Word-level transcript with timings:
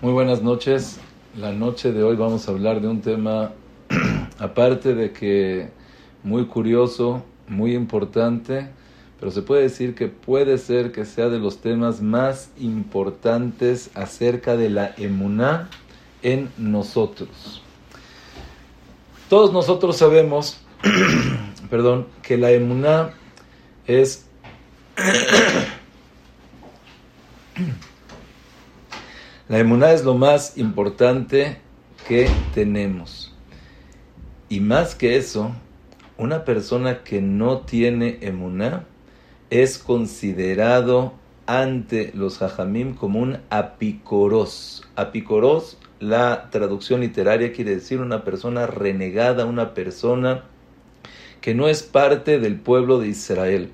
Muy 0.00 0.12
buenas 0.12 0.42
noches. 0.42 0.98
La 1.36 1.52
noche 1.52 1.92
de 1.92 2.02
hoy 2.02 2.16
vamos 2.16 2.48
a 2.48 2.50
hablar 2.50 2.80
de 2.80 2.88
un 2.88 3.00
tema, 3.00 3.52
aparte 4.40 4.96
de 4.96 5.12
que 5.12 5.68
muy 6.24 6.46
curioso, 6.46 7.22
muy 7.46 7.76
importante, 7.76 8.70
pero 9.20 9.30
se 9.30 9.42
puede 9.42 9.62
decir 9.62 9.94
que 9.94 10.08
puede 10.08 10.58
ser 10.58 10.90
que 10.90 11.04
sea 11.04 11.28
de 11.28 11.38
los 11.38 11.58
temas 11.60 12.00
más 12.00 12.50
importantes 12.58 13.90
acerca 13.94 14.56
de 14.56 14.68
la 14.68 14.92
emuná 14.96 15.70
en 16.22 16.50
nosotros. 16.58 17.62
Todos 19.28 19.52
nosotros 19.52 19.96
sabemos, 19.96 20.58
perdón, 21.70 22.08
que 22.20 22.36
la 22.36 22.50
emuná 22.50 23.10
es 23.86 24.26
La 29.52 29.58
emuná 29.58 29.92
es 29.92 30.02
lo 30.02 30.14
más 30.14 30.56
importante 30.56 31.58
que 32.08 32.26
tenemos. 32.54 33.34
Y 34.48 34.60
más 34.60 34.94
que 34.94 35.18
eso, 35.18 35.52
una 36.16 36.46
persona 36.46 37.04
que 37.04 37.20
no 37.20 37.58
tiene 37.58 38.16
emuná 38.22 38.86
es 39.50 39.76
considerado 39.76 41.12
ante 41.44 42.12
los 42.14 42.40
hajamim 42.40 42.94
como 42.94 43.20
un 43.20 43.40
apicoros. 43.50 44.88
Apicoros, 44.96 45.76
la 46.00 46.48
traducción 46.48 47.00
literaria 47.00 47.52
quiere 47.52 47.74
decir 47.74 48.00
una 48.00 48.24
persona 48.24 48.66
renegada, 48.66 49.44
una 49.44 49.74
persona 49.74 50.44
que 51.42 51.54
no 51.54 51.68
es 51.68 51.82
parte 51.82 52.40
del 52.40 52.58
pueblo 52.58 53.00
de 53.00 53.08
Israel. 53.08 53.70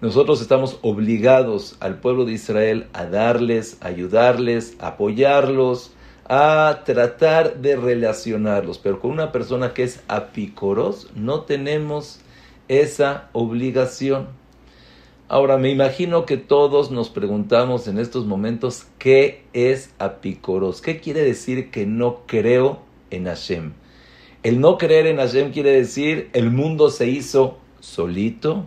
Nosotros 0.00 0.40
estamos 0.40 0.78
obligados 0.80 1.76
al 1.80 2.00
pueblo 2.00 2.24
de 2.24 2.32
Israel 2.32 2.86
a 2.94 3.04
darles, 3.04 3.76
ayudarles, 3.82 4.74
apoyarlos, 4.78 5.92
a 6.26 6.84
tratar 6.86 7.60
de 7.60 7.76
relacionarlos. 7.76 8.78
Pero 8.78 8.98
con 8.98 9.10
una 9.10 9.30
persona 9.30 9.74
que 9.74 9.82
es 9.82 10.02
apicoros 10.08 11.10
no 11.14 11.42
tenemos 11.42 12.20
esa 12.68 13.28
obligación. 13.34 14.28
Ahora 15.28 15.58
me 15.58 15.68
imagino 15.68 16.24
que 16.24 16.38
todos 16.38 16.90
nos 16.90 17.10
preguntamos 17.10 17.86
en 17.86 17.98
estos 17.98 18.24
momentos 18.24 18.86
qué 18.98 19.44
es 19.52 19.92
apicoros. 19.98 20.80
¿Qué 20.80 20.98
quiere 20.98 21.22
decir 21.22 21.70
que 21.70 21.84
no 21.84 22.22
creo 22.26 22.80
en 23.10 23.26
Hashem? 23.26 23.74
El 24.42 24.60
no 24.60 24.78
creer 24.78 25.06
en 25.06 25.18
Hashem 25.18 25.52
quiere 25.52 25.72
decir 25.72 26.30
el 26.32 26.50
mundo 26.50 26.88
se 26.88 27.06
hizo 27.06 27.58
solito, 27.80 28.64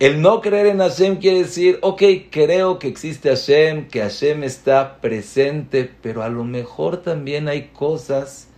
el 0.00 0.20
no 0.20 0.40
creer 0.40 0.66
en 0.66 0.78
Hashem 0.78 1.16
quiere 1.16 1.38
decir, 1.38 1.78
ok, 1.82 2.02
creo 2.30 2.78
que 2.78 2.88
existe 2.88 3.28
Hashem, 3.28 3.88
que 3.88 4.00
Hashem 4.00 4.42
está 4.42 5.00
presente, 5.00 5.90
pero 6.02 6.22
a 6.22 6.28
lo 6.28 6.44
mejor 6.44 6.98
también 6.98 7.48
hay 7.48 7.68
cosas 7.68 8.48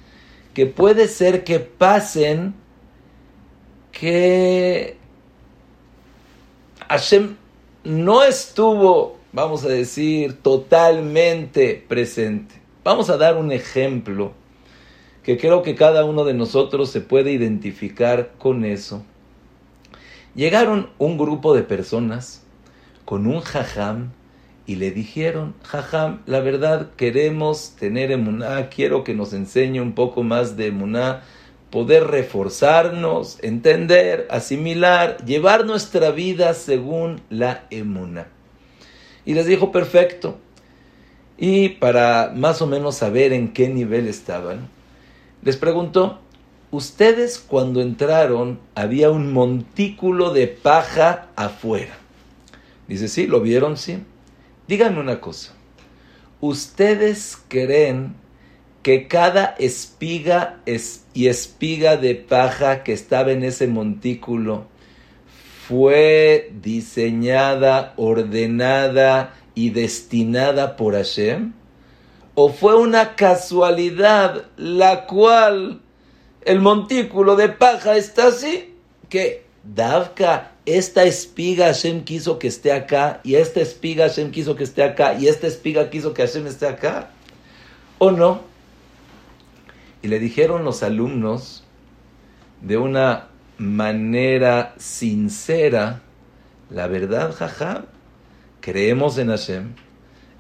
que 0.55 0.67
puede 0.67 1.09
ser 1.09 1.45
que 1.45 1.61
pasen 1.61 2.55
que 3.93 4.97
Hashem 6.89 7.37
no 7.85 8.23
estuvo, 8.23 9.19
vamos 9.33 9.65
a 9.65 9.69
decir, 9.69 10.41
totalmente 10.43 11.85
presente. 11.87 12.55
Vamos 12.83 13.11
a 13.11 13.17
dar 13.17 13.37
un 13.37 13.53
ejemplo 13.53 14.33
que 15.23 15.37
creo 15.37 15.63
que 15.63 15.75
cada 15.75 16.05
uno 16.05 16.25
de 16.25 16.35
nosotros 16.35 16.91
se 16.91 17.01
puede 17.01 17.33
identificar 17.33 18.33
con 18.39 18.65
eso. 18.65 19.05
Llegaron 20.37 20.91
un 20.99 21.17
grupo 21.17 21.55
de 21.55 21.63
personas 21.63 22.43
con 23.07 23.27
un 23.27 23.41
jajam 23.41 24.13
y 24.67 24.77
le 24.77 24.91
dijeron, 24.91 25.55
jajam, 25.63 26.21
la 26.27 26.41
verdad 26.41 26.91
queremos 26.95 27.75
tener 27.77 28.13
emuná, 28.13 28.69
quiero 28.69 29.03
que 29.03 29.15
nos 29.15 29.33
enseñe 29.33 29.81
un 29.81 29.95
poco 29.95 30.23
más 30.23 30.59
de 30.59 30.67
emuná, 30.67 31.23
poder 31.71 32.09
reforzarnos, 32.09 33.43
entender, 33.43 34.29
asimilar, 34.31 35.25
llevar 35.25 35.65
nuestra 35.65 36.11
vida 36.11 36.53
según 36.53 37.23
la 37.31 37.65
emuná. 37.71 38.27
Y 39.25 39.33
les 39.33 39.47
dijo, 39.47 39.73
perfecto. 39.73 40.37
Y 41.39 41.71
para 41.71 42.31
más 42.37 42.61
o 42.61 42.67
menos 42.67 42.97
saber 42.97 43.33
en 43.33 43.55
qué 43.55 43.71
nivel 43.71 44.07
estaban, 44.07 44.69
les 45.43 45.57
preguntó, 45.57 46.21
ustedes 46.71 47.39
cuando 47.39 47.81
entraron 47.81 48.59
había 48.75 49.11
un 49.11 49.33
montículo 49.33 50.33
de 50.33 50.49
paja 50.49 51.29
afuera. 51.37 51.99
Dice, 52.89 53.09
sí, 53.09 53.27
¿lo 53.27 53.41
vieron? 53.41 53.77
Sí. 53.77 53.99
Díganme 54.69 55.01
una 55.01 55.21
cosa. 55.21 55.55
¿Ustedes 56.41 57.39
creen 57.49 58.15
que 58.83 59.09
cada 59.09 59.57
espiga 59.59 60.61
y 61.15 61.27
espiga 61.27 61.97
de 61.97 62.15
paja 62.15 62.85
que 62.85 62.93
estaba 62.93 63.33
en 63.33 63.43
ese 63.43 63.67
montículo 63.67 64.67
fue 65.67 66.53
diseñada, 66.63 67.95
ordenada 67.97 69.35
y 69.55 69.71
destinada 69.71 70.77
por 70.77 70.95
Hashem? 70.95 71.53
¿O 72.35 72.53
fue 72.53 72.77
una 72.77 73.17
casualidad 73.17 74.45
la 74.57 75.07
cual 75.07 75.81
el 76.47 76.61
montículo 76.61 77.37
de 77.37 77.49
paja 77.49 77.97
está 77.97 78.29
así, 78.29 78.75
que 79.09 79.45
Davka, 79.63 80.53
esta 80.65 81.05
espiga 81.05 81.67
Hashem 81.67 82.05
quiso 82.05 82.39
que 82.39 82.49
esté 82.49 82.73
acá, 82.73 83.21
y 83.25 83.35
esta 83.35 83.61
espiga 83.61 84.09
Hashem 84.09 84.31
quiso 84.31 84.55
que 84.55 84.65
esté 84.65 84.83
acá, 84.83 85.15
y 85.15 85.27
esta 85.27 85.49
espiga 85.49 85.91
quiso 85.91 86.15
que 86.15 86.23
Hashem 86.23 86.47
esté 86.47 86.69
acá, 86.69 87.11
¿o 87.99 88.13
no? 88.13 88.43
Y 90.03 90.09
le 90.09 90.21
dijeron 90.21 90.65
los 90.65 90.83
alumnos 90.83 91.65
de 92.63 92.77
una 92.77 93.29
manera 93.59 94.75
sincera, 94.79 96.03
la 96.71 96.87
verdad, 96.87 97.33
jaja, 97.33 97.87
creemos 98.61 99.19
en 99.19 99.29
Hashem 99.29 99.75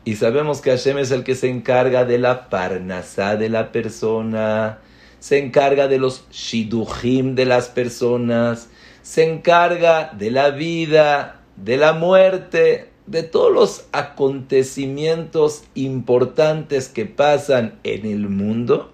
y 0.05 0.17
sabemos 0.17 0.61
que 0.61 0.71
Hashem 0.71 0.99
es 0.99 1.11
el 1.11 1.25
que 1.25 1.35
se 1.35 1.49
encarga 1.49 2.05
de 2.05 2.19
la 2.19 2.49
parnasá 2.49 3.37
de 3.37 3.49
la 3.49 3.73
persona, 3.73 4.79
se 5.27 5.39
encarga 5.39 5.89
de 5.89 5.99
los 5.99 6.23
shidujim 6.31 7.35
de 7.35 7.47
las 7.47 7.67
personas, 7.67 8.69
se 9.03 9.29
encarga 9.29 10.13
de 10.17 10.31
la 10.31 10.51
vida, 10.51 11.43
de 11.57 11.77
la 11.77 11.95
muerte, 11.95 12.91
de 13.09 13.25
todos 13.25 13.53
los 13.53 13.87
acontecimientos 13.91 15.65
importantes 15.75 16.89
que 16.89 17.07
pasan 17.07 17.77
en 17.83 18.07
el 18.07 18.29
mundo 18.29 18.93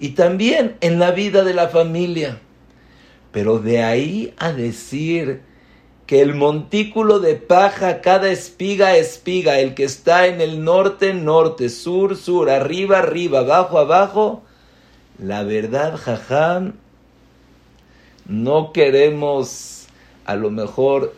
y 0.00 0.12
también 0.12 0.78
en 0.80 0.98
la 0.98 1.10
vida 1.10 1.44
de 1.44 1.52
la 1.52 1.68
familia. 1.68 2.40
Pero 3.30 3.58
de 3.58 3.82
ahí 3.82 4.32
a 4.38 4.52
decir 4.52 5.42
que 6.06 6.22
el 6.22 6.34
montículo 6.34 7.20
de 7.20 7.34
paja, 7.34 8.00
cada 8.00 8.30
espiga, 8.30 8.96
espiga, 8.96 9.60
el 9.60 9.74
que 9.74 9.84
está 9.84 10.26
en 10.26 10.40
el 10.40 10.64
norte, 10.64 11.12
norte, 11.12 11.68
sur, 11.68 12.16
sur, 12.16 12.48
arriba, 12.48 13.00
arriba, 13.00 13.40
abajo, 13.40 13.78
abajo, 13.78 14.45
la 15.18 15.42
verdad, 15.42 15.96
jajam, 15.96 16.74
no 18.26 18.72
queremos 18.72 19.86
a 20.24 20.36
lo 20.36 20.50
mejor 20.50 21.14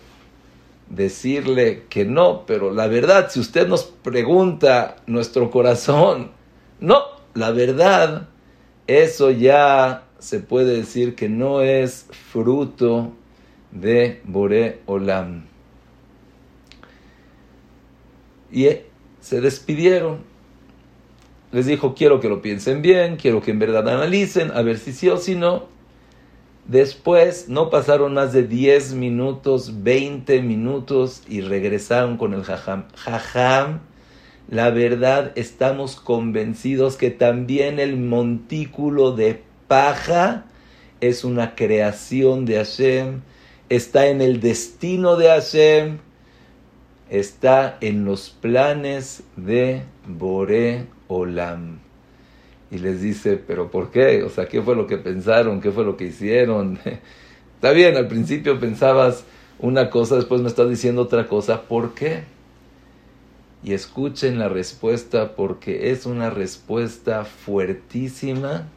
decirle 0.91 1.85
que 1.89 2.05
no, 2.05 2.45
pero 2.47 2.73
la 2.73 2.87
verdad, 2.87 3.31
si 3.31 3.41
usted 3.41 3.67
nos 3.67 3.85
pregunta 3.85 4.97
nuestro 5.07 5.51
corazón, 5.51 6.31
no, 6.81 7.03
la 7.35 7.51
verdad, 7.51 8.29
eso 8.87 9.31
ya 9.31 10.05
se 10.19 10.41
puede 10.41 10.77
decir 10.77 11.15
que 11.15 11.29
no 11.29 11.63
es 11.63 12.07
fruto 12.31 13.13
de 13.71 14.21
Bore 14.25 14.81
Olam. 14.87 15.47
Y 18.51 18.69
se 19.21 19.41
despidieron 19.41 20.25
les 21.51 21.67
dijo, 21.67 21.95
quiero 21.95 22.21
que 22.21 22.29
lo 22.29 22.43
piensen 22.43 22.83
bien, 22.83 23.17
quiero 23.17 23.41
que 23.41 23.51
en 23.51 23.59
verdad 23.59 23.89
analicen, 23.89 24.51
a 24.53 24.63
ver 24.63 24.79
si 24.79 24.93
sí 24.93 25.09
o 25.09 25.17
si 25.17 25.35
no. 25.35 25.67
Después 26.67 27.49
no 27.49 27.71
pasaron 27.71 28.13
más 28.13 28.35
de 28.35 28.43
10 28.43 28.93
minutos, 28.93 29.83
20 29.83 30.43
minutos 30.43 31.23
y 31.27 31.41
regresaron 31.41 32.19
con 32.19 32.35
el 32.35 32.45
jajam. 32.45 32.85
Jajam, 32.95 33.81
la 34.51 34.69
verdad 34.69 35.33
estamos 35.35 35.97
convencidos 35.97 36.97
que 36.97 37.11
también 37.11 37.79
el 37.79 37.97
montículo 37.97 39.13
de 39.13 39.43
paja 39.67 40.45
es 41.01 41.25
una 41.25 41.55
creación 41.55 42.45
de 42.45 42.57
Hashem, 42.57 43.23
está 43.71 44.09
en 44.09 44.21
el 44.21 44.41
destino 44.41 45.17
de 45.17 45.29
Hashem, 45.29 45.99
está 47.09 47.79
en 47.81 48.05
los 48.05 48.29
planes 48.29 49.23
de 49.37 49.85
Bore 50.07 50.98
Olam. 51.09 51.81
Y 52.71 52.79
les 52.79 53.01
dice, 53.01 53.37
pero 53.37 53.71
¿por 53.71 53.91
qué? 53.91 54.23
O 54.23 54.31
sea, 54.31 54.47
¿qué 54.47 54.63
fue 54.63 54.77
lo 54.77 54.87
que 54.87 54.99
pensaron? 54.99 55.61
¿Qué 55.61 55.71
fue 55.71 55.85
lo 55.85 55.97
que 55.97 56.05
hicieron? 56.05 56.79
Está 57.55 57.73
bien, 57.73 57.97
al 57.97 58.09
principio 58.09 58.61
pensabas 58.61 59.25
una 59.59 59.91
cosa, 59.91 60.17
después 60.17 60.41
me 60.41 60.49
estás 60.49 60.69
diciendo 60.69 61.03
otra 61.03 61.27
cosa. 61.27 61.63
¿Por 61.63 61.95
qué? 61.95 62.23
y 63.63 63.73
escuchen 63.73 64.39
la 64.39 64.49
respuesta 64.49 65.35
porque 65.35 65.91
es 65.91 66.07
una 66.07 66.31
respuesta 66.31 67.25
fuertísima 67.25 68.69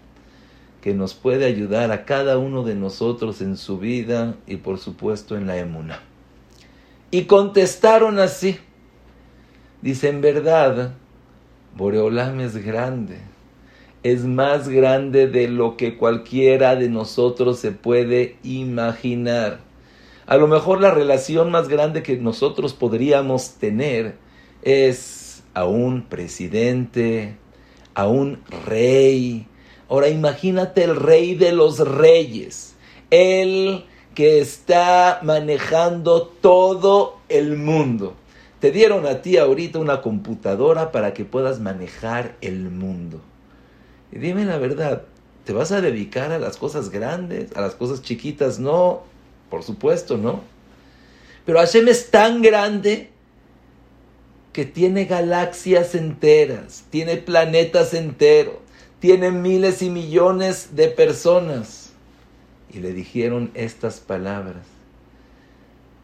que 0.82 0.94
nos 0.94 1.14
puede 1.14 1.46
ayudar 1.46 1.92
a 1.92 2.06
cada 2.06 2.38
uno 2.40 2.64
de 2.64 2.74
nosotros 2.74 3.42
en 3.42 3.58
su 3.58 3.78
vida 3.78 4.36
y 4.48 4.58
por 4.58 4.80
supuesto 4.80 5.38
en 5.38 5.46
la 5.46 5.58
emuna. 5.58 6.02
Y 7.12 7.26
contestaron 7.26 8.20
así. 8.20 8.58
Dice, 9.84 10.10
en 10.10 10.22
verdad, 10.22 10.94
Boreolam 11.76 12.40
es 12.40 12.58
grande. 12.58 13.18
Es 14.04 14.24
más 14.24 14.68
grande 14.68 15.28
de 15.28 15.48
lo 15.48 15.78
que 15.78 15.98
cualquiera 15.98 16.76
de 16.76 16.90
nosotros 16.90 17.60
se 17.60 17.72
puede 17.72 18.38
imaginar. 18.44 19.60
A 20.26 20.38
lo 20.38 20.48
mejor 20.48 20.82
la 20.82 20.92
relación 20.92 21.52
más 21.52 21.68
grande 21.68 22.04
que 22.04 22.18
nosotros 22.18 22.74
podríamos 22.74 23.56
tener 23.56 24.16
es 24.64 25.44
a 25.54 25.66
un 25.66 26.04
presidente, 26.04 27.36
a 27.94 28.08
un 28.08 28.40
rey. 28.66 29.48
Ahora 29.90 30.10
imagínate 30.10 30.84
el 30.84 30.96
rey 30.96 31.36
de 31.36 31.52
los 31.52 31.80
reyes, 31.80 32.76
el 33.10 33.86
que 34.16 34.40
está 34.40 35.20
manejando 35.24 36.24
todo 36.42 37.18
el 37.30 37.58
mundo. 37.58 38.16
Te 38.62 38.72
dieron 38.72 39.08
a 39.08 39.24
ti 39.24 39.38
ahorita 39.38 39.80
una 39.80 40.04
computadora 40.04 40.92
para 40.92 41.16
que 41.16 41.26
puedas 41.26 41.60
manejar 41.60 42.36
el 42.42 42.70
mundo. 42.70 43.20
Y 44.12 44.20
dime 44.20 44.46
la 44.46 44.60
verdad, 44.60 45.02
¿te 45.46 45.52
vas 45.52 45.72
a 45.72 45.82
dedicar 45.82 46.32
a 46.32 46.38
las 46.38 46.58
cosas 46.58 46.92
grandes, 46.92 47.56
a 47.58 47.62
las 47.62 47.74
cosas 47.74 48.04
chiquitas? 48.04 48.60
No, 48.60 49.02
por 49.50 49.64
supuesto, 49.64 50.16
no. 50.16 50.42
Pero 51.44 51.58
Hashem 51.58 51.88
es 51.88 52.12
tan 52.12 52.44
grande 52.44 53.10
que 54.54 54.66
tiene 54.66 55.06
galaxias 55.06 55.96
enteras, 55.96 56.84
tiene 56.92 57.18
planetas 57.18 57.96
enteros, 57.96 58.58
tiene 59.00 59.32
miles 59.32 59.82
y 59.82 59.90
millones 59.90 60.76
de 60.76 60.88
personas. 60.90 61.94
Y 62.72 62.78
le 62.78 62.94
dijeron 62.94 63.50
estas 63.56 64.00
palabras. 64.00 64.68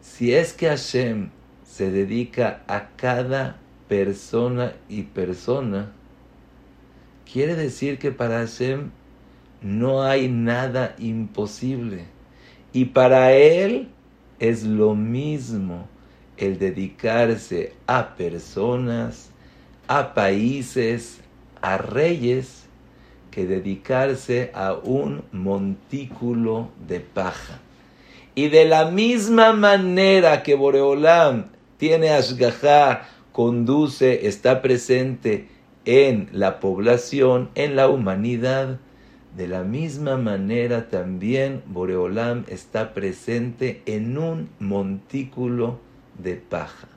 Si 0.02 0.34
es 0.34 0.54
que 0.54 0.70
Hashem 0.70 1.30
se 1.78 1.92
dedica 1.92 2.64
a 2.66 2.88
cada 2.96 3.58
persona 3.88 4.74
y 4.90 5.04
persona, 5.04 5.92
quiere 7.32 7.54
decir 7.54 8.00
que 8.00 8.12
para 8.12 8.40
Hashem 8.40 8.90
no 9.62 10.02
hay 10.02 10.28
nada 10.28 10.96
imposible. 10.98 12.06
Y 12.74 12.86
para 12.86 13.34
Él 13.34 13.90
es 14.40 14.64
lo 14.64 14.96
mismo 14.96 15.88
el 16.38 16.58
dedicarse 16.58 17.74
a 17.86 18.16
personas, 18.16 19.30
a 19.88 20.16
países, 20.16 21.20
a 21.62 21.78
reyes, 21.78 22.66
que 23.30 23.46
dedicarse 23.46 24.50
a 24.56 24.74
un 24.74 25.24
montículo 25.32 26.70
de 26.88 27.02
paja. 27.02 27.60
Y 28.34 28.50
de 28.50 28.66
la 28.66 28.90
misma 28.90 29.54
manera 29.54 30.42
que 30.42 30.56
Boreolam 30.56 31.57
tiene 31.78 32.10
Ashgahá, 32.10 33.08
conduce, 33.32 34.28
está 34.28 34.62
presente 34.62 35.48
en 35.86 36.30
la 36.34 36.60
población, 36.60 37.50
en 37.56 37.76
la 37.76 37.88
humanidad, 37.88 38.80
de 39.38 39.48
la 39.48 39.64
misma 39.64 40.18
manera 40.18 40.90
también 40.90 41.62
Boreolam 41.68 42.44
está 42.48 42.96
presente 42.96 43.84
en 43.86 44.18
un 44.18 44.50
montículo 44.60 45.80
de 46.18 46.36
paja. 46.36 46.88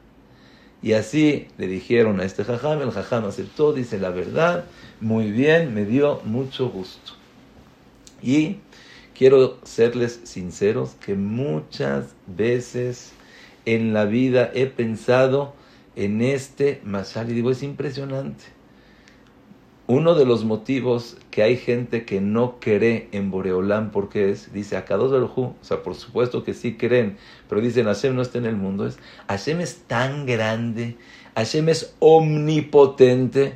Y 0.83 0.95
así 0.95 1.49
le 1.59 1.67
dijeron 1.67 2.21
a 2.21 2.25
este 2.25 2.43
jajam, 2.45 2.81
el 2.81 2.91
jajam 2.91 3.27
aceptó, 3.27 3.75
dice 3.75 3.99
la 3.99 4.09
verdad, 4.09 4.65
muy 5.01 5.31
bien, 5.31 5.75
me 5.75 5.85
dio 5.85 6.23
mucho 6.25 6.71
gusto. 6.71 7.13
Y 8.23 8.57
quiero 9.15 9.59
serles 9.63 10.21
sinceros 10.25 10.93
que 11.05 11.15
muchas 11.15 12.15
veces 12.27 13.13
en 13.67 13.93
la 13.93 14.05
vida 14.05 14.51
he 14.55 14.67
pensado 14.67 15.55
en 15.97 16.23
este 16.23 16.81
masal 16.85 17.31
y 17.31 17.35
digo, 17.35 17.51
es 17.51 17.63
impresionante. 17.63 18.45
Uno 19.87 20.15
de 20.15 20.25
los 20.25 20.45
motivos 20.45 21.17
que 21.33 21.43
hay 21.43 21.57
gente 21.57 22.05
que 22.05 22.21
no 22.21 22.61
cree 22.61 23.09
en 23.11 23.33
Boreolán, 23.33 23.91
porque 23.91 24.31
es, 24.31 24.53
dice, 24.53 24.77
acá 24.77 24.97
dos 24.97 25.11
del 25.11 25.25
o 25.25 25.57
sea, 25.63 25.83
por 25.83 25.97
supuesto 25.97 26.45
que 26.45 26.55
sí 26.55 26.77
creen, 26.77 27.17
pero 27.49 27.61
dicen, 27.61 27.87
Hashem 27.87 28.15
no 28.15 28.23
está 28.23 28.39
en 28.39 28.47
el 28.47 28.57
mundo, 28.57 28.87
es, 28.87 28.99
Hashem 29.27 29.61
es 29.61 29.83
tan 29.89 30.27
grande, 30.27 30.97
Hashem 31.35 31.69
es 31.69 31.97
omnipotente, 31.99 33.55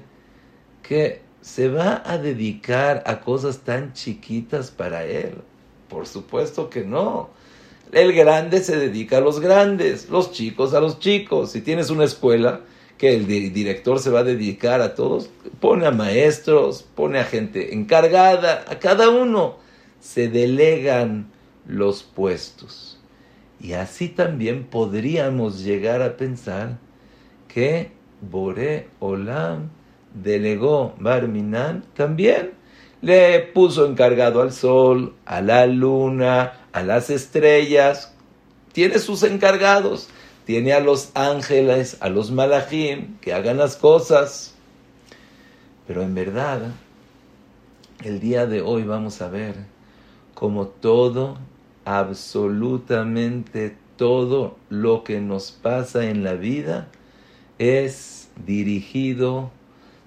que 0.82 1.22
se 1.40 1.68
va 1.68 2.02
a 2.04 2.18
dedicar 2.18 3.02
a 3.06 3.20
cosas 3.20 3.60
tan 3.60 3.92
chiquitas 3.92 4.70
para 4.70 5.04
él. 5.04 5.36
Por 5.88 6.06
supuesto 6.06 6.70
que 6.70 6.84
no. 6.84 7.30
El 7.94 8.12
grande 8.12 8.58
se 8.58 8.76
dedica 8.76 9.18
a 9.18 9.20
los 9.20 9.38
grandes, 9.38 10.10
los 10.10 10.32
chicos 10.32 10.74
a 10.74 10.80
los 10.80 10.98
chicos. 10.98 11.52
Si 11.52 11.60
tienes 11.60 11.90
una 11.90 12.02
escuela 12.02 12.62
que 12.98 13.14
el 13.14 13.26
director 13.28 14.00
se 14.00 14.10
va 14.10 14.20
a 14.20 14.24
dedicar 14.24 14.80
a 14.80 14.96
todos, 14.96 15.30
pone 15.60 15.86
a 15.86 15.92
maestros, 15.92 16.82
pone 16.82 17.20
a 17.20 17.24
gente 17.24 17.72
encargada, 17.72 18.64
a 18.68 18.80
cada 18.80 19.10
uno. 19.10 19.58
Se 20.00 20.28
delegan 20.28 21.30
los 21.68 22.02
puestos. 22.02 22.98
Y 23.60 23.74
así 23.74 24.08
también 24.08 24.64
podríamos 24.64 25.62
llegar 25.62 26.02
a 26.02 26.16
pensar 26.16 26.78
que 27.46 27.92
Bore 28.20 28.88
Olam 28.98 29.70
delegó 30.12 30.94
Barminan 30.98 31.84
también 31.94 32.64
le 33.04 33.38
puso 33.40 33.86
encargado 33.86 34.40
al 34.40 34.50
sol, 34.50 35.14
a 35.26 35.42
la 35.42 35.66
luna, 35.66 36.63
a 36.74 36.82
las 36.82 37.08
estrellas. 37.08 38.12
Tiene 38.72 38.98
sus 38.98 39.22
encargados. 39.22 40.08
Tiene 40.44 40.74
a 40.74 40.80
los 40.80 41.10
ángeles, 41.14 41.96
a 42.00 42.10
los 42.10 42.30
malachim, 42.30 43.16
que 43.20 43.32
hagan 43.32 43.56
las 43.56 43.76
cosas. 43.76 44.54
Pero 45.86 46.02
en 46.02 46.14
verdad, 46.14 46.72
el 48.02 48.20
día 48.20 48.44
de 48.46 48.60
hoy 48.60 48.82
vamos 48.82 49.22
a 49.22 49.28
ver 49.28 49.54
como 50.34 50.66
todo, 50.66 51.38
absolutamente 51.84 53.76
todo 53.96 54.56
lo 54.68 55.04
que 55.04 55.20
nos 55.20 55.52
pasa 55.52 56.10
en 56.10 56.24
la 56.24 56.34
vida 56.34 56.88
es 57.58 58.28
dirigido, 58.44 59.52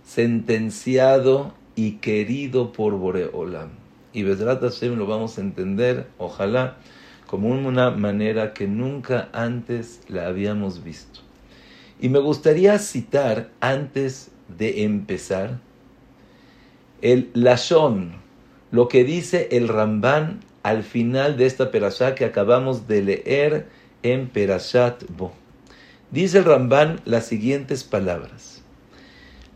sentenciado 0.03 1.53
y 1.75 1.93
querido 1.93 2.73
por 2.73 2.93
Boreolam. 2.95 3.86
Y 4.17 4.23
Besrat 4.23 4.61
Hashem 4.61 4.95
lo 4.95 5.05
vamos 5.05 5.37
a 5.37 5.41
entender, 5.41 6.07
ojalá, 6.17 6.77
como 7.27 7.49
una 7.49 7.91
manera 7.91 8.51
que 8.51 8.67
nunca 8.67 9.29
antes 9.31 10.01
la 10.07 10.25
habíamos 10.25 10.83
visto. 10.83 11.19
Y 12.01 12.09
me 12.09 12.17
gustaría 12.17 12.79
citar, 12.79 13.51
antes 13.59 14.31
de 14.57 14.85
empezar, 14.85 15.59
el 17.03 17.29
Lashon, 17.35 18.13
lo 18.71 18.87
que 18.87 19.03
dice 19.03 19.49
el 19.51 19.67
Ramban 19.67 20.39
al 20.63 20.81
final 20.81 21.37
de 21.37 21.45
esta 21.45 21.69
perashá 21.69 22.15
que 22.15 22.25
acabamos 22.25 22.87
de 22.87 23.03
leer 23.03 23.67
en 24.01 24.29
Perashat 24.29 25.03
Bo. 25.15 25.31
Dice 26.09 26.39
el 26.39 26.45
Ramban 26.45 27.01
las 27.05 27.27
siguientes 27.27 27.83
palabras. 27.83 28.63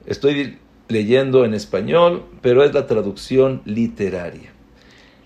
Estoy 0.06 0.60
leyendo 0.88 1.46
en 1.46 1.56
español, 1.56 2.28
pero 2.44 2.64
es 2.64 2.76
la 2.76 2.86
traducción 2.86 3.64
literaria. 3.66 4.51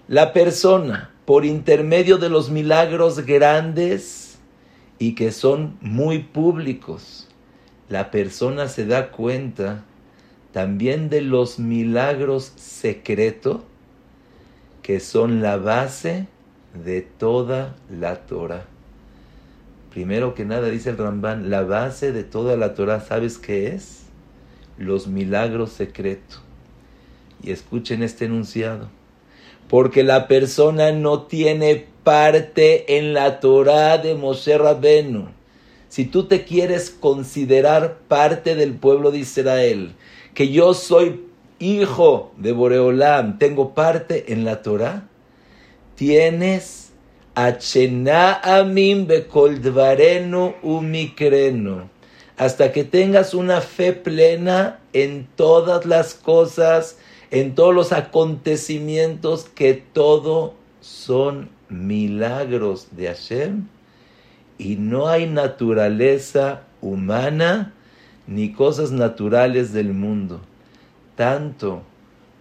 La 0.08 0.34
persona, 0.34 1.12
por 1.26 1.46
intermedio 1.46 2.18
de 2.18 2.30
los 2.30 2.50
milagros 2.50 3.26
grandes 3.26 4.38
y 5.00 5.16
que 5.16 5.32
son 5.32 5.78
muy 5.82 6.20
públicos, 6.20 7.28
la 7.90 8.12
persona 8.12 8.68
se 8.68 8.86
da 8.86 9.12
cuenta 9.12 9.84
también 10.52 11.10
de 11.10 11.22
los 11.22 11.60
milagros 11.60 12.54
secretos 12.56 13.62
que 14.82 15.00
son 15.00 15.42
la 15.42 15.58
base 15.58 16.28
de 16.86 17.02
toda 17.02 17.76
la 17.90 18.26
Torah. 18.26 18.66
Primero 19.92 20.36
que 20.36 20.46
nada, 20.46 20.70
dice 20.70 20.92
el 20.92 20.98
Ramban, 20.98 21.50
la 21.50 21.64
base 21.64 22.12
de 22.12 22.24
toda 22.24 22.56
la 22.58 22.76
Torah, 22.76 23.00
¿sabes 23.00 23.38
qué 23.38 23.74
es? 23.74 24.06
los 24.78 25.08
milagros 25.08 25.72
secretos. 25.72 26.42
Y 27.42 27.52
escuchen 27.52 28.04
este 28.04 28.26
enunciado. 28.26 28.90
Porque 29.70 30.04
la 30.04 30.28
persona 30.28 30.92
no 30.92 31.24
tiene 31.24 31.88
parte 32.04 32.98
en 32.98 33.14
la 33.14 33.40
Torah 33.40 33.98
de 33.98 34.16
Moshe 34.16 34.58
Rabenu. 34.58 35.30
Si 35.90 36.06
tú 36.06 36.26
te 36.26 36.44
quieres 36.44 36.90
considerar 36.90 38.00
parte 38.08 38.56
del 38.56 38.76
pueblo 38.76 39.12
de 39.12 39.20
Israel, 39.20 39.96
que 40.34 40.50
yo 40.50 40.74
soy 40.74 41.26
hijo 41.60 42.32
de 42.38 42.52
Boreolam, 42.52 43.40
tengo 43.40 43.74
parte 43.74 44.34
en 44.34 44.46
la 44.46 44.62
Torah, 44.62 45.08
tienes 45.96 46.92
Achena 47.34 48.42
Bekoldvarenu 49.08 50.56
Umikrenu 50.62 51.90
hasta 52.38 52.72
que 52.72 52.84
tengas 52.84 53.34
una 53.34 53.62
fe 53.62 53.94
plena 53.94 54.80
en 54.94 55.28
todas 55.36 55.86
las 55.86 56.14
cosas, 56.14 56.98
en 57.36 57.54
todos 57.54 57.76
los 57.76 57.92
acontecimientos, 57.92 59.44
que 59.44 59.74
todo 59.74 60.54
son 60.80 61.50
milagros 61.68 62.96
de 62.96 63.08
Hashem 63.08 63.68
y 64.58 64.78
no 64.78 65.10
hay 65.10 65.28
naturaleza 65.28 66.62
humana 66.80 67.74
ni 68.26 68.54
cosas 68.54 68.92
naturales 68.92 69.74
del 69.74 69.92
mundo, 69.92 70.40
tanto 71.18 71.82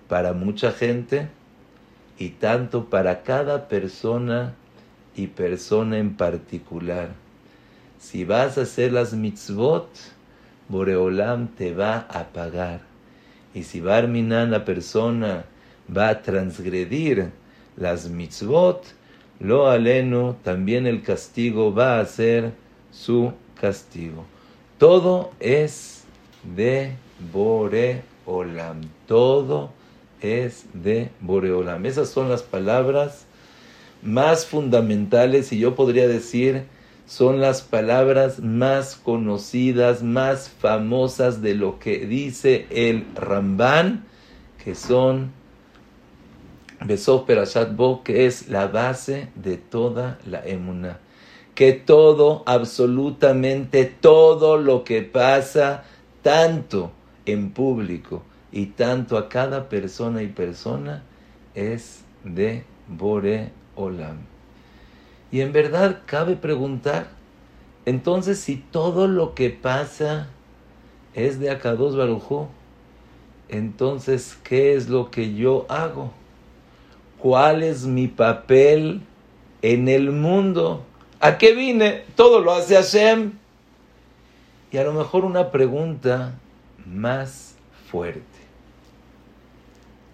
para 0.09 0.33
mucha 0.33 0.71
gente 0.71 1.27
y 2.17 2.29
tanto 2.29 2.85
para 2.85 3.25
cada 3.25 3.67
persona 3.67 4.55
y 5.17 5.27
persona 5.27 5.99
en 5.99 6.15
particular. 6.15 7.09
Si 7.99 8.25
vas 8.25 8.59
a 8.59 8.61
hacer 8.63 8.93
las 8.93 9.13
mitzvot, 9.13 9.89
Boreolam 10.69 11.49
te 11.49 11.75
va 11.75 12.07
a 12.09 12.29
pagar. 12.33 12.94
Y 13.55 13.63
si 13.63 13.81
Barminan, 13.81 14.51
la 14.51 14.65
persona, 14.65 15.45
va 15.95 16.09
a 16.09 16.23
transgredir 16.23 17.31
las 17.77 18.09
mitzvot, 18.09 18.85
lo 19.41 19.69
aleno, 19.69 20.37
también 20.43 20.87
el 20.87 21.03
castigo 21.03 21.73
va 21.73 22.01
a 22.01 22.07
ser 22.07 22.53
su 22.91 23.33
castigo. 23.61 24.25
Todo 24.79 25.33
es 25.41 26.05
de 26.57 26.93
Boreolam. 27.33 28.83
Todo 29.07 29.71
es 30.21 30.67
de 30.73 31.11
Boreolam. 31.21 31.87
Esas 31.87 32.09
son 32.09 32.29
las 32.29 32.43
palabras 32.43 33.27
más 34.03 34.47
fundamentales 34.47 35.53
y 35.53 35.59
yo 35.59 35.75
podría 35.75 36.07
decir 36.09 36.65
son 37.07 37.41
las 37.41 37.63
palabras 37.63 38.41
más 38.41 38.97
conocidas, 38.97 40.03
más 40.03 40.49
famosas 40.49 41.43
de 41.43 41.55
lo 41.55 41.79
que 41.79 42.07
dice 42.07 42.67
el 42.71 43.07
Ramban, 43.15 44.05
que 44.63 44.75
son 44.75 45.33
Besov 46.85 47.27
Bo, 47.77 48.03
que 48.03 48.27
es 48.27 48.49
la 48.49 48.67
base 48.69 49.29
de 49.35 49.57
toda 49.57 50.19
la 50.27 50.45
emuna. 50.45 50.99
Que 51.55 51.73
todo, 51.73 52.43
absolutamente 52.47 53.85
todo 53.85 54.57
lo 54.57 54.83
que 54.83 55.03
pasa, 55.03 55.85
tanto 56.23 56.91
en 57.27 57.51
público 57.51 58.23
y 58.51 58.67
tanto 58.67 59.19
a 59.19 59.29
cada 59.29 59.69
persona 59.69 60.23
y 60.23 60.29
persona, 60.29 61.05
es 61.55 62.03
de 62.25 62.65
Bore 62.89 63.53
Olam. 63.77 64.34
Y 65.35 65.41
en 65.41 65.53
verdad 65.53 66.03
cabe 66.07 66.37
preguntar, 66.37 67.09
entonces 67.87 68.39
si 68.39 68.55
todo 68.55 69.09
lo 69.09 69.35
que 69.35 69.51
pasa 69.51 70.29
es 71.13 71.41
de 71.41 71.51
Akados 71.51 71.97
Barujú, 71.97 72.47
entonces 73.49 74.39
¿qué 74.45 74.75
es 74.75 74.89
lo 74.89 75.11
que 75.11 75.35
yo 75.35 75.67
hago? 75.69 76.13
¿Cuál 77.19 77.65
es 77.65 77.85
mi 77.85 78.07
papel 78.07 79.01
en 79.61 79.89
el 79.89 80.13
mundo? 80.13 80.85
¿A 81.19 81.37
qué 81.37 81.53
vine? 81.53 82.05
Todo 82.15 82.39
lo 82.39 82.53
hace 82.53 82.77
Hashem. 82.77 83.33
Y 84.71 84.77
a 84.77 84.85
lo 84.85 84.93
mejor 84.93 85.25
una 85.25 85.51
pregunta 85.51 86.39
más 86.87 87.57
fuerte. 87.91 88.23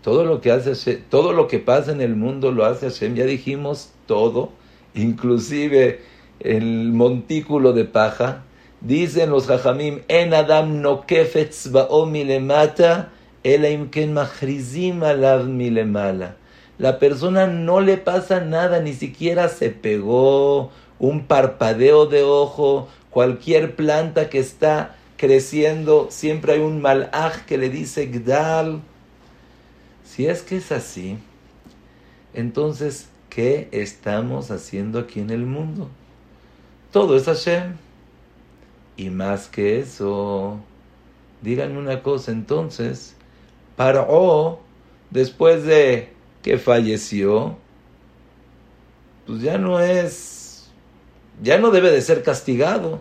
Todo 0.00 0.24
lo 0.24 0.40
que 0.40 0.50
hace 0.50 0.96
todo 0.96 1.34
lo 1.34 1.46
que 1.46 1.58
pasa 1.58 1.92
en 1.92 2.00
el 2.00 2.16
mundo 2.16 2.52
lo 2.52 2.64
hace 2.64 2.88
Hashem. 2.88 3.16
Ya 3.16 3.26
dijimos 3.26 3.92
todo, 4.06 4.58
inclusive 4.94 6.00
el 6.40 6.92
montículo 6.92 7.72
de 7.72 7.84
paja. 7.84 8.44
Dicen 8.80 9.30
los 9.30 9.48
hajamim, 9.50 10.00
en 10.08 10.32
Adam 10.32 10.80
no 10.80 11.06
kefetz 11.06 11.70
milemata, 12.06 13.10
milemala 15.46 16.36
la 16.80 16.98
persona 16.98 17.46
no 17.46 17.82
le 17.82 17.98
pasa 17.98 18.40
nada, 18.40 18.80
ni 18.80 18.94
siquiera 18.94 19.50
se 19.50 19.68
pegó, 19.68 20.72
un 20.98 21.26
parpadeo 21.26 22.06
de 22.06 22.22
ojo, 22.22 22.88
cualquier 23.10 23.76
planta 23.76 24.30
que 24.30 24.38
está 24.38 24.96
creciendo, 25.18 26.06
siempre 26.08 26.54
hay 26.54 26.60
un 26.60 26.80
malaj 26.80 27.44
que 27.44 27.58
le 27.58 27.68
dice 27.68 28.06
Gdal. 28.06 28.80
Si 30.06 30.26
es 30.26 30.40
que 30.40 30.56
es 30.56 30.72
así, 30.72 31.18
entonces, 32.32 33.10
¿qué 33.30 33.68
estamos 33.72 34.50
haciendo 34.50 34.98
aquí 34.98 35.20
en 35.20 35.30
el 35.30 35.46
mundo? 35.46 35.88
Todo 36.92 37.16
es 37.16 37.24
Hashem. 37.24 37.76
Y 38.96 39.08
más 39.08 39.48
que 39.48 39.78
eso, 39.78 40.58
díganme 41.40 41.78
una 41.78 42.02
cosa 42.02 42.32
entonces, 42.32 43.16
o 43.78 44.60
después 45.10 45.64
de 45.64 46.10
que 46.42 46.58
falleció, 46.58 47.56
pues 49.26 49.40
ya 49.40 49.56
no 49.56 49.80
es, 49.80 50.70
ya 51.42 51.56
no 51.58 51.70
debe 51.70 51.90
de 51.90 52.02
ser 52.02 52.22
castigado. 52.22 52.98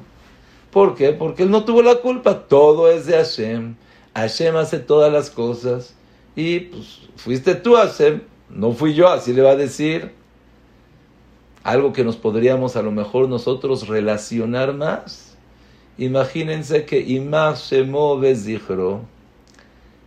¿Por 0.71 0.95
qué? 0.95 1.11
Porque 1.11 1.43
él 1.43 1.51
no 1.51 1.65
tuvo 1.65 1.81
la 1.81 1.95
culpa, 1.95 2.47
todo 2.47 2.89
es 2.89 3.05
de 3.05 3.17
Hashem. 3.17 3.75
Hashem 4.13 4.55
hace 4.55 4.79
todas 4.79 5.11
las 5.11 5.29
cosas 5.29 5.95
y 6.35 6.59
pues 6.61 7.01
fuiste 7.15 7.55
tú 7.55 7.75
Hashem, 7.75 8.21
no 8.49 8.71
fui 8.71 8.93
yo, 8.93 9.09
así 9.09 9.33
le 9.33 9.41
va 9.41 9.51
a 9.51 9.55
decir. 9.55 10.18
Algo 11.63 11.93
que 11.93 12.03
nos 12.03 12.15
podríamos 12.15 12.75
a 12.75 12.81
lo 12.81 12.91
mejor 12.91 13.27
nosotros 13.29 13.87
relacionar 13.87 14.73
más. 14.73 15.37
Imagínense 15.97 16.85
que 16.85 16.99
Imach 16.99 17.57
Shemo 17.57 18.19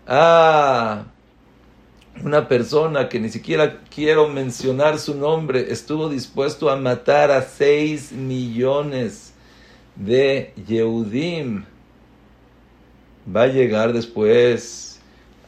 Ah, 0.07 1.05
una 2.25 2.49
persona 2.49 3.09
que 3.09 3.21
ni 3.21 3.29
siquiera 3.29 3.81
quiero 3.95 4.29
mencionar 4.29 4.99
su 4.99 5.15
nombre, 5.15 5.73
estuvo 5.73 6.09
dispuesto 6.09 6.71
a 6.71 6.77
matar 6.77 7.31
a 7.31 7.43
seis 7.43 8.13
millones 8.13 9.33
de 9.97 10.53
Yehudim, 10.67 11.65
va 13.35 13.43
a 13.43 13.47
llegar 13.47 13.93
después 13.93 15.01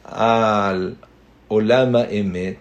al 0.03 0.97
Olama 1.47 2.03
Emet 2.03 2.59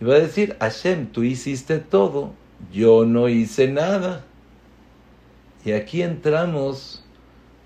y 0.00 0.04
va 0.04 0.14
a 0.14 0.20
decir, 0.20 0.56
Hashem, 0.60 1.06
tú 1.06 1.22
hiciste 1.22 1.78
todo, 1.78 2.32
yo 2.72 3.04
no 3.04 3.28
hice 3.28 3.68
nada. 3.68 4.24
Y 5.64 5.72
aquí 5.72 6.02
entramos 6.02 7.04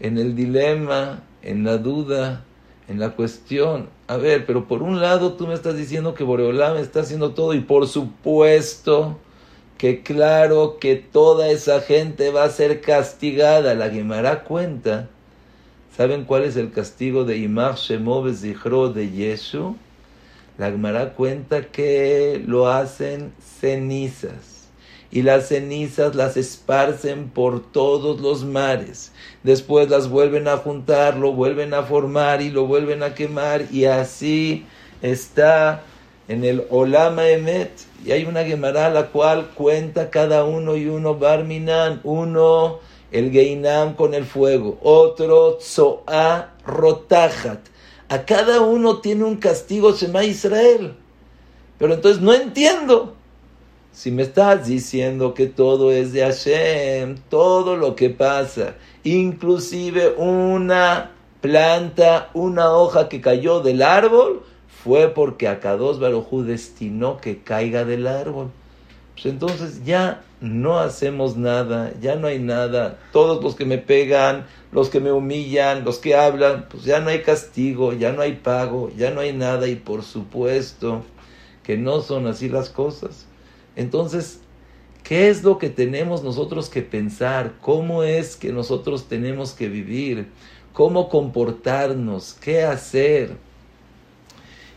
en 0.01 0.19
el 0.19 0.35
dilema, 0.35 1.23
en 1.43 1.65
la 1.65 1.79
duda, 1.79 2.45
en 2.89 2.99
la 2.99 3.11
cuestión. 3.11 3.89
A 4.09 4.17
ver, 4.17 4.47
pero 4.47 4.67
por 4.67 4.83
un 4.83 5.01
lado 5.01 5.35
tú 5.35 5.47
me 5.47 5.55
estás 5.55 5.77
diciendo 5.77 6.15
que 6.15 6.25
Boreolam 6.25 6.77
está 6.77 7.01
haciendo 7.01 7.33
todo 7.35 7.55
y 7.55 7.61
por 7.61 7.87
supuesto 7.87 9.19
que 9.79 10.03
claro 10.03 10.79
que 10.81 10.97
toda 10.97 11.49
esa 11.49 11.81
gente 11.81 12.31
va 12.31 12.45
a 12.45 12.51
ser 12.51 12.81
castigada. 12.81 13.75
La 13.75 13.91
Gemara 13.91 14.45
cuenta. 14.45 15.09
¿Saben 15.97 16.25
cuál 16.25 16.43
es 16.43 16.57
el 16.57 16.73
castigo 16.73 17.25
de 17.25 17.39
Imach 17.39 17.79
Shemov 17.79 18.33
Zichro 18.35 18.93
de 18.93 19.11
Yeshu? 19.11 19.77
La 20.59 20.71
Gemara 20.71 21.15
cuenta 21.15 21.67
que 21.67 22.43
lo 22.45 22.69
hacen 22.69 23.33
cenizas 23.41 24.54
y 25.15 25.23
las 25.23 25.47
cenizas 25.47 26.17
las 26.17 26.37
esparcen 26.37 27.31
por 27.31 27.63
todos 27.71 28.21
los 28.21 28.45
mares. 28.45 29.13
Después 29.45 29.89
las 29.89 30.09
vuelven 30.09 30.49
a 30.49 30.57
juntar, 30.57 31.17
lo 31.17 31.33
vuelven 31.33 31.73
a 31.73 31.85
formar 31.85 32.43
y 32.43 32.51
lo 32.51 32.67
vuelven 32.67 33.05
a 33.05 33.15
quemar 33.15 33.67
y 33.71 33.85
así 33.85 34.67
está 35.03 35.85
en 36.27 36.43
el 36.43 36.65
Olama 36.69 37.29
Emet. 37.29 37.71
Y 38.05 38.11
hay 38.11 38.25
una 38.25 38.43
Gemara 38.43 38.91
la 38.91 39.07
cual 39.11 39.51
cuenta 39.55 40.11
cada 40.11 40.45
uno 40.45 40.75
y 40.75 40.89
uno 40.89 41.15
Barminan, 41.15 42.01
uno 42.03 42.81
el 43.13 43.31
Geinam 43.31 43.95
con 43.95 44.15
el 44.15 44.25
fuego, 44.25 44.81
otro 44.83 45.59
Tzoa 45.61 46.55
Rotajat. 46.67 47.61
A 48.09 48.25
cada 48.25 48.63
uno 48.63 48.99
tiene 48.99 49.23
un 49.23 49.37
castigo 49.37 49.93
Shema 49.93 50.25
Israel. 50.25 50.97
Pero 51.79 51.95
entonces 51.95 52.21
no 52.21 52.35
entiendo. 52.35 53.15
Si 53.95 54.11
me 54.11 54.25
estás 54.25 54.67
diciendo 54.67 55.35
que 55.35 55.47
todo 55.47 55.93
es 55.93 56.13
de 56.13 56.23
Hashem, 56.23 57.17
todo 57.29 57.77
lo 57.77 57.95
que 57.95 58.11
pasa, 58.11 58.75
inclusive 59.05 60.17
una 60.17 61.13
planta, 61.41 62.29
una 62.35 62.73
hoja 62.73 63.09
que 63.09 63.21
cayó 63.21 63.61
del 63.61 63.83
árbol, 63.83 64.43
fue 64.83 65.11
porque 65.11 65.47
Akados 65.47 66.01
Barujú 66.01 66.43
destinó 66.43 67.19
que 67.19 67.45
caiga 67.45 67.85
del 67.85 68.09
árbol. 68.09 68.51
Pues 69.13 69.27
entonces 69.27 69.85
ya 69.85 70.25
no 70.41 70.81
hacemos 70.81 71.37
nada, 71.37 71.93
ya 72.01 72.17
no 72.17 72.27
hay 72.27 72.41
nada. 72.41 72.99
Todos 73.13 73.45
los 73.45 73.55
que 73.55 73.65
me 73.65 73.79
pegan, 73.79 74.45
los 74.73 74.89
que 74.89 74.99
me 74.99 75.13
humillan, 75.13 75.85
los 75.85 75.99
que 75.99 76.17
hablan, 76.17 76.67
pues 76.69 76.83
ya 76.83 76.99
no 76.99 77.11
hay 77.11 77.23
castigo, 77.23 77.93
ya 77.93 78.11
no 78.11 78.23
hay 78.23 78.33
pago, 78.33 78.91
ya 78.97 79.13
no 79.13 79.21
hay 79.21 79.33
nada. 79.33 79.69
Y 79.69 79.77
por 79.77 80.03
supuesto 80.03 81.05
que 81.63 81.79
no 81.79 82.01
son 82.01 82.27
así 82.27 82.49
las 82.49 82.71
cosas. 82.71 83.29
Entonces, 83.77 84.41
¿Qué 85.05 85.29
es 85.29 85.43
lo 85.43 85.59
que 85.59 85.69
tenemos 85.69 86.25
nosotros 86.25 86.71
que 86.71 86.81
pensar? 86.81 87.53
¿Cómo 87.61 88.05
es 88.05 88.37
que 88.37 88.55
nosotros 88.55 89.07
tenemos 89.07 89.53
que 89.53 89.69
vivir? 89.69 90.29
¿Cómo 90.73 91.11
comportarnos? 91.11 92.33
¿Qué 92.41 92.63
hacer? 92.63 93.37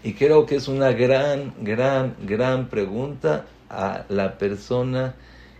Y 0.04 0.13
creo 0.16 0.46
que 0.46 0.58
es 0.58 0.68
una 0.68 0.92
gran, 0.92 1.54
gran, 1.62 2.18
gran 2.25 2.68
pregunta 2.68 3.46
a 3.70 4.04
la 4.10 4.38
persona 4.38 5.16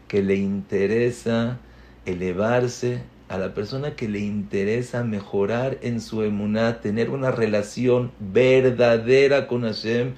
que 0.10 0.22
le 0.22 0.36
interesa 0.36 1.60
elevarse, 2.06 3.03
a 3.29 3.38
la 3.38 3.53
persona 3.53 3.96
que 3.96 4.10
le 4.10 4.20
interesa 4.20 5.01
mejorar 5.06 5.77
en 5.82 6.01
su 6.01 6.24
emuná, 6.24 6.82
tener 6.82 7.10
una 7.10 7.32
relación 7.32 8.12
verdadera 8.20 9.48
con 9.48 9.62
Hashem 9.62 10.13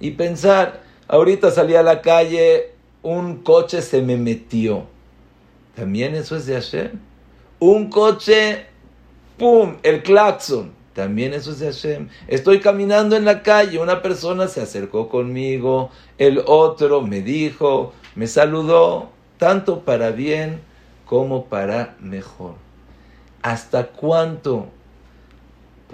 y 0.00 0.12
pensar, 0.12 0.82
ahorita 1.08 1.50
salí 1.50 1.74
a 1.74 1.82
la 1.82 2.00
calle, 2.00 2.72
un 3.02 3.42
coche 3.42 3.82
se 3.82 4.02
me 4.02 4.16
metió. 4.16 4.84
También 5.74 6.14
eso 6.14 6.36
es 6.36 6.46
de 6.46 6.54
Hashem. 6.54 6.90
Un 7.58 7.90
coche, 7.90 8.66
¡pum! 9.38 9.76
El 9.82 10.02
claxon. 10.02 10.72
También 10.94 11.34
eso 11.34 11.50
es 11.50 11.58
de 11.58 11.66
Hashem. 11.66 12.08
Estoy 12.28 12.60
caminando 12.60 13.16
en 13.16 13.24
la 13.24 13.42
calle, 13.42 13.80
una 13.80 14.00
persona 14.00 14.46
se 14.46 14.62
acercó 14.62 15.08
conmigo, 15.08 15.90
el 16.18 16.40
otro 16.46 17.00
me 17.00 17.20
dijo, 17.20 17.92
me 18.14 18.28
saludó, 18.28 19.10
tanto 19.38 19.80
para 19.80 20.10
bien 20.12 20.60
como 21.04 21.46
para 21.46 21.96
mejor. 22.00 22.54
¿Hasta 23.42 23.88
cuánto 23.88 24.68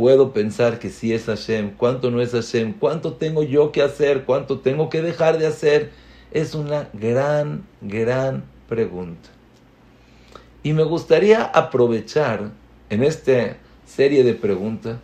puedo 0.01 0.33
pensar 0.33 0.79
que 0.79 0.89
sí 0.89 1.13
es 1.13 1.27
Hashem? 1.27 1.73
¿Cuánto 1.77 2.11
no 2.11 2.23
es 2.23 2.33
Hashem? 2.33 2.73
¿Cuánto 2.73 3.13
tengo 3.13 3.43
yo 3.43 3.71
que 3.71 3.83
hacer? 3.83 4.25
¿Cuánto 4.25 4.61
tengo 4.61 4.89
que 4.89 5.03
dejar 5.03 5.37
de 5.37 5.47
hacer? 5.47 5.91
Es 6.31 6.55
una 6.55 6.89
gran, 6.95 7.67
gran 7.83 8.45
pregunta. 8.67 9.29
Y 10.63 10.73
me 10.73 10.85
gustaría 10.85 11.45
aprovechar 11.45 12.51
en 12.89 13.05
esta 13.05 13.59
serie 13.85 14.25
de 14.25 14.33
preguntas 14.33 14.97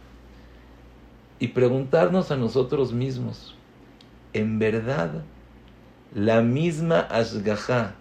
y 1.41 1.49
preguntarnos 1.49 2.31
a 2.31 2.37
nosotros 2.38 2.95
mismos, 2.95 3.55
¿en 4.33 4.59
verdad 4.59 5.25
la 6.15 6.41
misma 6.41 7.00
Ashgaha, 7.00 7.97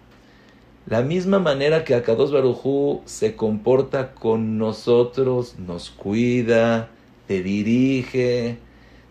la 0.86 1.02
misma 1.02 1.40
manera 1.40 1.82
que 1.82 1.96
Akados 1.96 2.30
Barujú 2.30 3.02
se 3.06 3.34
comporta 3.34 4.14
con 4.14 4.56
nosotros, 4.56 5.58
nos 5.58 5.90
cuida, 5.90 6.90
te 7.26 7.42
dirige, 7.42 8.58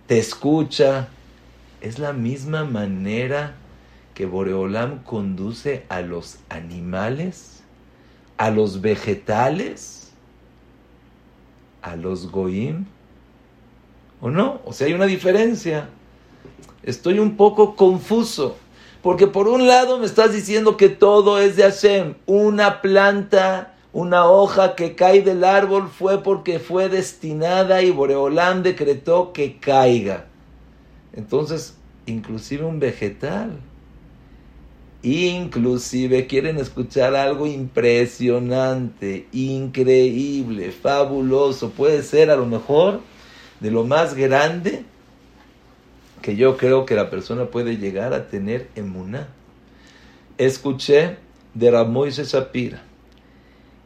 te 0.07 0.17
escucha, 0.17 1.09
es 1.81 1.99
la 1.99 2.13
misma 2.13 2.63
manera 2.63 3.55
que 4.13 4.25
Boreolam 4.25 5.03
conduce 5.03 5.83
a 5.89 5.99
los 5.99 6.37
animales, 6.47 7.61
a 8.37 8.51
los 8.51 8.79
vegetales, 8.79 10.13
a 11.81 11.97
los 11.97 12.31
goim, 12.31 12.85
¿o 14.21 14.29
no? 14.29 14.61
O 14.63 14.71
sea, 14.71 14.87
hay 14.87 14.93
una 14.93 15.05
diferencia. 15.07 15.89
Estoy 16.83 17.19
un 17.19 17.35
poco 17.35 17.75
confuso, 17.75 18.57
porque 19.05 19.27
por 19.27 19.47
un 19.47 19.67
lado 19.67 19.99
me 19.99 20.07
estás 20.07 20.33
diciendo 20.33 20.77
que 20.77 20.89
todo 20.89 21.39
es 21.39 21.55
de 21.57 21.61
Hashem, 21.61 22.15
una 22.25 22.81
planta, 22.81 23.75
una 23.93 24.25
hoja 24.27 24.73
que 24.73 24.95
cae 24.95 25.21
del 25.21 25.43
árbol 25.43 25.91
fue 25.95 26.23
porque 26.23 26.57
fue 26.57 26.89
destinada 26.89 27.83
y 27.83 27.91
Boreolam 27.91 28.63
decretó 28.63 29.31
que 29.31 29.59
caiga. 29.59 30.25
Entonces, 31.13 31.77
inclusive 32.07 32.65
un 32.65 32.79
vegetal 32.79 33.59
Inclusive 35.03 36.25
quieren 36.25 36.57
escuchar 36.57 37.15
algo 37.15 37.45
impresionante, 37.45 39.27
increíble, 39.31 40.71
fabuloso. 40.71 41.69
Puede 41.69 42.01
ser 42.01 42.31
a 42.31 42.35
lo 42.35 42.47
mejor 42.47 43.01
de 43.59 43.69
lo 43.69 43.83
más 43.83 44.15
grande 44.15 44.83
que 46.25 46.35
yo 46.35 46.57
creo 46.57 46.87
que 46.87 46.95
la 46.95 47.11
persona 47.11 47.45
puede 47.51 47.77
llegar 47.77 48.11
a 48.11 48.29
tener 48.29 48.67
en 48.73 48.89
Muná. 48.89 49.27
Escuché 50.39 51.17
de 51.53 51.69
Ramoise 51.69 52.23
Shapira 52.23 52.81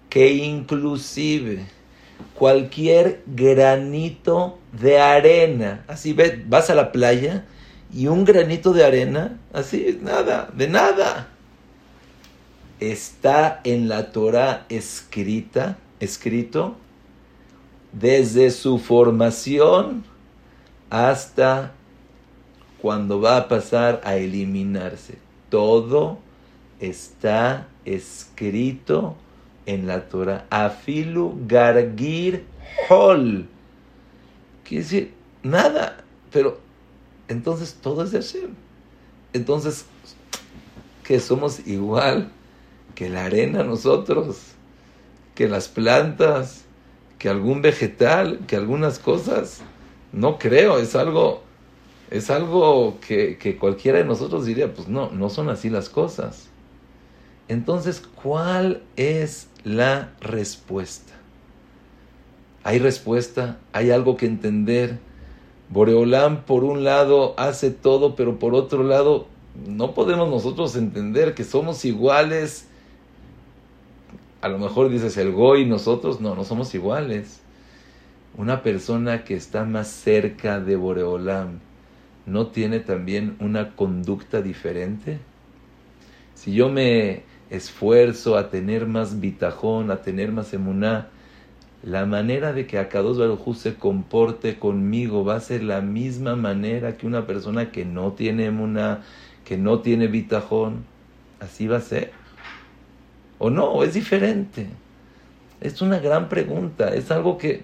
que 0.09 0.35
inclusive 0.35 1.65
cualquier 2.35 3.23
granito 3.27 4.57
de 4.71 5.01
arena, 5.01 5.83
así 5.89 6.13
ves, 6.13 6.47
vas 6.47 6.69
a 6.69 6.75
la 6.75 6.93
playa 6.93 7.43
y 7.93 8.07
un 8.07 8.23
granito 8.23 8.71
de 8.71 8.85
arena, 8.85 9.37
así, 9.51 9.99
nada, 10.01 10.49
de 10.55 10.69
nada. 10.69 11.27
Está 12.79 13.59
en 13.65 13.89
la 13.89 14.13
Torah 14.13 14.65
escrita, 14.69 15.77
escrito, 15.99 16.77
desde 17.91 18.49
su 18.51 18.79
formación 18.79 20.05
hasta 20.89 21.73
cuando 22.81 23.21
va 23.21 23.37
a 23.37 23.47
pasar 23.47 24.01
a 24.03 24.15
eliminarse. 24.15 25.17
Todo 25.49 26.19
está 26.79 27.67
escrito 27.85 29.15
en 29.65 29.87
la 29.87 30.07
Torah. 30.09 30.45
Afilu 30.49 31.39
gargir 31.47 32.45
hol. 32.89 33.47
Quiere 34.63 34.83
decir, 34.83 35.13
nada, 35.43 36.03
pero 36.31 36.59
entonces 37.27 37.77
todo 37.81 38.03
es 38.03 38.11
de. 38.11 38.49
Entonces, 39.33 39.85
que 41.03 41.19
somos 41.19 41.67
igual 41.67 42.31
que 42.95 43.09
la 43.09 43.25
arena 43.25 43.63
nosotros, 43.63 44.37
que 45.35 45.47
las 45.47 45.67
plantas, 45.67 46.65
que 47.17 47.29
algún 47.29 47.61
vegetal, 47.61 48.41
que 48.47 48.55
algunas 48.55 48.99
cosas. 48.99 49.61
No 50.11 50.39
creo, 50.39 50.79
es 50.79 50.95
algo, 50.95 51.43
es 52.09 52.29
algo 52.31 52.97
que, 53.05 53.37
que 53.37 53.57
cualquiera 53.57 53.99
de 53.99 54.05
nosotros 54.05 54.45
diría, 54.45 54.73
pues 54.73 54.87
no, 54.87 55.11
no 55.11 55.29
son 55.29 55.49
así 55.49 55.69
las 55.69 55.89
cosas. 55.89 56.47
Entonces, 57.47 58.01
¿cuál 58.21 58.81
es 58.95 59.47
la 59.63 60.11
respuesta? 60.21 61.13
¿Hay 62.63 62.79
respuesta? 62.79 63.57
¿Hay 63.73 63.91
algo 63.91 64.17
que 64.17 64.25
entender? 64.25 64.99
Boreolam 65.69 66.43
por 66.43 66.63
un 66.63 66.83
lado 66.83 67.35
hace 67.37 67.69
todo, 67.69 68.15
pero 68.15 68.39
por 68.39 68.55
otro 68.55 68.83
lado 68.83 69.27
no 69.67 69.93
podemos 69.93 70.29
nosotros 70.29 70.75
entender 70.75 71.35
que 71.35 71.43
somos 71.43 71.85
iguales. 71.85 72.67
A 74.41 74.47
lo 74.47 74.57
mejor 74.57 74.89
dices 74.89 75.15
el 75.17 75.31
Goy, 75.31 75.65
nosotros 75.65 76.21
no, 76.21 76.33
no 76.33 76.43
somos 76.43 76.73
iguales. 76.73 77.41
Una 78.35 78.63
persona 78.63 79.23
que 79.23 79.35
está 79.35 79.65
más 79.65 79.87
cerca 79.89 80.59
de 80.59 80.75
Boreolam 80.75 81.59
no 82.29 82.47
tiene 82.47 82.79
también 82.79 83.35
una 83.39 83.75
conducta 83.75 84.41
diferente. 84.41 85.19
Si 86.35 86.53
yo 86.53 86.69
me 86.69 87.23
esfuerzo 87.49 88.37
a 88.37 88.49
tener 88.49 88.85
más 88.85 89.19
bitajón, 89.19 89.91
a 89.91 90.01
tener 90.01 90.31
más 90.31 90.53
emuná, 90.53 91.09
la 91.83 92.05
manera 92.05 92.53
de 92.53 92.67
que 92.67 92.77
Akados 92.77 93.17
Baruj 93.17 93.55
se 93.55 93.75
comporte 93.75 94.59
conmigo 94.59 95.23
va 95.23 95.35
a 95.35 95.39
ser 95.39 95.63
la 95.63 95.81
misma 95.81 96.35
manera 96.35 96.97
que 96.97 97.07
una 97.07 97.25
persona 97.25 97.71
que 97.71 97.85
no 97.85 98.13
tiene 98.13 98.49
una, 98.49 99.03
que 99.45 99.57
no 99.57 99.79
tiene 99.79 100.07
bitajón. 100.07 100.83
Así 101.39 101.67
va 101.67 101.77
a 101.77 101.81
ser. 101.81 102.11
¿O 103.37 103.49
no? 103.49 103.83
¿Es 103.83 103.93
diferente? 103.93 104.67
Es 105.61 105.81
una 105.81 105.99
gran 105.99 106.27
pregunta. 106.27 106.93
Es 106.93 107.11
algo 107.11 107.37
que, 107.37 107.63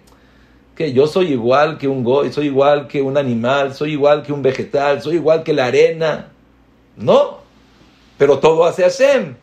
que 0.76 0.92
yo 0.92 1.08
soy 1.08 1.32
igual 1.32 1.78
que 1.78 1.88
un 1.88 2.04
goy, 2.04 2.32
soy 2.32 2.48
igual 2.48 2.88
que 2.88 3.02
un 3.02 3.18
animal, 3.18 3.74
soy 3.74 3.94
igual 3.94 4.24
que 4.24 4.34
un 4.34 4.42
vegetal, 4.42 5.02
soy 5.02 5.16
igual 5.16 5.44
que 5.44 5.54
la 5.54 5.68
arena. 5.68 6.32
No. 6.98 7.40
Pero 8.18 8.40
todo 8.40 8.66
hace 8.66 8.84
Hashem. 8.84 9.36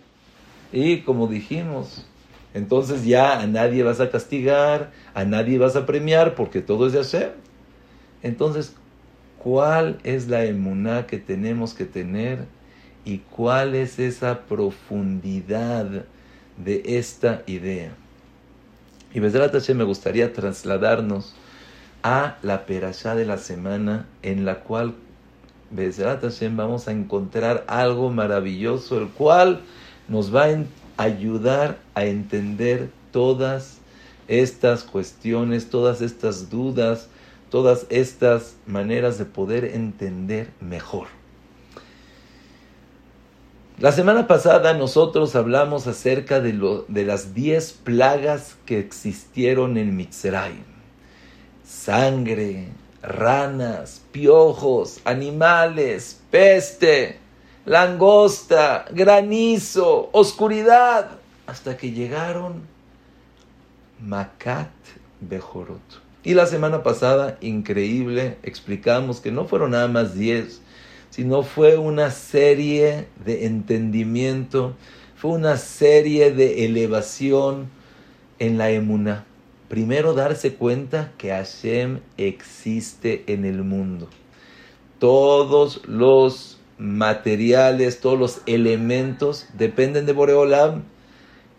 Y 0.73 0.99
como 0.99 1.27
dijimos, 1.27 2.07
entonces 2.55 3.05
ya 3.05 3.41
a 3.41 3.47
nadie 3.47 3.83
vas 3.83 4.01
a 4.01 4.11
castigar, 4.11 4.93
a 5.15 5.25
nadie 5.25 5.59
vas 5.59 5.77
a 5.77 5.87
premiar, 5.87 6.35
porque 6.35 6.61
todo 6.61 6.87
es 6.87 6.93
de 6.93 7.01
hacer. 7.01 7.35
Entonces, 8.23 8.75
¿cuál 9.39 9.99
es 10.05 10.29
la 10.29 10.45
emuná 10.45 11.07
que 11.07 11.19
tenemos 11.19 11.75
que 11.75 11.85
tener 11.85 12.47
y 13.05 13.19
cuál 13.19 13.75
es 13.75 13.99
esa 13.99 14.41
profundidad 14.41 16.05
de 16.57 16.83
esta 16.85 17.43
idea? 17.47 17.93
Y 19.15 19.21
Besrat 19.21 19.55
me 19.71 19.85
gustaría 19.85 20.33
trasladarnos 20.33 21.35
a 22.03 22.37
la 22.43 22.67
perashá 22.67 23.15
de 23.15 23.27
la 23.27 23.39
semana 23.39 24.07
en 24.23 24.45
la 24.45 24.61
cual 24.61 24.95
Besrat 25.71 26.23
vamos 26.55 26.89
a 26.89 26.93
encontrar 26.93 27.65
algo 27.67 28.11
maravilloso, 28.11 28.99
el 28.99 29.09
cual 29.09 29.61
nos 30.09 30.35
va 30.35 30.47
a 30.47 31.03
ayudar 31.03 31.79
a 31.95 32.05
entender 32.05 32.91
todas 33.11 33.79
estas 34.29 34.83
cuestiones, 34.83 35.71
todas 35.71 36.01
estas 36.01 36.51
dudas, 36.51 37.09
todas 37.51 37.87
estas 37.91 38.57
maneras 38.67 39.19
de 39.19 39.27
poder 39.27 39.65
entender 39.65 40.51
mejor. 40.61 41.09
La 43.83 43.91
semana 43.91 44.29
pasada 44.29 44.75
nosotros 44.75 45.35
hablamos 45.35 45.89
acerca 45.89 46.39
de, 46.39 46.53
las 47.05 47.35
10 47.35 47.73
plagas 47.83 48.55
que 48.65 48.79
existieron 48.79 49.77
en 49.77 49.97
Mitzrayim. 49.97 50.63
Sangre, 51.65 52.69
ranas, 53.03 54.03
piojos, 54.13 55.01
animales, 55.05 56.21
peste, 56.31 57.19
langosta, 57.65 58.85
granizo, 58.93 60.11
oscuridad, 60.13 61.19
hasta 61.49 61.77
que 61.77 61.91
llegaron 61.91 62.63
Makat 63.99 64.71
Bejorot. 65.21 65.81
Y 66.23 66.35
la 66.35 66.47
semana 66.47 66.85
pasada, 66.85 67.37
increíble, 67.41 68.39
explicamos 68.45 69.21
que 69.21 69.33
no 69.33 69.47
fueron 69.47 69.73
nada 69.73 69.89
más 69.89 70.15
10, 70.15 70.62
sino 71.13 71.43
fue 71.43 71.77
una 71.77 72.11
serie 72.11 73.07
de 73.23 73.45
entendimiento, 73.45 74.75
fue 75.15 75.33
una 75.33 75.59
serie 75.59 76.33
de 76.33 76.65
elevación 76.65 77.69
en 78.39 78.57
la 78.57 78.71
emuna. 78.71 79.27
Primero 79.69 80.15
darse 80.15 80.55
cuenta 80.55 81.13
que 81.19 81.29
Hashem 81.29 82.01
existe 82.17 83.25
en 83.27 83.45
el 83.45 83.63
mundo. 83.63 84.09
Todos 84.99 85.87
los 85.87 86.59
materiales, 86.79 88.01
todos 88.01 88.19
los 88.19 88.41
elementos 88.47 89.49
dependen 89.53 90.07
de 90.07 90.15
Boreolam. 90.15 90.85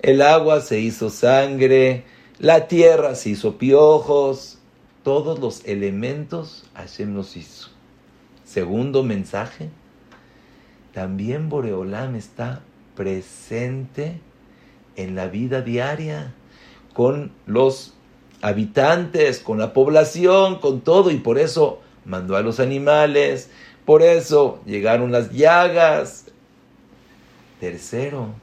El 0.02 0.24
agua 0.24 0.62
se 0.62 0.80
hizo 0.80 1.12
sangre, 1.12 2.06
la 2.39 2.68
tierra 2.68 3.13
se 3.13 3.30
hizo 3.30 3.60
piojos, 3.60 4.58
todos 5.04 5.38
los 5.38 5.63
elementos 5.66 6.66
Hashem 6.74 7.13
nos 7.13 7.38
hizo. 7.38 7.73
Segundo 8.54 9.02
mensaje, 9.02 9.70
también 10.94 11.50
Boreolam 11.50 12.13
está 12.13 12.62
presente 12.96 14.20
en 14.96 15.16
la 15.16 15.26
vida 15.26 15.62
diaria, 15.62 16.36
con 16.94 17.32
los 17.48 17.96
habitantes, 18.44 19.39
con 19.39 19.58
la 19.58 19.74
población, 19.74 20.60
con 20.60 20.82
todo, 20.82 21.10
y 21.10 21.18
por 21.18 21.39
eso 21.39 21.82
mandó 22.06 22.36
a 22.38 22.44
los 22.44 22.60
animales, 22.60 23.50
por 23.86 24.04
eso 24.04 24.62
llegaron 24.68 25.12
las 25.12 25.32
llagas. 25.32 26.26
Tercero, 27.60 28.36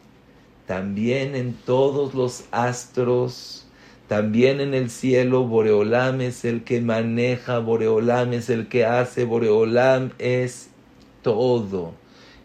también 0.66 1.37
en 1.37 1.55
todos 1.55 2.14
los 2.14 2.46
astros 2.51 3.68
también 4.11 4.61
en 4.61 4.75
el 4.75 4.90
cielo 4.90 5.44
Boreolam 5.44 6.20
es 6.20 6.44
el 6.44 6.64
que 6.64 6.81
maneja, 6.81 7.61
Boreolam 7.61 8.33
es 8.33 8.51
el 8.51 8.66
que 8.66 8.85
hace, 8.85 9.25
Boreolam 9.25 10.11
es 10.18 10.70
todo. 11.23 11.92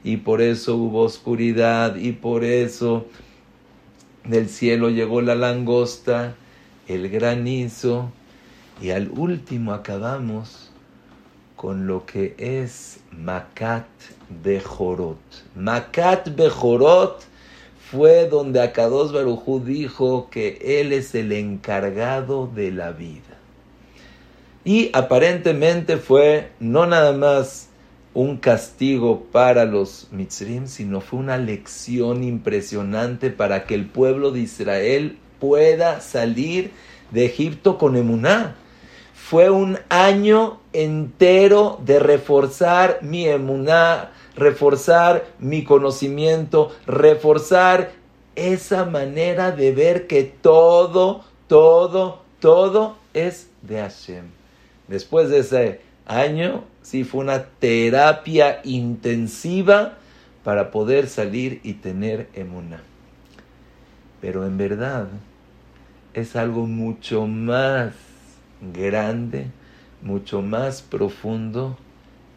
Y 0.04 0.18
por 0.18 0.44
eso 0.44 0.76
hubo 0.76 1.02
oscuridad 1.02 1.96
y 1.96 2.12
por 2.12 2.44
eso 2.44 3.08
del 4.26 4.48
cielo 4.48 4.92
llegó 4.92 5.22
la 5.22 5.34
langosta, 5.34 6.36
el 6.88 7.10
granizo 7.10 8.12
y 8.80 8.92
al 8.92 9.10
último 9.10 9.74
acabamos 9.74 10.70
con 11.56 11.88
lo 11.88 12.06
que 12.06 12.36
es 12.38 13.00
Makat 13.10 13.88
Bejorot. 14.44 15.18
Makat 15.56 16.36
Bejorot 16.36 17.26
fue 17.96 18.28
donde 18.28 18.62
Akados 18.62 19.14
Barujú 19.14 19.62
dijo 19.62 20.30
que 20.30 20.82
él 20.82 20.92
es 20.92 21.16
el 21.16 21.32
encargado 21.32 22.48
de 22.48 22.72
la 22.72 22.92
vida. 22.92 23.22
Y 24.66 24.90
aparentemente 24.94 25.98
fue 25.98 26.52
no 26.60 26.86
nada 26.86 27.14
más 27.14 27.70
un 28.14 28.38
castigo 28.38 29.26
para 29.32 29.66
los 29.66 30.08
Mitzrim, 30.12 30.68
sino 30.68 31.02
fue 31.02 31.20
una 31.20 31.38
lección 31.38 32.24
impresionante 32.24 33.30
para 33.30 33.66
que 33.66 33.76
el 33.76 33.86
pueblo 33.86 34.32
de 34.32 34.42
Israel 34.42 35.18
pueda 35.40 36.02
salir 36.02 36.72
de 37.12 37.26
Egipto 37.26 37.78
con 37.78 37.96
emuná. 37.96 38.56
Fue 39.14 39.50
un 39.50 39.80
año 39.90 40.60
entero 40.74 41.80
de 41.86 42.00
reforzar 42.00 43.00
mi 43.02 43.28
emuná, 43.28 44.12
reforzar 44.36 45.26
mi 45.40 45.64
conocimiento, 45.64 46.72
reforzar 46.86 47.92
esa 48.36 48.86
manera 48.86 49.52
de 49.52 49.72
ver 49.72 50.08
que 50.08 50.24
todo, 50.24 51.24
todo, 51.48 52.22
todo 52.40 52.98
es 53.14 53.50
de 53.62 53.80
Hashem. 53.80 54.26
Después 54.88 55.30
de 55.30 55.40
ese 55.40 55.82
año, 56.06 56.64
sí 56.82 57.04
fue 57.04 57.22
una 57.22 57.46
terapia 57.46 58.62
intensiva 58.64 59.98
para 60.44 60.70
poder 60.70 61.08
salir 61.08 61.60
y 61.64 61.74
tener 61.74 62.30
emuna. 62.34 62.84
Pero 64.22 64.46
en 64.46 64.58
verdad 64.58 65.08
es 66.14 66.36
algo 66.36 66.68
mucho 66.68 67.26
más 67.26 67.94
grande, 68.74 69.48
mucho 70.02 70.42
más 70.42 70.82
profundo 70.82 71.78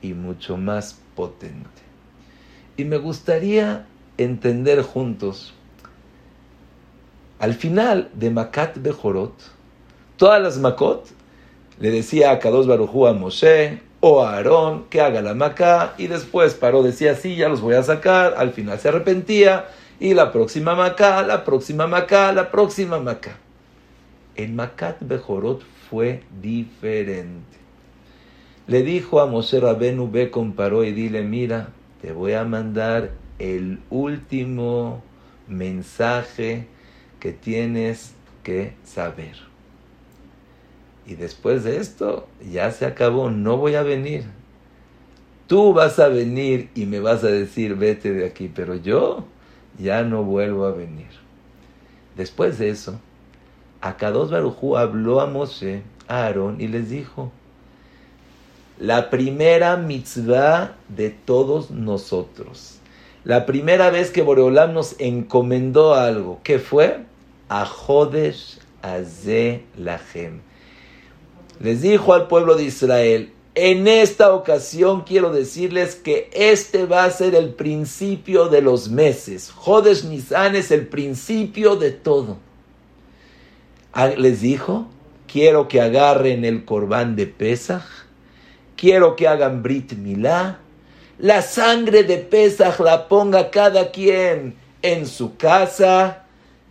y 0.00 0.14
mucho 0.14 0.56
más 0.56 0.98
potente. 1.14 1.87
Y 2.78 2.84
me 2.84 2.96
gustaría 2.96 3.86
entender 4.18 4.82
juntos, 4.82 5.52
al 7.40 7.54
final 7.54 8.08
de 8.14 8.30
Makat 8.30 8.78
Bejorot, 8.80 9.34
todas 10.16 10.40
las 10.40 10.58
Makot, 10.58 11.08
le 11.80 11.90
decía 11.90 12.30
a 12.30 12.38
Kados 12.38 12.68
Barujú 12.68 13.08
a 13.08 13.14
Moshe 13.14 13.80
o 13.98 14.22
a 14.22 14.36
Aarón 14.36 14.84
que 14.90 15.00
haga 15.00 15.22
la 15.22 15.34
Maká, 15.34 15.94
y 15.98 16.06
después 16.06 16.54
paró, 16.54 16.84
decía, 16.84 17.16
sí, 17.16 17.34
ya 17.34 17.48
los 17.48 17.60
voy 17.60 17.74
a 17.74 17.82
sacar, 17.82 18.34
al 18.36 18.52
final 18.52 18.78
se 18.78 18.90
arrepentía, 18.90 19.66
y 19.98 20.14
la 20.14 20.30
próxima 20.30 20.76
Maká, 20.76 21.24
la 21.24 21.44
próxima 21.44 21.88
Maká, 21.88 22.32
la 22.32 22.52
próxima 22.52 23.00
Maká. 23.00 23.38
En 24.36 24.54
Makat 24.54 24.98
Bejorot 25.00 25.64
fue 25.90 26.22
diferente. 26.40 27.58
Le 28.68 28.84
dijo 28.84 29.18
a 29.20 29.26
Moshe 29.26 29.58
Rabenu, 29.58 30.08
ve 30.08 30.30
con 30.30 30.52
Paró 30.52 30.84
y 30.84 30.92
dile, 30.92 31.22
mira, 31.22 31.70
te 32.00 32.12
voy 32.12 32.32
a 32.32 32.44
mandar 32.44 33.12
el 33.38 33.80
último 33.90 35.02
mensaje 35.46 36.66
que 37.20 37.32
tienes 37.32 38.14
que 38.42 38.74
saber. 38.84 39.36
Y 41.06 41.14
después 41.14 41.64
de 41.64 41.78
esto, 41.78 42.28
ya 42.50 42.70
se 42.70 42.84
acabó, 42.84 43.30
no 43.30 43.56
voy 43.56 43.74
a 43.74 43.82
venir. 43.82 44.24
Tú 45.46 45.72
vas 45.72 45.98
a 45.98 46.08
venir 46.08 46.68
y 46.74 46.84
me 46.84 47.00
vas 47.00 47.24
a 47.24 47.28
decir, 47.28 47.74
vete 47.74 48.12
de 48.12 48.26
aquí, 48.26 48.50
pero 48.54 48.74
yo 48.74 49.24
ya 49.78 50.02
no 50.02 50.22
vuelvo 50.22 50.66
a 50.66 50.72
venir. 50.72 51.08
Después 52.16 52.58
de 52.58 52.68
eso, 52.68 53.00
Akados 53.80 54.30
Barujú 54.30 54.76
habló 54.76 55.20
a 55.20 55.26
Moshe, 55.26 55.82
a 56.08 56.24
Aarón, 56.24 56.60
y 56.60 56.68
les 56.68 56.90
dijo, 56.90 57.32
la 58.78 59.10
primera 59.10 59.76
mitzvah 59.76 60.76
de 60.88 61.10
todos 61.10 61.70
nosotros. 61.70 62.78
La 63.24 63.44
primera 63.44 63.90
vez 63.90 64.10
que 64.10 64.22
Boreolam 64.22 64.72
nos 64.72 64.94
encomendó 64.98 65.94
algo, 65.94 66.40
¿qué 66.44 66.58
fue? 66.58 67.00
A 67.48 67.66
Jodesh 67.66 68.58
Aze 68.82 69.64
Lachem. 69.76 70.40
Les 71.60 71.82
dijo 71.82 72.14
al 72.14 72.28
pueblo 72.28 72.54
de 72.54 72.64
Israel, 72.64 73.32
en 73.56 73.88
esta 73.88 74.32
ocasión 74.32 75.02
quiero 75.02 75.32
decirles 75.32 75.96
que 75.96 76.30
este 76.32 76.86
va 76.86 77.02
a 77.02 77.10
ser 77.10 77.34
el 77.34 77.54
principio 77.54 78.48
de 78.48 78.62
los 78.62 78.88
meses. 78.88 79.50
Jodesh 79.50 80.04
Nisan 80.04 80.54
es 80.54 80.70
el 80.70 80.86
principio 80.86 81.74
de 81.74 81.90
todo. 81.90 82.38
Ah, 83.92 84.06
les 84.06 84.40
dijo, 84.40 84.86
quiero 85.26 85.66
que 85.66 85.80
agarren 85.80 86.44
el 86.44 86.64
corbán 86.64 87.16
de 87.16 87.26
Pesach 87.26 87.97
quiero 88.78 89.16
que 89.16 89.28
hagan 89.28 89.62
Brit 89.62 89.92
Milá. 89.92 90.60
La 91.18 91.42
sangre 91.42 92.04
de 92.04 92.18
Pesach 92.18 92.78
la 92.78 93.08
ponga 93.08 93.50
cada 93.50 93.90
quien 93.90 94.54
en 94.80 95.06
su 95.06 95.36
casa, 95.36 96.24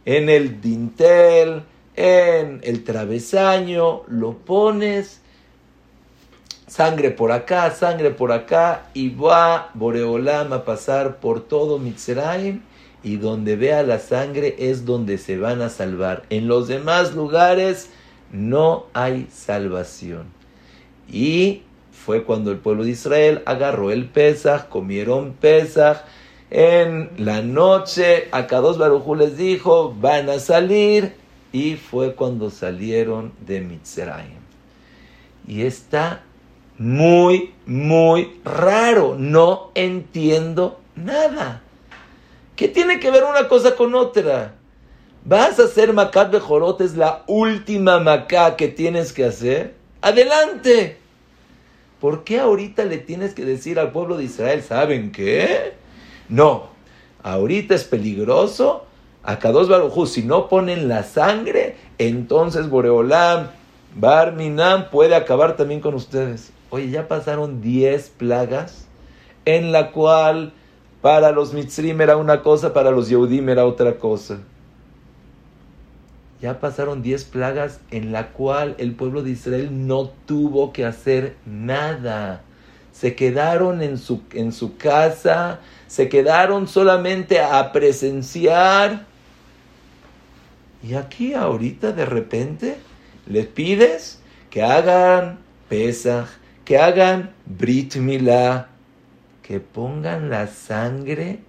en 0.06 0.30
el 0.30 0.62
dintel, 0.62 1.64
en 1.96 2.62
el 2.64 2.84
travesaño, 2.86 4.04
lo 4.08 4.38
pones, 4.38 5.20
sangre 6.66 7.12
por 7.12 7.34
acá, 7.34 7.72
sangre 7.72 8.12
por 8.12 8.32
acá, 8.32 8.86
y 8.94 9.10
va 9.10 9.70
Boreolam 9.74 10.54
a 10.54 10.64
pasar 10.64 11.18
por 11.18 11.42
todo 11.42 11.78
Mitzrayim, 11.78 12.62
y 13.04 13.18
donde 13.18 13.58
vea 13.58 13.84
la 13.84 14.00
sangre 14.00 14.56
es 14.58 14.86
donde 14.86 15.18
se 15.18 15.38
van 15.38 15.62
a 15.62 15.70
salvar. 15.70 16.24
En 16.30 16.48
los 16.48 16.70
demás 16.70 17.14
lugares 17.14 17.90
no 18.32 18.86
hay 18.94 19.28
salvación. 19.30 20.28
Y 21.10 21.64
fue 22.06 22.24
cuando 22.24 22.52
el 22.52 22.58
pueblo 22.58 22.84
de 22.84 22.92
Israel 22.92 23.42
agarró 23.46 23.92
el 23.92 24.06
Pesach, 24.06 24.70
comieron 24.70 25.34
Pesach. 25.34 25.98
En 26.50 27.10
la 27.18 27.42
noche, 27.42 28.30
Akados 28.32 28.78
Barujú 28.78 29.16
les 29.16 29.36
dijo, 29.36 29.94
van 30.00 30.30
a 30.30 30.40
salir. 30.40 31.16
Y 31.52 31.76
fue 31.76 32.16
cuando 32.16 32.50
salieron 32.50 33.34
de 33.46 33.62
Mitzrayim. 33.62 34.40
Y 35.48 35.64
está 35.64 36.24
muy, 36.78 37.54
muy 37.66 38.40
raro. 38.46 39.16
No 39.18 39.72
entiendo 39.76 40.80
nada. 40.96 41.62
¿Qué 42.56 42.68
tiene 42.68 43.00
que 43.00 43.12
ver 43.12 43.24
una 43.24 43.48
cosa 43.48 43.76
con 43.76 43.96
otra? 43.96 44.56
Vas 45.26 45.60
a 45.60 45.64
hacer 45.64 45.92
Macat 45.92 46.32
Bejorot, 46.32 46.80
es 46.80 46.96
la 46.96 47.24
última 47.28 48.00
Macá 48.00 48.56
que 48.56 48.70
tienes 48.70 49.12
que 49.12 49.26
hacer. 49.26 49.76
Adelante. 50.02 50.98
¿Por 52.00 52.24
qué 52.24 52.40
ahorita 52.40 52.86
le 52.86 52.98
tienes 52.98 53.34
que 53.34 53.44
decir 53.44 53.80
al 53.80 53.92
pueblo 53.92 54.18
de 54.18 54.26
Israel, 54.26 54.62
¿saben 54.62 55.12
qué? 55.12 55.74
No, 56.30 56.68
ahorita 57.24 57.76
es 57.76 57.84
peligroso. 57.84 58.84
A 59.24 59.40
Kadosh 59.40 59.68
Barujú, 59.68 60.06
si 60.06 60.24
no 60.24 60.48
ponen 60.48 60.88
la 60.88 61.04
sangre, 61.04 61.76
entonces 61.98 62.70
Boreolam, 62.70 63.48
Barminam 63.96 64.90
puede 64.90 65.16
acabar 65.16 65.58
también 65.58 65.82
con 65.82 65.96
ustedes. 65.96 66.52
Oye, 66.70 66.90
ya 66.90 67.08
pasaron 67.08 67.62
10 67.62 68.10
plagas 68.12 68.88
en 69.46 69.72
la 69.72 69.92
cual 69.92 70.54
para 71.02 71.32
los 71.32 71.54
Mitzrim 71.54 72.00
era 72.02 72.18
una 72.18 72.42
cosa, 72.42 72.74
para 72.74 72.92
los 72.92 73.10
Yehudim 73.10 73.50
era 73.50 73.66
otra 73.66 73.98
cosa. 73.98 74.40
Ya 76.42 76.60
pasaron 76.60 77.02
10 77.02 77.24
plagas 77.26 77.80
en 77.90 78.12
la 78.12 78.28
cual 78.28 78.76
el 78.78 78.94
pueblo 78.94 79.24
de 79.24 79.32
Israel 79.32 79.88
no 79.88 80.12
tuvo 80.26 80.72
que 80.72 80.86
hacer 80.86 81.36
nada. 81.46 82.44
Se 82.92 83.16
quedaron 83.16 83.82
en 83.82 83.98
su, 83.98 84.22
en 84.34 84.52
su 84.52 84.78
casa, 84.78 85.60
se 85.88 86.10
quedaron 86.10 86.68
solamente 86.68 87.40
a 87.40 87.72
presenciar. 87.72 89.06
Y 90.84 90.94
aquí 90.94 91.34
ahorita 91.34 91.92
de 91.92 92.06
repente 92.06 92.78
les 93.26 93.48
pides 93.48 94.20
que 94.52 94.62
hagan 94.62 95.40
Pesach, 95.70 96.28
que 96.64 96.78
hagan 96.78 97.32
Brit 97.46 97.96
Milá, 97.96 98.70
que 99.42 99.60
pongan 99.60 100.30
la 100.30 100.48
sangre 100.48 101.40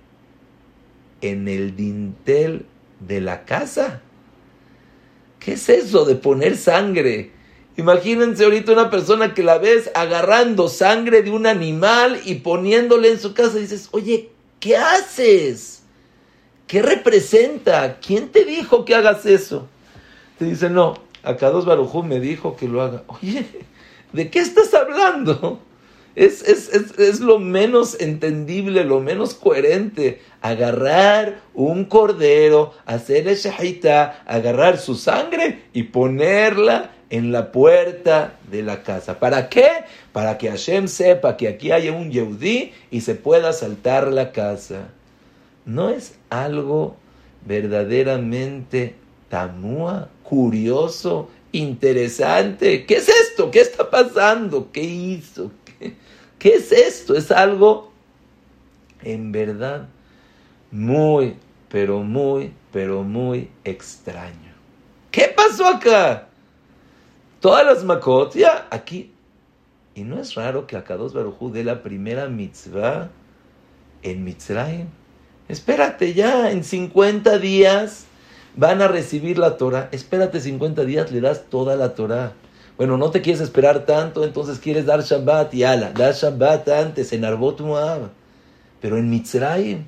en 1.21 1.49
el 1.49 1.77
dintel 1.77 2.67
de 3.01 3.21
la 3.21 3.45
casa. 3.45 4.01
¿Qué 5.39 5.53
es 5.53 5.69
eso 5.69 6.05
de 6.05 6.15
poner 6.15 6.57
sangre? 6.57 7.31
Imagínense 7.77 8.45
ahorita 8.45 8.73
una 8.73 8.91
persona 8.91 9.35
que 9.35 9.45
la 9.45 9.59
ves 9.59 9.91
agarrando 9.95 10.69
sangre 10.69 11.23
de 11.23 11.31
un 11.31 11.47
animal 11.47 12.21
y 12.25 12.37
poniéndole 12.37 13.11
en 13.11 13.21
su 13.21 13.35
casa 13.35 13.59
dices, 13.59 13.89
oye, 13.93 14.31
¿qué 14.59 14.77
haces? 14.77 15.83
¿Qué 16.67 16.83
representa? 16.83 17.99
¿Quién 18.01 18.31
te 18.31 18.45
dijo 18.45 18.85
que 18.85 18.95
hagas 18.97 19.25
eso? 19.27 19.69
Te 20.39 20.45
dice, 20.45 20.69
no, 20.71 20.95
acá 21.23 21.51
dos 21.51 21.67
Barujú 21.67 22.03
me 22.03 22.21
dijo 22.21 22.57
que 22.57 22.69
lo 22.69 22.83
haga. 22.83 23.05
Oye, 23.09 23.47
¿de 24.13 24.31
qué 24.31 24.41
estás 24.41 24.73
hablando? 24.75 25.61
Es, 26.19 26.43
es, 26.43 26.69
es, 26.75 26.99
es, 26.99 27.21
lo 27.21 27.39
menos 27.39 28.01
entendible, 28.01 28.83
lo 28.83 28.99
menos 28.99 29.35
coherente. 29.35 30.21
Agarrar 30.41 31.43
un 31.55 31.85
cordero, 31.85 32.75
hacer 32.87 33.29
el 33.29 33.37
shahita, 33.37 34.25
agarrar 34.27 34.79
su 34.79 34.97
sangre 34.97 35.63
y 35.73 35.85
ponerla 35.85 36.91
en 37.09 37.31
la 37.31 37.53
puerta 37.53 38.35
de 38.51 38.65
la 38.65 38.83
casa. 38.83 39.21
¿Para 39.21 39.49
qué? 39.49 39.69
Para 40.13 40.39
que 40.39 40.51
Hashem 40.51 40.89
sepa 40.89 41.37
que 41.37 41.47
aquí 41.47 41.71
hay 41.71 41.89
un 41.89 42.11
Yehudí 42.11 42.73
y 42.91 43.03
se 43.03 43.15
pueda 43.15 43.53
saltar 43.53 44.09
la 44.09 44.33
casa. 44.33 44.89
No 45.67 45.89
es 45.89 46.17
algo 46.31 46.97
verdaderamente 47.47 48.97
tamúa, 49.29 50.09
curioso, 50.25 51.31
interesante. 51.53 52.87
¿Qué 52.87 52.97
es 52.97 53.09
esto? 53.09 53.53
¿Qué 53.53 53.61
está 53.61 53.89
pasando? 53.89 54.73
¿Qué 54.73 54.83
hizo? 54.83 55.53
¿Qué 56.39 56.55
es 56.55 56.73
esto? 56.73 57.17
Es 57.17 57.31
algo 57.31 57.93
en 59.03 59.33
verdad 59.33 59.89
muy, 60.71 61.37
pero 61.69 62.03
muy, 62.03 62.53
pero 62.73 63.03
muy 63.03 63.51
extraño. 63.65 64.53
¿Qué 65.11 65.33
pasó 65.35 65.67
acá? 65.67 66.29
Todas 67.41 67.65
las 67.65 67.85
makot, 67.85 68.35
ya, 68.35 68.67
aquí. 68.71 69.13
Y 69.95 70.03
no 70.03 70.21
es 70.21 70.35
raro 70.35 70.67
que 70.67 70.77
dos 70.77 71.13
Barujú 71.13 71.51
dé 71.51 71.65
la 71.65 71.83
primera 71.83 72.29
mitzvah 72.29 73.11
en 74.03 74.25
Mitzrayim. 74.25 74.87
Espérate 75.49 76.15
ya, 76.15 76.51
en 76.51 76.63
50 76.63 77.39
días 77.39 78.05
van 78.55 78.83
a 78.83 78.89
recibir 78.89 79.39
la 79.39 79.57
Torah. 79.57 79.89
Espérate 79.93 80.41
50 80.41 80.85
días, 80.85 81.11
le 81.11 81.21
das 81.21 81.47
toda 81.49 81.75
la 81.75 81.95
Torah. 81.95 82.33
Bueno, 82.79 82.97
no 82.97 83.11
te 83.11 83.23
quieres 83.23 83.41
esperar 83.41 83.87
tanto, 83.87 84.23
entonces 84.23 84.61
quieres 84.61 84.87
dar 84.87 85.03
Shabbat 85.03 85.53
y 85.53 85.65
ala, 85.65 85.91
dar 85.91 86.15
Shabbat 86.15 86.69
antes 86.69 87.13
en 87.13 87.25
Arbot 87.25 87.61
Moab, 87.61 88.11
pero 88.81 88.97
en 88.97 89.11
Mitzrayim. 89.11 89.83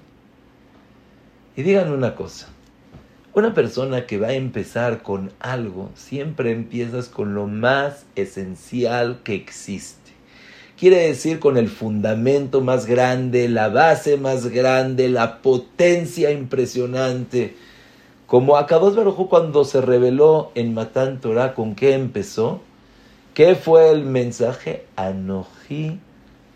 Y 1.55 1.63
díganme 1.63 1.95
una 1.95 2.17
cosa, 2.17 2.49
una 3.33 3.55
persona 3.55 4.07
que 4.07 4.19
va 4.19 4.29
a 4.29 4.33
empezar 4.33 5.05
con 5.05 5.31
algo, 5.39 5.91
siempre 5.95 6.51
empiezas 6.51 7.07
con 7.07 7.33
lo 7.33 7.47
más 7.47 8.07
esencial 8.17 9.21
que 9.23 9.37
existe. 9.37 10.11
Quiere 10.77 10.97
decir 10.97 11.39
con 11.39 11.59
el 11.59 11.69
fundamento 11.69 12.61
más 12.61 12.87
grande, 12.87 13.49
la 13.49 13.69
base 13.69 14.17
más 14.17 14.49
grande, 14.49 15.09
la 15.09 15.43
potencia 15.43 16.33
impresionante. 16.33 17.55
Como 18.27 18.57
Akados 18.57 18.97
Baruj 18.97 19.29
cuando 19.29 19.65
se 19.65 19.81
reveló 19.81 20.51
en 20.57 20.75
Matan 20.75 21.21
Torah, 21.21 21.55
¿con 21.55 21.77
qué 21.77 21.95
empezó? 21.95 22.63
¿Qué 23.35 23.55
fue 23.55 23.91
el 23.91 24.05
mensaje? 24.05 24.87
Anoji 24.97 26.01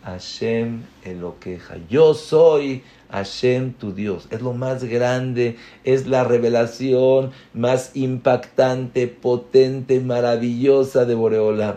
Hashem 0.05 0.83
Eloqueja. 1.05 1.77
Yo 1.89 2.15
soy 2.15 2.83
Hashem 3.11 3.75
tu 3.75 3.93
Dios. 3.93 4.27
Es 4.31 4.43
lo 4.43 4.53
más 4.53 4.83
grande, 4.83 5.57
es 5.85 6.07
la 6.07 6.25
revelación 6.25 7.31
más 7.53 7.93
impactante, 7.95 9.07
potente, 9.07 10.01
maravillosa 10.01 11.05
de 11.05 11.15
Boreolam. 11.15 11.77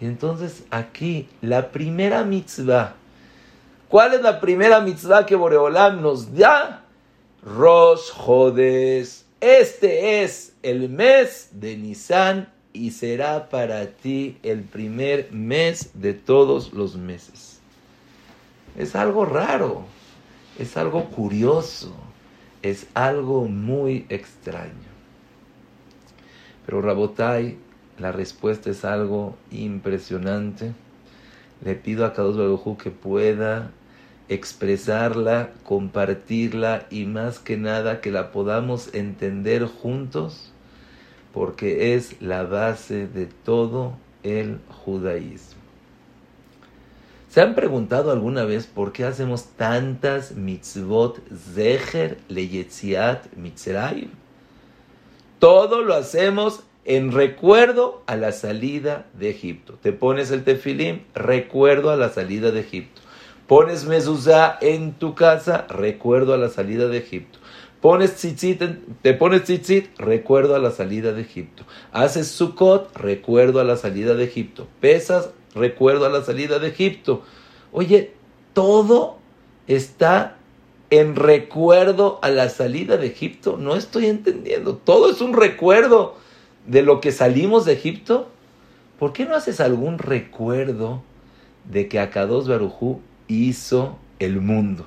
Y 0.00 0.06
entonces 0.06 0.62
aquí, 0.70 1.28
la 1.42 1.72
primera 1.72 2.22
mitzvah. 2.22 2.94
¿Cuál 3.88 4.14
es 4.14 4.22
la 4.22 4.40
primera 4.40 4.80
mitzvah 4.80 5.26
que 5.26 5.34
Boreolam 5.34 6.00
nos 6.00 6.36
da? 6.36 6.84
Rosh 7.42 8.10
Jodes. 8.12 9.24
Este 9.40 10.22
es 10.22 10.54
el 10.62 10.88
mes 10.88 11.50
de 11.52 11.76
Nisan 11.76 12.48
y 12.78 12.92
será 12.92 13.48
para 13.48 13.86
ti 13.88 14.38
el 14.44 14.62
primer 14.62 15.32
mes 15.32 15.90
de 15.94 16.14
todos 16.14 16.72
los 16.72 16.96
meses. 16.96 17.58
Es 18.76 18.94
algo 18.94 19.24
raro, 19.24 19.84
es 20.60 20.76
algo 20.76 21.06
curioso, 21.06 21.92
es 22.62 22.86
algo 22.94 23.46
muy 23.46 24.06
extraño. 24.08 24.88
Pero 26.64 26.80
Rabotai, 26.80 27.56
la 27.98 28.12
respuesta 28.12 28.70
es 28.70 28.84
algo 28.84 29.36
impresionante. 29.50 30.72
Le 31.64 31.74
pido 31.74 32.06
a 32.06 32.12
Kadosh 32.12 32.36
Baruj 32.36 32.78
que 32.78 32.92
pueda 32.92 33.72
expresarla, 34.28 35.50
compartirla 35.64 36.86
y 36.90 37.06
más 37.06 37.40
que 37.40 37.56
nada 37.56 38.00
que 38.00 38.12
la 38.12 38.30
podamos 38.30 38.94
entender 38.94 39.64
juntos 39.66 40.52
porque 41.32 41.94
es 41.94 42.20
la 42.20 42.44
base 42.44 43.06
de 43.06 43.26
todo 43.26 43.94
el 44.22 44.58
judaísmo. 44.84 45.58
¿Se 47.28 47.42
han 47.42 47.54
preguntado 47.54 48.10
alguna 48.10 48.44
vez 48.44 48.66
por 48.66 48.92
qué 48.92 49.04
hacemos 49.04 49.44
tantas 49.56 50.32
mitzvot 50.32 51.20
zecher 51.54 52.16
leyetziat 52.28 53.34
mitzrayim? 53.36 54.08
Todo 55.38 55.82
lo 55.82 55.94
hacemos 55.94 56.62
en 56.84 57.12
recuerdo 57.12 58.02
a 58.06 58.16
la 58.16 58.32
salida 58.32 59.06
de 59.12 59.28
Egipto. 59.28 59.74
Te 59.82 59.92
pones 59.92 60.30
el 60.30 60.42
tefilim, 60.42 61.02
recuerdo 61.14 61.90
a 61.90 61.96
la 61.96 62.08
salida 62.08 62.50
de 62.50 62.60
Egipto. 62.60 63.02
Pones 63.46 63.84
mezuzá 63.84 64.56
en 64.62 64.94
tu 64.94 65.14
casa, 65.14 65.66
recuerdo 65.68 66.32
a 66.32 66.38
la 66.38 66.48
salida 66.48 66.88
de 66.88 66.98
Egipto. 66.98 67.37
Pones 67.80 68.16
tzitzit, 68.16 68.62
te 69.02 69.14
pones 69.14 69.44
tzitzit, 69.44 69.96
recuerdo 69.98 70.56
a 70.56 70.58
la 70.58 70.72
salida 70.72 71.12
de 71.12 71.22
Egipto. 71.22 71.64
Haces 71.92 72.26
Sukkot, 72.28 72.96
recuerdo 72.96 73.60
a 73.60 73.64
la 73.64 73.76
salida 73.76 74.14
de 74.14 74.24
Egipto. 74.24 74.66
Pesas, 74.80 75.30
recuerdo 75.54 76.06
a 76.06 76.08
la 76.08 76.24
salida 76.24 76.58
de 76.58 76.68
Egipto. 76.68 77.22
Oye, 77.70 78.12
todo 78.52 79.18
está 79.68 80.38
en 80.90 81.14
recuerdo 81.14 82.18
a 82.22 82.30
la 82.30 82.48
salida 82.48 82.96
de 82.96 83.06
Egipto. 83.06 83.56
No 83.56 83.76
estoy 83.76 84.06
entendiendo. 84.06 84.76
Todo 84.76 85.10
es 85.10 85.20
un 85.20 85.34
recuerdo 85.34 86.16
de 86.66 86.82
lo 86.82 87.00
que 87.00 87.12
salimos 87.12 87.64
de 87.64 87.74
Egipto. 87.74 88.28
¿Por 88.98 89.12
qué 89.12 89.24
no 89.24 89.36
haces 89.36 89.60
algún 89.60 89.98
recuerdo 89.98 91.02
de 91.70 91.86
que 91.86 92.00
Akados 92.00 92.48
Barujú 92.48 93.00
hizo 93.28 93.98
el 94.18 94.40
mundo? 94.40 94.86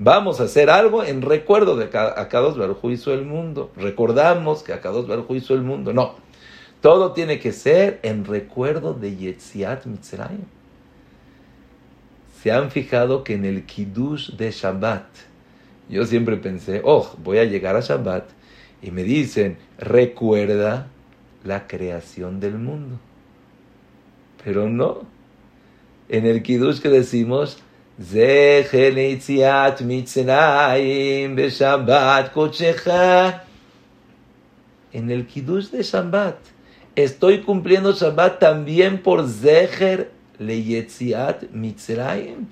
Vamos 0.00 0.40
a 0.40 0.44
hacer 0.44 0.70
algo 0.70 1.02
en 1.02 1.22
recuerdo 1.22 1.76
de 1.76 1.90
que 1.90 1.98
Akados 1.98 2.56
Baruj 2.56 2.84
hizo 2.90 3.12
el 3.12 3.24
mundo. 3.24 3.72
Recordamos 3.76 4.62
que 4.62 4.72
Akados 4.72 5.08
Baruj 5.08 5.32
hizo 5.32 5.54
el 5.54 5.62
mundo. 5.62 5.92
No. 5.92 6.14
Todo 6.80 7.12
tiene 7.12 7.40
que 7.40 7.52
ser 7.52 7.98
en 8.02 8.24
recuerdo 8.24 8.94
de 8.94 9.16
Yetziat 9.16 9.86
Mitzrayim. 9.86 10.44
se 12.40 12.52
han 12.52 12.70
fijado 12.70 13.24
que 13.24 13.34
en 13.34 13.44
el 13.44 13.64
Kiddush 13.64 14.36
de 14.36 14.52
Shabbat, 14.52 15.06
yo 15.88 16.06
siempre 16.06 16.36
pensé, 16.36 16.80
oh, 16.84 17.16
voy 17.24 17.38
a 17.38 17.44
llegar 17.44 17.74
a 17.74 17.80
Shabbat 17.80 18.30
y 18.80 18.92
me 18.92 19.02
dicen, 19.02 19.58
recuerda 19.78 20.86
la 21.42 21.66
creación 21.66 22.38
del 22.38 22.58
mundo. 22.58 23.00
Pero 24.44 24.68
no. 24.68 25.00
En 26.08 26.26
el 26.26 26.44
Kiddush 26.44 26.80
que 26.80 26.88
decimos, 26.88 27.60
en 34.92 35.10
el 35.10 35.26
Kiddush 35.26 35.70
de 35.70 35.82
Shabbat, 35.82 36.36
estoy 36.94 37.40
cumpliendo 37.40 37.90
Shabbat 37.92 38.38
también 38.38 39.02
por 39.02 39.28
Zecher 39.28 40.12
Leyetziat 40.38 41.50
Mitzrayim. 41.50 42.46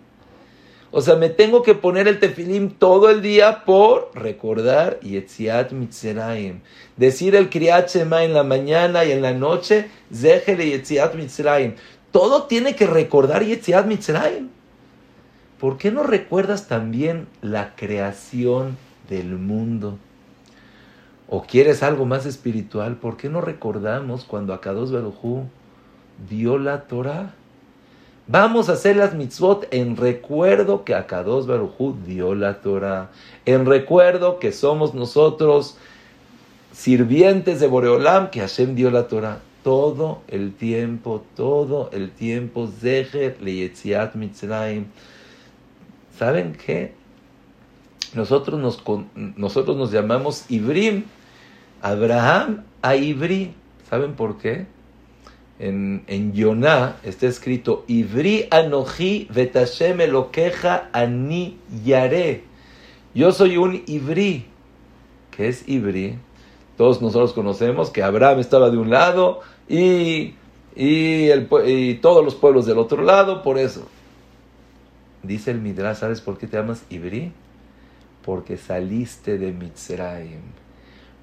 O 0.91 1.01
sea, 1.01 1.15
me 1.15 1.29
tengo 1.29 1.63
que 1.63 1.77
poner 1.77 2.09
el 2.09 2.19
tefilim 2.19 2.71
todo 2.71 3.09
el 3.09 3.23
día 3.23 3.65
por 3.65 4.11
recordar 4.15 4.99
Yetziat 4.99 5.71
Mitzrayim. 5.71 6.61
Decir 6.97 7.37
el 7.37 7.51
Kriyat 7.51 7.89
Shema 7.89 8.25
en 8.25 8.35
la 8.35 8.43
mañana 8.43 9.05
y 9.05 9.13
en 9.13 9.23
la 9.23 9.33
noche, 9.33 9.91
Zecher 10.13 10.59
Yetziat 10.59 11.15
Mitzrayim. 11.15 11.77
Todo 12.11 12.45
tiene 12.49 12.75
que 12.75 12.89
recordar 12.89 13.45
Yetziat 13.45 13.87
Mitzrayim. 13.87 14.56
¿Por 15.59 15.79
qué 15.79 15.91
no 15.91 16.03
recuerdas 16.03 16.69
también 16.69 17.27
la 17.41 17.75
creación 17.77 18.77
del 19.09 19.37
mundo? 19.37 19.97
¿O 21.29 21.43
quieres 21.43 21.83
algo 21.83 22.05
más 22.05 22.27
espiritual? 22.27 22.97
¿Por 22.97 23.17
qué 23.17 23.29
no 23.29 23.41
recordamos 23.41 24.25
cuando 24.25 24.53
Akados 24.53 24.93
Barujú 24.93 25.45
dio 26.29 26.59
la 26.59 26.83
Torah? 26.83 27.35
Vamos 28.29 28.69
a 28.69 28.73
hacer 28.73 28.97
las 28.97 29.15
mitzvot 29.15 29.67
en 29.71 29.97
recuerdo 29.97 30.85
que 30.85 30.95
Akados 30.95 31.47
Barujú 31.47 31.97
dio 32.05 32.35
la 32.35 32.61
Torah. 32.61 33.11
En 33.47 33.65
recuerdo 33.65 34.39
que 34.39 34.53
somos 34.53 34.95
nosotros 34.95 35.79
sirvientes 36.73 37.61
de 37.61 37.67
Boreolam, 37.67 38.31
que 38.31 38.41
Hashem 38.41 38.75
dio 38.75 38.91
la 38.91 39.09
Torah. 39.09 39.39
Todo 39.65 40.23
el 40.29 40.53
tiempo, 40.55 41.25
todo 41.35 41.89
el 41.93 42.11
tiempo, 42.11 42.69
Zeher 42.69 43.39
Leyetziat 43.41 44.15
Mitzrayim. 44.15 44.87
¿Saben 46.19 46.55
qué? 46.55 46.93
Nosotros 48.15 48.59
nos, 48.61 48.83
nosotros 49.37 49.77
nos 49.77 49.93
llamamos 49.93 50.45
Ibrim. 50.49 51.05
Abraham 51.83 52.65
a 52.83 52.97
Ibri. 52.97 53.53
¿Saben 53.89 54.15
por 54.15 54.39
qué? 54.39 54.67
En, 55.59 56.05
en 56.07 56.33
Yonah 56.33 56.97
está 57.03 57.27
escrito 57.27 57.85
Ibri 57.87 58.47
anoji 58.51 59.29
vetashem 59.31 60.01
elokeja 60.01 60.91
ani 60.93 61.59
yare. 61.85 62.45
Yo 63.15 63.33
soy 63.33 63.57
un 63.57 63.83
Ibri. 63.87 64.47
¿Qué 65.31 65.49
es 65.49 65.69
Ibri? 65.69 66.19
Todos 66.77 67.01
nosotros 67.01 67.33
conocemos 67.33 67.91
que 67.91 68.03
Abraham 68.03 68.41
estaba 68.41 68.71
de 68.71 68.77
un 68.77 68.91
lado 68.91 69.41
y, 69.69 70.35
y, 70.75 71.29
el, 71.29 71.49
y 71.67 71.95
todos 71.95 72.25
los 72.25 72.35
pueblos 72.35 72.67
del 72.67 72.79
otro 72.79 73.03
lado, 73.03 73.43
por 73.43 73.59
eso. 73.59 73.87
Dice 75.27 75.51
el 75.51 75.61
Midrash, 75.61 75.99
¿sabes 75.99 76.21
por 76.21 76.39
qué 76.39 76.47
te 76.47 76.57
llamas 76.57 76.85
Ibri? 76.89 77.33
Porque 78.25 78.57
saliste 78.57 79.39
de 79.39 79.53
Mitzrayim, 79.53 80.43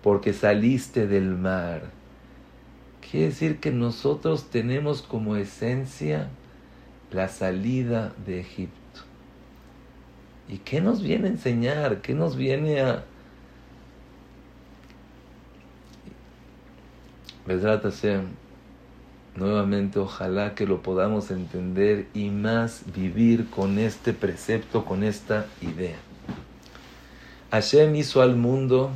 porque 0.01 0.33
saliste 0.33 1.07
del 1.07 1.35
mar. 1.37 1.91
Quiere 3.09 3.27
decir 3.27 3.59
que 3.59 3.71
nosotros 3.71 4.49
tenemos 4.49 5.01
como 5.01 5.35
esencia 5.35 6.29
la 7.11 7.29
salida 7.29 8.13
de 8.25 8.39
Egipto. 8.39 9.01
¿Y 10.49 10.57
qué 10.57 10.81
nos 10.81 11.01
viene 11.01 11.27
a 11.27 11.31
enseñar? 11.31 12.01
¿Qué 12.01 12.13
nos 12.13 12.35
viene 12.35 12.81
a... 12.81 13.03
Besrat 17.45 17.85
Nuevamente, 19.35 19.97
ojalá 19.97 20.53
que 20.53 20.67
lo 20.67 20.83
podamos 20.83 21.31
entender 21.31 22.05
y 22.13 22.29
más 22.29 22.83
vivir 22.95 23.49
con 23.49 23.79
este 23.79 24.13
precepto, 24.13 24.85
con 24.85 25.03
esta 25.03 25.47
idea. 25.59 25.97
Hashem 27.49 27.95
hizo 27.95 28.21
al 28.21 28.35
mundo 28.35 28.91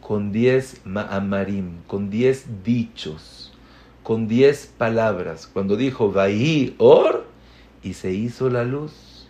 con 0.00 0.32
diez 0.32 0.80
ma'amarim, 0.84 1.82
con 1.86 2.10
diez 2.10 2.46
dichos, 2.64 3.52
con 4.02 4.26
diez 4.26 4.66
palabras. 4.66 5.48
Cuando 5.52 5.76
dijo 5.76 6.10
Vaí 6.10 6.74
or, 6.78 7.24
y 7.84 7.94
se 7.94 8.12
hizo 8.12 8.50
la 8.50 8.64
luz. 8.64 9.28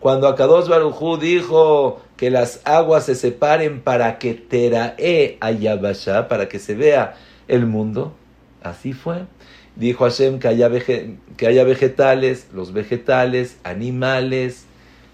Cuando 0.00 0.28
Akados 0.28 0.68
Barujú 0.70 1.18
dijo 1.18 2.00
que 2.16 2.30
las 2.30 2.62
aguas 2.64 3.04
se 3.04 3.14
separen 3.14 3.82
para 3.82 4.18
que 4.18 4.32
terae 4.32 5.36
ayabasha, 5.40 6.28
para 6.28 6.48
que 6.48 6.58
se 6.58 6.74
vea 6.74 7.16
el 7.48 7.66
mundo, 7.66 8.14
Así 8.64 8.94
fue. 8.94 9.26
Dijo 9.76 10.04
Hashem 10.04 10.40
que 10.40 10.48
haya, 10.48 10.70
que 10.70 11.46
haya 11.46 11.64
vegetales, 11.64 12.48
los 12.52 12.72
vegetales, 12.72 13.58
animales. 13.62 14.64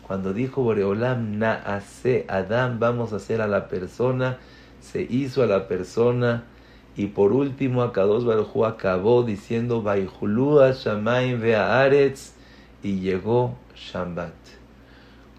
Cuando 0.06 0.32
dijo 0.32 0.62
Boreolam, 0.62 1.38
naase 1.38 2.24
Adam, 2.28 2.78
vamos 2.78 3.12
a 3.12 3.16
hacer 3.16 3.40
a 3.40 3.46
la 3.46 3.68
persona, 3.68 4.38
se 4.80 5.02
hizo 5.02 5.42
a 5.42 5.46
la 5.46 5.68
persona. 5.68 6.44
Y 6.96 7.08
por 7.08 7.32
último, 7.32 7.82
Akados 7.82 8.24
Baruj 8.24 8.64
acabó 8.64 9.22
diciendo, 9.22 9.82
Vaihulua 9.82 10.72
Shamaim 10.72 11.40
Ve'aretz, 11.40 12.32
y 12.82 13.00
llegó 13.00 13.56
Shambat. 13.74 14.34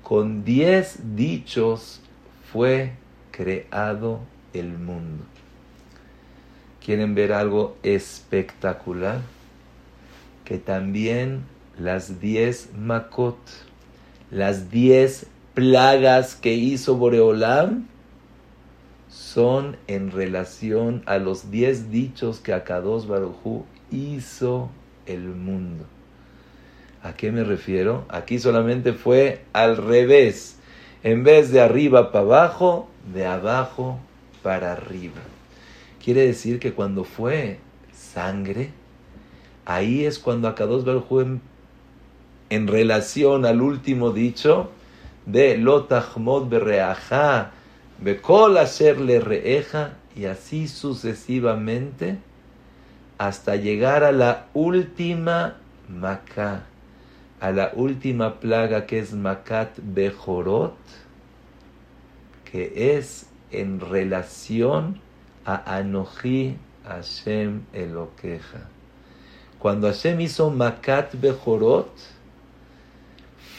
Con 0.04 0.44
diez 0.44 1.00
dichos 1.16 2.02
fue 2.52 2.94
creado 3.32 4.20
el 4.54 4.78
mundo. 4.78 5.31
¿Quieren 6.84 7.14
ver 7.14 7.32
algo 7.32 7.78
espectacular? 7.84 9.22
Que 10.46 10.58
también 10.58 11.44
las 11.78 12.20
diez 12.20 12.70
Makot, 12.76 13.38
las 14.32 14.72
diez 14.72 15.28
plagas 15.54 16.36
que 16.36 16.54
hizo 16.54 16.96
Boreolam, 16.96 17.88
son 19.10 19.78
en 19.88 20.10
relación 20.12 21.04
a 21.06 21.18
los 21.18 21.52
diez 21.52 21.92
dichos 21.92 22.40
que 22.40 22.54
Akados 22.54 23.08
Barujú 23.08 23.66
hizo 23.92 24.70
el 25.06 25.22
mundo. 25.22 25.86
¿A 27.04 27.14
qué 27.14 27.32
me 27.32 27.44
refiero? 27.44 28.06
Aquí 28.10 28.40
solamente 28.40 28.94
fue 28.94 29.44
al 29.54 29.78
revés. 29.78 30.58
En 31.04 31.24
vez 31.24 31.52
de 31.52 31.62
arriba 31.62 32.12
para 32.12 32.26
abajo, 32.26 32.90
de 33.14 33.26
abajo 33.26 34.00
para 34.44 34.74
arriba. 34.74 35.22
Quiere 36.04 36.26
decir 36.26 36.60
que 36.60 36.74
cuando 36.74 37.04
fue 37.04 37.60
sangre, 37.94 38.72
ahí 39.66 40.06
es 40.06 40.18
cuando 40.18 40.48
Akados 40.48 40.84
Baruj 40.84 41.22
en, 41.22 41.42
en 42.50 42.68
relación 42.68 43.46
al 43.46 43.62
último 43.62 44.12
dicho 44.12 44.72
de 45.28 45.58
Lotahmod 45.58 46.50
Bereaja, 46.50 47.52
Bekol 48.00 48.58
le 49.06 49.20
reeja, 49.20 49.94
y 50.16 50.26
así 50.26 50.68
sucesivamente 50.68 52.18
hasta 53.18 53.56
llegar 53.56 54.04
a 54.04 54.12
la 54.12 54.48
última 54.54 55.58
Maká, 55.88 56.64
a 57.40 57.52
la 57.52 57.72
última 57.76 58.40
plaga 58.40 58.88
que 58.88 58.98
es 58.98 59.14
Makat 59.14 59.78
Bejorot, 59.78 60.76
que 62.52 62.96
es 62.98 63.28
en 63.52 63.80
relación 63.80 65.00
a 65.46 65.78
Anoji 65.78 66.56
Hashem 66.86 67.66
Eloqueja. 67.74 68.68
Cuando 69.60 69.88
Hashem 69.88 70.20
hizo 70.22 70.50
Makat 70.50 71.14
Bejorot, 71.16 71.92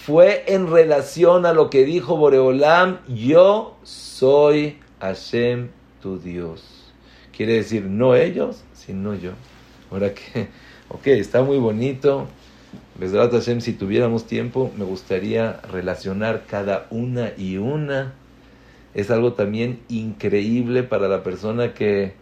fue 0.04 0.44
en 0.48 0.70
relación 0.70 1.46
a 1.46 1.52
lo 1.52 1.70
que 1.70 1.84
dijo 1.84 2.16
Boreolam, 2.16 2.98
yo 3.06 3.76
soy 3.85 4.80
Hashem 5.00 5.68
tu 6.00 6.18
Dios. 6.18 6.92
Quiere 7.37 7.54
decir, 7.54 7.85
no 7.85 8.14
ellos, 8.16 8.64
sino 8.74 9.14
yo. 9.14 9.33
Ahora 9.90 10.12
que, 10.12 10.48
ok, 10.88 11.06
está 11.06 11.42
muy 11.42 11.58
bonito. 11.58 12.26
Besrat 12.98 13.33
Hashem, 13.33 13.60
si 13.60 13.72
tuviéramos 13.72 14.26
tiempo, 14.26 14.72
me 14.76 14.85
gustaría 14.85 15.60
relacionar 15.70 16.46
cada 16.46 16.87
una 16.90 17.33
y 17.37 17.58
una 17.58 18.14
es 18.94 19.10
algo 19.10 19.32
también 19.32 19.80
increíble 19.88 20.82
para 20.82 21.08
la 21.08 21.22
persona 21.22 21.74
que, 21.74 22.14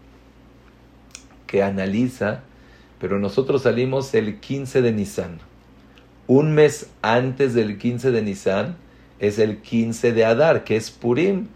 que 1.47 1.63
analiza, 1.63 2.43
pero 3.01 3.19
nosotros 3.19 3.63
salimos 3.63 4.15
el 4.15 4.39
15 4.39 4.83
de 4.83 4.93
Nisan. 4.93 5.39
Un 6.27 6.55
mes 6.55 6.91
antes 7.03 7.55
del 7.55 7.77
15 7.77 8.13
de 8.13 8.23
Nisan 8.23 8.77
es 9.19 9.39
el 9.39 9.59
15 9.63 10.13
de 10.13 10.25
Adar, 10.25 10.65
que 10.65 10.77
es 10.77 10.91
Purim. 10.91 11.49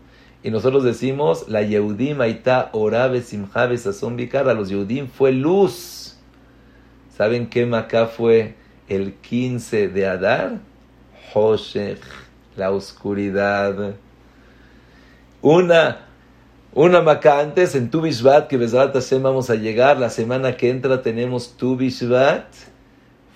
Y 0.42 0.50
nosotros 0.50 0.84
decimos, 0.84 1.48
la 1.48 1.62
Yehudim 1.62 2.20
Aita 2.20 2.70
Orabe 2.72 3.22
Simjabe 3.22 3.78
Sazón 3.78 4.18
A 4.20 4.54
los 4.54 4.68
Yehudim 4.68 5.06
fue 5.06 5.32
luz. 5.32 6.16
¿Saben 7.16 7.48
qué 7.48 7.64
Macá 7.66 8.06
fue 8.06 8.56
el 8.88 9.14
15 9.14 9.88
de 9.88 10.06
Adar? 10.06 10.58
Hoshech, 11.32 12.00
la 12.56 12.72
oscuridad. 12.72 13.94
Una, 15.45 16.07
una 16.72 17.03
maca 17.03 17.38
antes 17.38 17.74
en 17.74 17.90
Tu 17.90 18.01
que 18.49 18.57
Besrat 18.57 18.95
Hashem 18.95 19.22
vamos 19.22 19.51
a 19.51 19.57
llegar, 19.57 19.99
la 19.99 20.09
semana 20.09 20.57
que 20.57 20.70
entra 20.70 21.03
tenemos 21.03 21.59
Tu 21.59 21.76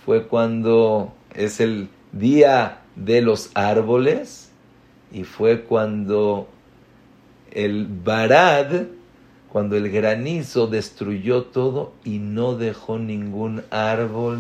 fue 0.07 0.27
cuando 0.27 1.13
es 1.35 1.61
el 1.61 1.91
día 2.13 2.79
de 2.97 3.21
los 3.21 3.51
árboles. 3.53 4.51
Y 5.13 5.25
fue 5.25 5.65
cuando 5.65 6.49
el 7.51 7.87
Barad, 7.87 8.87
cuando 9.53 9.77
el 9.77 9.91
granizo 9.91 10.67
destruyó 10.67 11.43
todo 11.43 11.93
y 12.05 12.21
no 12.21 12.55
dejó 12.55 12.99
ningún 12.99 13.65
árbol, 13.71 14.39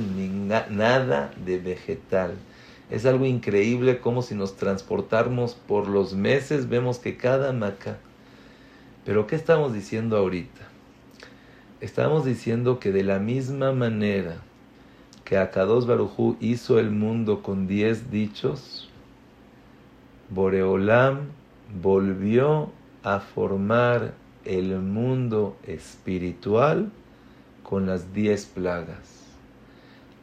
nada 0.70 1.32
de 1.44 1.58
vegetal. 1.58 2.32
Es 2.90 3.04
algo 3.04 3.26
increíble 3.26 4.00
como 4.00 4.22
si 4.22 4.34
nos 4.34 4.56
transportáramos 4.56 5.54
por 5.54 5.88
los 5.88 6.14
meses, 6.14 6.68
vemos 6.68 6.98
que 6.98 7.16
cada 7.16 7.52
maca. 7.52 7.98
Pero 9.04 9.26
¿qué 9.26 9.36
estamos 9.36 9.72
diciendo 9.72 10.16
ahorita? 10.16 10.68
Estamos 11.80 12.24
diciendo 12.24 12.80
que 12.80 12.90
de 12.90 13.04
la 13.04 13.18
misma 13.18 13.72
manera 13.72 14.38
que 15.24 15.36
Akados 15.36 15.86
Barujú 15.86 16.36
hizo 16.40 16.78
el 16.78 16.90
mundo 16.90 17.42
con 17.42 17.66
diez 17.66 18.10
dichos, 18.10 18.88
Boreolam 20.30 21.28
volvió 21.82 22.70
a 23.02 23.20
formar 23.20 24.14
el 24.44 24.78
mundo 24.78 25.56
espiritual 25.66 26.90
con 27.62 27.86
las 27.86 28.14
diez 28.14 28.46
plagas. 28.46 29.26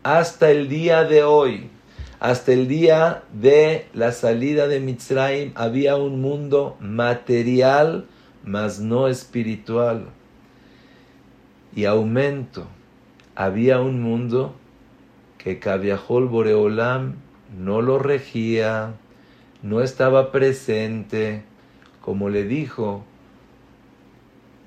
Hasta 0.01 0.49
el 0.49 0.67
día 0.67 1.03
de 1.03 1.23
hoy, 1.23 1.69
hasta 2.19 2.53
el 2.53 2.67
día 2.67 3.23
de 3.33 3.87
la 3.93 4.11
salida 4.11 4.67
de 4.67 4.79
Mitzrayim, 4.79 5.51
había 5.55 5.97
un 5.97 6.21
mundo 6.21 6.77
material, 6.79 8.05
mas 8.43 8.79
no 8.79 9.07
espiritual. 9.07 10.07
Y 11.75 11.85
aumento, 11.85 12.67
había 13.35 13.81
un 13.81 14.01
mundo 14.01 14.55
que 15.37 15.59
Kaviahol 15.59 16.27
Boreolam 16.27 17.15
no 17.57 17.81
lo 17.81 17.99
regía, 17.99 18.93
no 19.61 19.81
estaba 19.81 20.31
presente, 20.31 21.43
como 22.01 22.29
le 22.29 22.43
dijo 22.43 23.03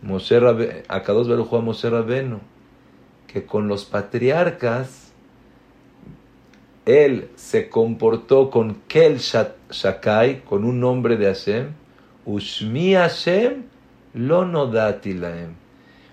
Moshe 0.02 0.38
Rabbe, 0.38 0.84
a 0.88 1.02
Kadosh 1.02 1.28
Baruj 1.28 1.54
a 1.54 2.40
que 3.26 3.44
con 3.44 3.68
los 3.68 3.84
patriarcas 3.84 5.07
él 6.88 7.28
se 7.36 7.68
comportó 7.68 8.48
con 8.48 8.76
Kel 8.88 9.18
Shakai, 9.18 10.40
con 10.42 10.64
un 10.64 10.80
nombre 10.80 11.18
de 11.18 11.26
Hashem, 11.26 11.72
Ushmi 12.24 12.94
Hashem 12.94 13.64
lo 14.14 14.46
nodati 14.46 15.12
laem. 15.12 15.52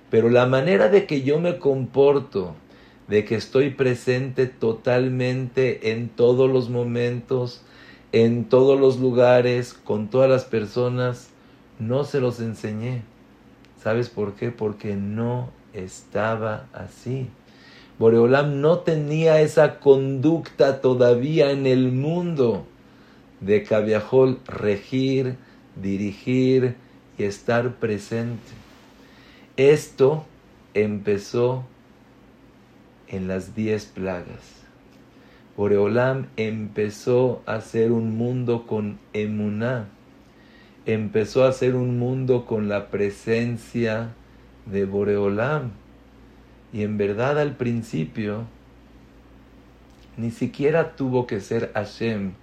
Pero 0.09 0.29
la 0.29 0.45
manera 0.45 0.89
de 0.89 1.05
que 1.05 1.21
yo 1.21 1.39
me 1.39 1.59
comporto, 1.59 2.55
de 3.07 3.23
que 3.23 3.35
estoy 3.35 3.69
presente 3.69 4.47
totalmente 4.47 5.93
en 5.93 6.09
todos 6.09 6.51
los 6.51 6.69
momentos, 6.69 7.61
en 8.11 8.43
todos 8.43 8.77
los 8.77 8.99
lugares, 8.99 9.73
con 9.73 10.09
todas 10.09 10.29
las 10.29 10.43
personas, 10.43 11.29
no 11.79 12.03
se 12.03 12.19
los 12.19 12.41
enseñé. 12.41 13.01
¿Sabes 13.81 14.09
por 14.09 14.33
qué? 14.33 14.51
Porque 14.51 14.97
no 14.97 15.51
estaba 15.73 16.67
así. 16.73 17.29
Boreolam 17.97 18.59
no 18.59 18.79
tenía 18.79 19.39
esa 19.41 19.79
conducta 19.79 20.81
todavía 20.81 21.51
en 21.51 21.65
el 21.65 21.93
mundo 21.93 22.65
de 23.39 23.63
Cabiajol 23.63 24.39
regir, 24.47 25.37
dirigir 25.75 26.75
y 27.17 27.23
estar 27.23 27.75
presente. 27.75 28.51
Esto 29.55 30.25
empezó 30.73 31.63
en 33.07 33.29
las 33.29 33.55
diez 33.55 33.85
plagas. 33.85 34.65
Boreolam 35.55 36.27
empezó 36.35 37.41
a 37.45 37.55
hacer 37.55 37.93
un 37.93 38.17
mundo 38.17 38.67
con 38.67 38.99
emuná, 39.13 39.87
empezó 40.85 41.45
a 41.45 41.49
hacer 41.49 41.75
un 41.75 41.97
mundo 41.97 42.45
con 42.45 42.67
la 42.67 42.89
presencia 42.89 44.09
de 44.65 44.83
Boreolam. 44.83 45.84
Y 46.75 46.83
en 46.83 46.97
verdad 46.97 47.39
al 47.39 47.55
principio 47.55 48.43
ni 50.17 50.29
siquiera 50.29 50.97
tuvo 50.97 51.25
que 51.25 51.39
ser 51.39 51.71
Hashem 51.73 52.33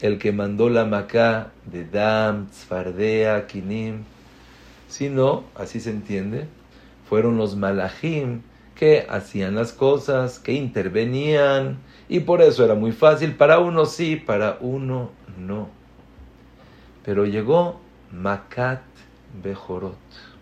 el 0.00 0.18
que 0.18 0.32
mandó 0.32 0.70
la 0.70 0.86
Macá 0.86 1.52
de 1.66 1.84
Dam, 1.84 2.48
Tzfardea, 2.48 3.46
Kinim, 3.46 4.04
sino, 4.88 5.44
así 5.54 5.80
se 5.80 5.90
entiende, 5.90 6.46
fueron 7.10 7.36
los 7.36 7.56
Malachim 7.56 8.40
que 8.74 9.06
hacían 9.06 9.54
las 9.54 9.74
cosas, 9.74 10.38
que 10.38 10.52
intervenían, 10.52 11.76
y 12.08 12.20
por 12.20 12.40
eso 12.40 12.64
era 12.64 12.74
muy 12.74 12.92
fácil, 12.92 13.34
para 13.34 13.58
uno 13.58 13.84
sí, 13.84 14.16
para 14.16 14.56
uno 14.62 15.10
no. 15.38 15.68
Pero 17.04 17.26
llegó 17.26 17.80
Makat 18.10 18.80
Bejorot. 19.42 20.33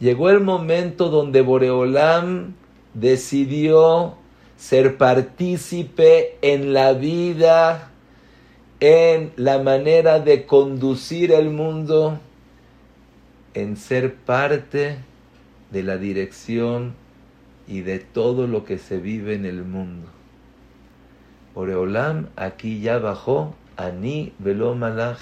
Llegó 0.00 0.30
el 0.30 0.40
momento 0.40 1.08
donde 1.08 1.40
Boreolam 1.40 2.54
decidió 2.94 4.16
ser 4.56 4.96
partícipe 4.96 6.36
en 6.42 6.72
la 6.72 6.92
vida, 6.92 7.90
en 8.80 9.32
la 9.36 9.58
manera 9.60 10.20
de 10.20 10.46
conducir 10.46 11.32
el 11.32 11.50
mundo, 11.50 12.18
en 13.54 13.76
ser 13.76 14.14
parte 14.14 14.98
de 15.70 15.82
la 15.82 15.96
dirección 15.96 16.94
y 17.66 17.80
de 17.80 17.98
todo 17.98 18.46
lo 18.46 18.64
que 18.64 18.78
se 18.78 18.98
vive 18.98 19.34
en 19.34 19.46
el 19.46 19.64
mundo. 19.64 20.08
Oreolam 21.54 22.28
aquí 22.36 22.80
ya 22.80 22.98
bajó, 22.98 23.54
Ani 23.76 24.32
velo 24.38 24.74
malach, 24.74 25.20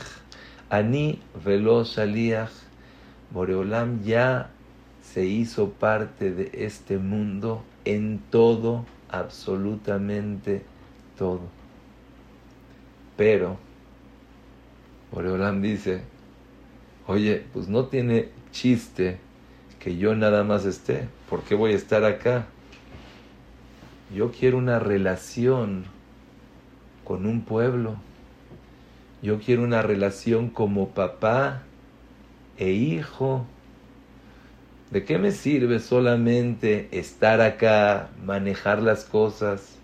Ani 0.71 1.21
velo 1.45 1.85
shaliach. 1.85 2.51
Boreolam 3.31 4.03
ya 4.05 4.51
se 5.13 5.27
hizo 5.27 5.71
parte 5.71 6.31
de 6.31 6.51
este 6.65 6.97
mundo 6.97 7.63
en 7.85 8.19
todo, 8.31 8.87
absolutamente 9.11 10.63
todo. 11.19 11.41
Pero, 13.17 13.59
Boreolam 15.13 15.61
dice, 15.61 16.03
oye, 17.07 17.45
pues 17.53 17.69
no 17.69 17.87
tiene 17.87 18.31
chiste 18.53 19.19
que 19.79 19.99
yo 19.99 20.15
nada 20.15 20.45
más 20.45 20.65
esté. 20.65 21.09
¿Por 21.29 21.43
qué 21.43 21.55
voy 21.55 21.73
a 21.73 21.77
estar 21.77 22.05
acá? 22.05 22.47
Yo 24.15 24.33
quiero 24.33 24.57
una 24.57 24.79
relación 24.79 25.85
con 27.05 27.27
un 27.27 27.43
pueblo. 27.43 27.97
Yo 29.23 29.41
quiero 29.41 29.63
una 29.63 29.83
relación 29.83 30.49
como 30.49 30.89
papá 30.89 31.63
e 32.57 32.71
hijo. 32.71 33.47
¿De 34.93 35.05
qué 35.05 35.19
me 35.19 35.33
sirve 35.33 35.81
solamente 35.81 36.89
estar 36.93 37.41
acá, 37.41 38.11
manejar 38.25 38.83
las 38.83 39.05
cosas? 39.05 39.79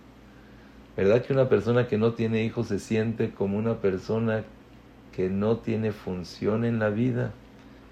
¿Verdad 0.97 1.25
que 1.25 1.33
una 1.33 1.49
persona 1.49 1.89
que 1.89 1.99
no 1.99 2.13
tiene 2.13 2.45
hijos 2.45 2.69
se 2.69 2.79
siente 2.79 3.31
como 3.31 3.57
una 3.57 3.79
persona 3.79 4.45
que 5.17 5.31
no 5.31 5.57
tiene 5.57 5.93
función 5.93 6.65
en 6.65 6.79
la 6.79 6.91
vida? 6.91 7.33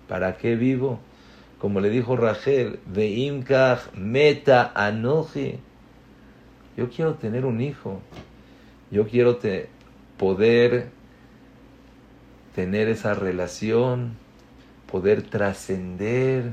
¿Para 0.06 0.36
qué 0.36 0.56
vivo? 0.56 1.00
como 1.58 1.80
le 1.80 1.90
dijo 1.90 2.16
Rachel, 2.16 2.78
Veimkach 2.86 3.92
meta 3.94 4.72
anoji. 4.74 5.58
Yo 6.76 6.90
quiero 6.90 7.14
tener 7.14 7.46
un 7.46 7.60
hijo. 7.60 8.00
Yo 8.90 9.08
quiero 9.08 9.38
poder 10.18 10.90
tener 12.54 12.88
esa 12.88 13.14
relación, 13.14 14.16
poder 14.90 15.22
trascender, 15.22 16.52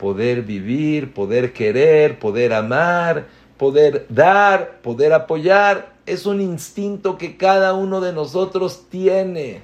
poder 0.00 0.40
vivir, 0.40 1.12
poder 1.12 1.52
querer, 1.52 2.18
poder 2.18 2.54
amar, 2.54 3.26
poder 3.58 4.06
dar, 4.08 4.80
poder 4.80 5.12
apoyar. 5.12 5.92
Es 6.06 6.24
un 6.24 6.40
instinto 6.40 7.18
que 7.18 7.36
cada 7.36 7.74
uno 7.74 8.00
de 8.00 8.14
nosotros 8.14 8.86
tiene. 8.88 9.62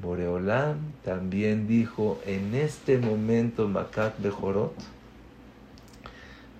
Boreolam 0.00 0.92
también 1.04 1.66
dijo 1.66 2.20
en 2.24 2.54
este 2.54 2.98
momento 2.98 3.66
Makat 3.66 4.20
Bejorot, 4.20 4.74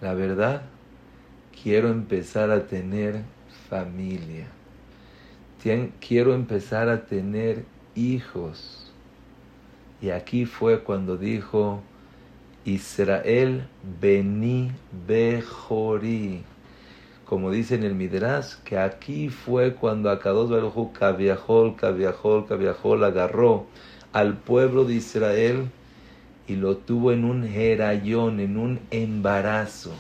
la 0.00 0.14
verdad, 0.14 0.62
quiero 1.62 1.88
empezar 1.88 2.50
a 2.50 2.66
tener 2.66 3.22
familia, 3.70 4.46
quiero 6.00 6.34
empezar 6.34 6.88
a 6.88 7.06
tener 7.06 7.64
hijos. 7.94 8.92
Y 10.00 10.10
aquí 10.10 10.46
fue 10.46 10.82
cuando 10.82 11.16
dijo 11.16 11.80
Israel 12.64 13.66
Beni 14.00 14.70
Bejori, 15.06 16.44
como 17.24 17.50
dice 17.50 17.74
en 17.74 17.82
el 17.82 17.94
Midrash, 17.94 18.54
que 18.64 18.78
aquí 18.78 19.30
fue 19.30 19.74
cuando 19.74 20.10
Akados 20.10 20.50
Baruj 20.50 20.92
Kaviahol, 20.92 21.74
Kaviahol, 21.74 22.46
Kaviahol 22.46 23.04
agarró 23.04 23.66
al 24.12 24.36
pueblo 24.36 24.84
de 24.84 24.94
Israel 24.94 25.70
y 26.46 26.56
lo 26.56 26.76
tuvo 26.76 27.12
en 27.12 27.24
un 27.24 27.44
herayón, 27.44 28.38
en 28.38 28.56
un 28.56 28.80
embarazo. 28.90 29.92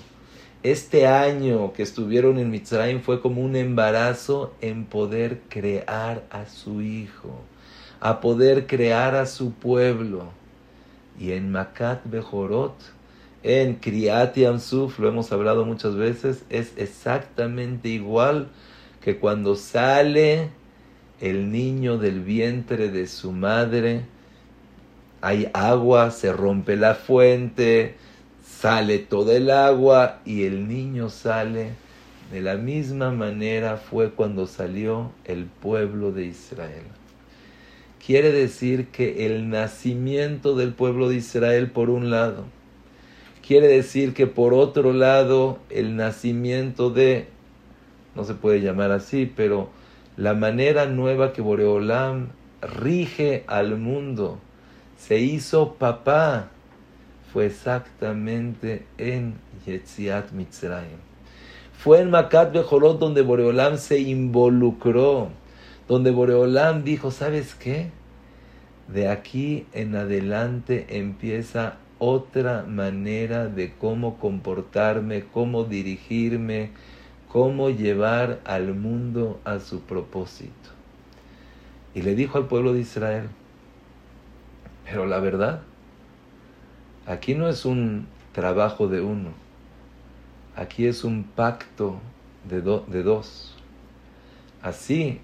Este 0.62 1.08
año 1.08 1.72
que 1.72 1.82
estuvieron 1.82 2.38
en 2.38 2.50
Mitzrayim 2.50 3.00
fue 3.00 3.20
como 3.20 3.42
un 3.42 3.56
embarazo 3.56 4.54
en 4.60 4.84
poder 4.84 5.40
crear 5.48 6.22
a 6.30 6.46
su 6.46 6.82
hijo, 6.82 7.40
a 7.98 8.20
poder 8.20 8.68
crear 8.68 9.16
a 9.16 9.26
su 9.26 9.52
pueblo. 9.52 10.41
Y 11.18 11.32
en 11.32 11.50
Makat 11.52 12.00
Bejorot, 12.04 12.74
en 13.42 13.76
Kriat 13.76 14.36
Yamsuf, 14.36 14.98
lo 14.98 15.08
hemos 15.08 15.32
hablado 15.32 15.64
muchas 15.64 15.96
veces, 15.96 16.44
es 16.48 16.72
exactamente 16.76 17.88
igual 17.88 18.48
que 19.00 19.18
cuando 19.18 19.56
sale 19.56 20.50
el 21.20 21.50
niño 21.50 21.98
del 21.98 22.20
vientre 22.20 22.88
de 22.88 23.06
su 23.06 23.32
madre, 23.32 24.02
hay 25.20 25.48
agua, 25.52 26.10
se 26.10 26.32
rompe 26.32 26.76
la 26.76 26.94
fuente, 26.94 27.94
sale 28.44 28.98
todo 28.98 29.32
el 29.32 29.50
agua 29.50 30.20
y 30.24 30.44
el 30.44 30.68
niño 30.68 31.10
sale. 31.10 31.70
De 32.32 32.40
la 32.40 32.56
misma 32.56 33.10
manera 33.10 33.76
fue 33.76 34.10
cuando 34.10 34.46
salió 34.46 35.12
el 35.24 35.44
pueblo 35.44 36.12
de 36.12 36.26
Israel. 36.26 37.01
Quiere 38.04 38.32
decir 38.32 38.88
que 38.88 39.26
el 39.26 39.48
nacimiento 39.48 40.56
del 40.56 40.72
pueblo 40.72 41.08
de 41.08 41.16
Israel 41.16 41.70
por 41.70 41.88
un 41.88 42.10
lado, 42.10 42.46
quiere 43.46 43.68
decir 43.68 44.12
que 44.12 44.26
por 44.26 44.54
otro 44.54 44.92
lado 44.92 45.58
el 45.70 45.94
nacimiento 45.94 46.90
de, 46.90 47.28
no 48.16 48.24
se 48.24 48.34
puede 48.34 48.60
llamar 48.60 48.90
así, 48.90 49.30
pero 49.36 49.70
la 50.16 50.34
manera 50.34 50.86
nueva 50.86 51.32
que 51.32 51.42
Boreolam 51.42 52.30
rige 52.60 53.44
al 53.46 53.78
mundo, 53.78 54.40
se 54.96 55.20
hizo 55.20 55.74
papá, 55.74 56.48
fue 57.32 57.46
exactamente 57.46 58.84
en 58.98 59.34
Yetziat 59.64 60.32
Mitzrayim. 60.32 60.98
Fue 61.78 62.00
en 62.00 62.10
Makat 62.10 62.52
Bejorot 62.52 62.98
donde 62.98 63.22
Boreolam 63.22 63.78
se 63.78 64.00
involucró, 64.00 65.30
donde 65.92 66.10
Boreolam 66.10 66.84
dijo, 66.84 67.10
¿sabes 67.10 67.54
qué? 67.54 67.90
De 68.88 69.08
aquí 69.08 69.66
en 69.74 69.94
adelante 69.94 70.86
empieza 70.88 71.76
otra 71.98 72.62
manera 72.62 73.48
de 73.48 73.74
cómo 73.74 74.16
comportarme, 74.18 75.24
cómo 75.24 75.64
dirigirme, 75.64 76.70
cómo 77.28 77.68
llevar 77.68 78.40
al 78.46 78.72
mundo 78.72 79.38
a 79.44 79.60
su 79.60 79.82
propósito. 79.82 80.70
Y 81.94 82.00
le 82.00 82.14
dijo 82.14 82.38
al 82.38 82.46
pueblo 82.46 82.72
de 82.72 82.80
Israel, 82.80 83.28
pero 84.86 85.04
la 85.04 85.20
verdad, 85.20 85.60
aquí 87.04 87.34
no 87.34 87.50
es 87.50 87.66
un 87.66 88.06
trabajo 88.32 88.88
de 88.88 89.02
uno, 89.02 89.28
aquí 90.56 90.86
es 90.86 91.04
un 91.04 91.24
pacto 91.24 92.00
de, 92.48 92.62
de 92.62 93.02
dos. 93.02 93.58
Así 94.62 95.20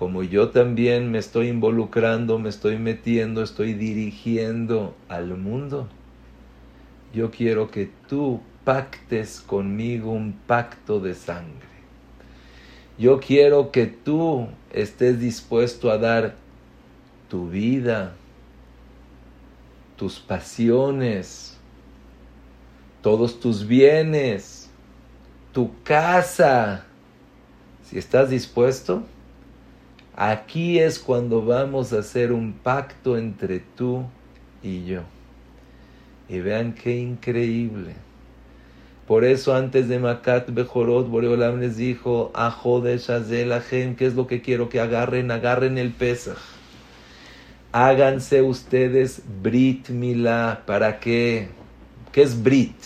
como 0.00 0.22
yo 0.22 0.48
también 0.48 1.10
me 1.10 1.18
estoy 1.18 1.48
involucrando, 1.48 2.38
me 2.38 2.48
estoy 2.48 2.78
metiendo, 2.78 3.42
estoy 3.42 3.74
dirigiendo 3.74 4.94
al 5.10 5.36
mundo, 5.36 5.88
yo 7.12 7.30
quiero 7.30 7.70
que 7.70 7.90
tú 8.08 8.40
pactes 8.64 9.42
conmigo 9.42 10.10
un 10.10 10.32
pacto 10.46 11.00
de 11.00 11.12
sangre. 11.12 11.68
Yo 12.96 13.20
quiero 13.20 13.70
que 13.72 13.84
tú 13.84 14.48
estés 14.72 15.20
dispuesto 15.20 15.90
a 15.90 15.98
dar 15.98 16.34
tu 17.28 17.50
vida, 17.50 18.14
tus 19.96 20.18
pasiones, 20.18 21.58
todos 23.02 23.38
tus 23.38 23.66
bienes, 23.66 24.70
tu 25.52 25.70
casa. 25.84 26.86
Si 27.84 27.98
estás 27.98 28.30
dispuesto, 28.30 29.04
aquí 30.28 30.78
es 30.78 30.98
cuando 30.98 31.44
vamos 31.44 31.92
a 31.92 32.00
hacer 32.00 32.32
un 32.32 32.52
pacto 32.52 33.16
entre 33.16 33.60
tú 33.60 34.04
y 34.62 34.84
yo. 34.84 35.02
Y 36.28 36.40
vean 36.40 36.74
qué 36.74 36.96
increíble. 36.96 37.94
Por 39.06 39.24
eso 39.24 39.54
antes 39.54 39.88
de 39.88 39.98
Makat 39.98 40.50
Bejorot, 40.50 41.08
Boreolam 41.08 41.58
les 41.58 41.76
dijo, 41.76 42.30
Ajode 42.34 42.98
Shazel 42.98 43.52
¿qué 43.96 44.06
es 44.06 44.14
lo 44.14 44.26
que 44.26 44.40
quiero 44.40 44.68
que 44.68 44.80
agarren? 44.80 45.30
Agarren 45.30 45.78
el 45.78 45.90
Pesach 45.90 46.38
háganse 47.72 48.42
ustedes 48.42 49.22
Brit 49.42 49.90
Milá. 49.90 50.62
¿Para 50.66 51.00
qué? 51.00 51.48
¿Qué 52.12 52.22
es 52.22 52.42
Brit? 52.42 52.76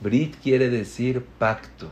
Brit 0.00 0.36
quiere 0.42 0.68
decir 0.68 1.24
pacto. 1.38 1.88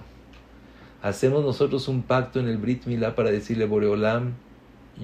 Hacemos 1.02 1.44
nosotros 1.44 1.88
un 1.88 2.02
pacto 2.02 2.40
en 2.40 2.48
el 2.48 2.58
Brit 2.58 2.86
Milá 2.86 3.14
para 3.14 3.30
decirle 3.30 3.64
Boreolam, 3.64 4.34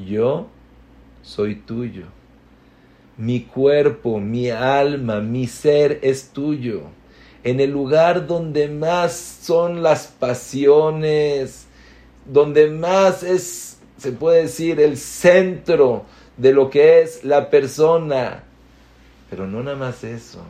yo 0.04 0.48
soy 1.22 1.56
tuyo. 1.56 2.04
Mi 3.16 3.42
cuerpo, 3.42 4.20
mi 4.20 4.50
alma, 4.50 5.20
mi 5.20 5.46
ser 5.46 6.00
es 6.02 6.30
tuyo. 6.30 6.82
En 7.44 7.60
el 7.60 7.70
lugar 7.70 8.26
donde 8.26 8.68
más 8.68 9.14
son 9.14 9.82
las 9.82 10.08
pasiones, 10.08 11.66
donde 12.26 12.68
más 12.68 13.22
es, 13.22 13.78
se 13.96 14.12
puede 14.12 14.42
decir, 14.42 14.80
el 14.80 14.96
centro 14.96 16.04
de 16.36 16.52
lo 16.52 16.68
que 16.68 17.00
es 17.00 17.24
la 17.24 17.48
persona. 17.48 18.44
Pero 19.30 19.46
no 19.46 19.62
nada 19.62 19.76
más 19.76 20.04
eso. 20.04 20.42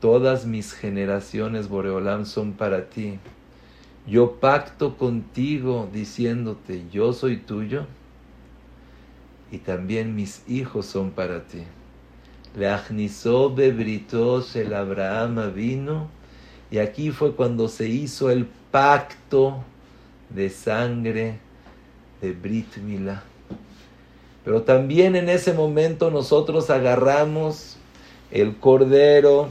Todas 0.00 0.46
mis 0.46 0.72
generaciones, 0.72 1.68
Boreolam, 1.68 2.24
son 2.24 2.52
para 2.52 2.88
ti. 2.88 3.18
Yo 4.06 4.36
pacto 4.36 4.96
contigo 4.96 5.88
diciéndote, 5.92 6.84
yo 6.92 7.12
soy 7.12 7.38
tuyo. 7.38 7.86
Y 9.50 9.58
también 9.58 10.14
mis 10.14 10.42
hijos 10.48 10.86
son 10.86 11.10
para 11.10 11.44
ti. 11.44 11.62
Le 12.56 12.68
agnisó 12.68 13.54
bebritos 13.54 14.56
el 14.56 14.74
Abraham 14.74 15.52
vino. 15.54 16.08
Y 16.70 16.78
aquí 16.78 17.10
fue 17.10 17.34
cuando 17.34 17.68
se 17.68 17.88
hizo 17.88 18.30
el 18.30 18.46
pacto 18.70 19.62
de 20.30 20.50
sangre 20.50 21.38
de 22.20 22.32
Brit 22.32 22.76
Milá. 22.78 23.22
Pero 24.44 24.62
también 24.62 25.16
en 25.16 25.28
ese 25.28 25.52
momento 25.52 26.10
nosotros 26.10 26.70
agarramos 26.70 27.76
el 28.30 28.56
cordero, 28.56 29.48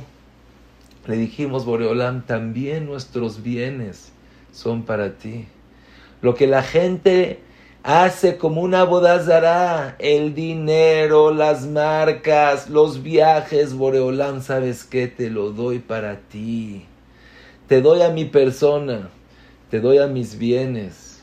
le 1.08 1.16
dijimos, 1.16 1.66
Boreolam, 1.66 2.26
también 2.26 2.86
nuestros 2.86 3.42
bienes 3.42 4.12
son 4.52 4.84
para 4.84 5.14
ti. 5.14 5.48
Lo 6.22 6.36
que 6.36 6.48
la 6.48 6.64
gente 6.64 7.40
hace 7.88 8.36
como 8.36 8.60
una 8.60 8.84
bodazará, 8.84 9.96
el 10.00 10.34
dinero, 10.34 11.34
las 11.34 11.66
marcas, 11.66 12.70
los 12.70 13.02
viajes, 13.02 13.74
Boreolam, 13.74 14.42
¿sabes 14.42 14.84
qué? 14.84 15.08
Te 15.08 15.30
lo 15.30 15.52
doy 15.52 15.80
para 15.80 16.18
ti. 16.18 16.84
Te 17.68 17.82
doy 17.82 18.02
a 18.02 18.10
mi 18.10 18.26
persona, 18.26 19.08
te 19.70 19.80
doy 19.80 20.00
a 20.00 20.08
mis 20.08 20.38
bienes 20.38 21.22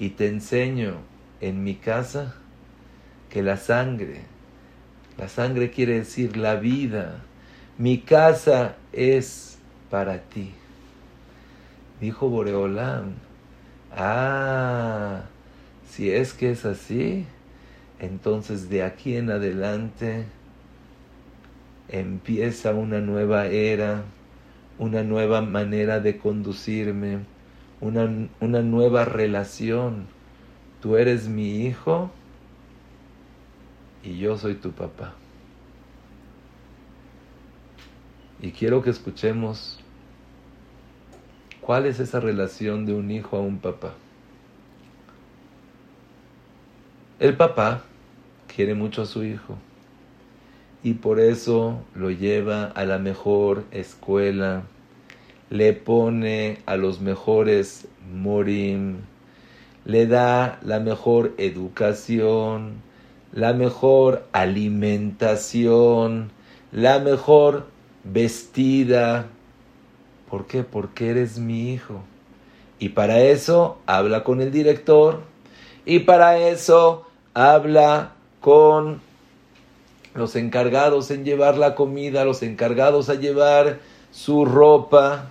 y 0.00 0.08
te 0.10 0.26
enseño 0.26 0.96
en 1.40 1.62
mi 1.62 1.76
casa 1.76 2.34
que 3.30 3.44
la 3.44 3.56
sangre, 3.56 4.22
la 5.16 5.28
sangre 5.28 5.70
quiere 5.70 6.00
decir 6.00 6.36
la 6.36 6.56
vida, 6.56 7.22
mi 7.78 7.98
casa 7.98 8.74
es 8.92 9.58
para 9.88 10.18
ti. 10.18 10.52
Dijo 12.00 12.28
Boreolam, 12.28 13.14
ah, 13.96 15.26
si 15.96 16.10
es 16.10 16.34
que 16.34 16.50
es 16.50 16.66
así, 16.66 17.24
entonces 18.00 18.68
de 18.68 18.82
aquí 18.82 19.16
en 19.16 19.30
adelante 19.30 20.26
empieza 21.88 22.74
una 22.74 23.00
nueva 23.00 23.46
era, 23.46 24.04
una 24.78 25.02
nueva 25.02 25.40
manera 25.40 26.00
de 26.00 26.18
conducirme, 26.18 27.20
una, 27.80 28.28
una 28.40 28.60
nueva 28.60 29.06
relación. 29.06 30.06
Tú 30.82 30.98
eres 30.98 31.28
mi 31.28 31.64
hijo 31.64 32.10
y 34.04 34.18
yo 34.18 34.36
soy 34.36 34.56
tu 34.56 34.72
papá. 34.72 35.14
Y 38.42 38.50
quiero 38.50 38.82
que 38.82 38.90
escuchemos 38.90 39.80
cuál 41.62 41.86
es 41.86 42.00
esa 42.00 42.20
relación 42.20 42.84
de 42.84 42.92
un 42.92 43.10
hijo 43.10 43.38
a 43.38 43.40
un 43.40 43.56
papá. 43.60 43.94
El 47.18 47.34
papá 47.34 47.82
quiere 48.54 48.74
mucho 48.74 49.00
a 49.00 49.06
su 49.06 49.24
hijo 49.24 49.56
y 50.82 50.92
por 50.92 51.18
eso 51.18 51.80
lo 51.94 52.10
lleva 52.10 52.64
a 52.66 52.84
la 52.84 52.98
mejor 52.98 53.64
escuela, 53.70 54.64
le 55.48 55.72
pone 55.72 56.58
a 56.66 56.76
los 56.76 57.00
mejores 57.00 57.88
morim, 58.12 58.98
le 59.86 60.06
da 60.06 60.60
la 60.62 60.78
mejor 60.78 61.32
educación, 61.38 62.82
la 63.32 63.54
mejor 63.54 64.26
alimentación, 64.32 66.30
la 66.70 66.98
mejor 66.98 67.66
vestida. 68.04 69.24
¿Por 70.28 70.46
qué? 70.46 70.64
Porque 70.64 71.08
eres 71.08 71.38
mi 71.38 71.72
hijo. 71.72 72.02
Y 72.78 72.90
para 72.90 73.20
eso 73.20 73.78
habla 73.86 74.22
con 74.22 74.42
el 74.42 74.52
director. 74.52 75.22
Y 75.86 76.00
para 76.00 76.36
eso 76.36 77.06
habla 77.32 78.12
con 78.40 79.00
los 80.14 80.34
encargados 80.34 81.12
en 81.12 81.24
llevar 81.24 81.56
la 81.56 81.76
comida, 81.76 82.24
los 82.24 82.42
encargados 82.42 83.08
a 83.08 83.14
llevar 83.14 83.78
su 84.10 84.44
ropa. 84.44 85.28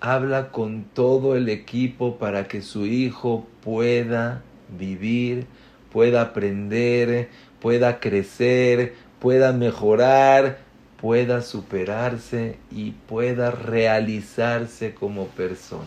Habla 0.00 0.50
con 0.50 0.84
todo 0.84 1.36
el 1.36 1.50
equipo 1.50 2.16
para 2.16 2.48
que 2.48 2.62
su 2.62 2.86
hijo 2.86 3.46
pueda 3.62 4.42
vivir, 4.70 5.46
pueda 5.92 6.22
aprender, 6.22 7.28
pueda 7.60 8.00
crecer, 8.00 8.94
pueda 9.20 9.52
mejorar, 9.52 10.58
pueda 10.98 11.42
superarse 11.42 12.56
y 12.70 12.92
pueda 12.92 13.50
realizarse 13.50 14.94
como 14.94 15.26
persona. 15.26 15.84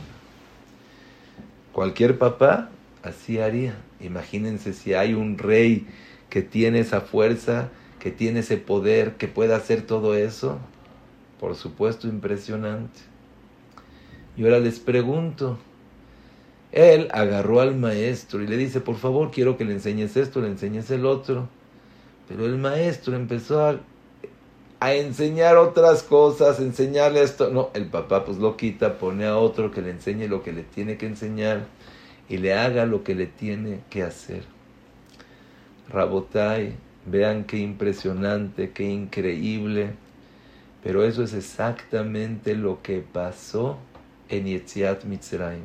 Cualquier 1.71 2.17
papá 2.19 2.69
así 3.03 3.39
haría. 3.39 3.86
Imagínense 3.99 4.73
si 4.73 4.93
hay 4.93 5.13
un 5.13 5.37
rey 5.37 5.87
que 6.29 6.41
tiene 6.41 6.79
esa 6.79 7.01
fuerza, 7.01 7.69
que 7.99 8.11
tiene 8.11 8.41
ese 8.41 8.57
poder, 8.57 9.15
que 9.15 9.27
pueda 9.27 9.55
hacer 9.55 9.81
todo 9.81 10.15
eso. 10.15 10.59
Por 11.39 11.55
supuesto, 11.55 12.07
impresionante. 12.07 12.99
Y 14.35 14.43
ahora 14.43 14.59
les 14.59 14.79
pregunto, 14.79 15.57
él 16.71 17.07
agarró 17.11 17.61
al 17.61 17.75
maestro 17.75 18.41
y 18.41 18.47
le 18.47 18.57
dice, 18.57 18.81
por 18.81 18.97
favor, 18.97 19.31
quiero 19.31 19.57
que 19.57 19.65
le 19.65 19.73
enseñes 19.73 20.15
esto, 20.17 20.41
le 20.41 20.47
enseñes 20.47 20.91
el 20.91 21.05
otro. 21.05 21.49
Pero 22.27 22.45
el 22.45 22.57
maestro 22.57 23.15
empezó 23.15 23.65
a 23.65 23.79
a 24.79 24.93
enseñar 24.93 25.57
otras 25.57 26.03
cosas, 26.03 26.59
enseñarle 26.59 27.23
esto. 27.23 27.49
No, 27.49 27.71
el 27.73 27.87
papá 27.87 28.25
pues 28.25 28.37
lo 28.37 28.57
quita, 28.57 28.97
pone 28.97 29.25
a 29.25 29.37
otro 29.37 29.71
que 29.71 29.81
le 29.81 29.91
enseñe 29.91 30.27
lo 30.27 30.43
que 30.43 30.53
le 30.53 30.63
tiene 30.63 30.97
que 30.97 31.07
enseñar 31.07 31.65
y 32.29 32.37
le 32.37 32.53
haga 32.53 32.85
lo 32.85 33.03
que 33.03 33.15
le 33.15 33.25
tiene 33.25 33.81
que 33.89 34.03
hacer. 34.03 34.43
Rabotai, 35.89 36.73
vean 37.05 37.45
qué 37.45 37.57
impresionante, 37.57 38.71
qué 38.71 38.83
increíble, 38.83 39.91
pero 40.83 41.05
eso 41.05 41.23
es 41.23 41.33
exactamente 41.33 42.55
lo 42.55 42.81
que 42.81 42.99
pasó 42.99 43.77
en 44.29 44.45
Yetziat 44.45 45.05
Mitzrayim. 45.05 45.63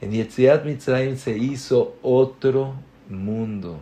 En 0.00 0.12
Yetziat 0.12 0.64
Mitzrayim 0.64 1.16
se 1.16 1.36
hizo 1.36 1.96
otro 2.02 2.74
mundo 3.08 3.78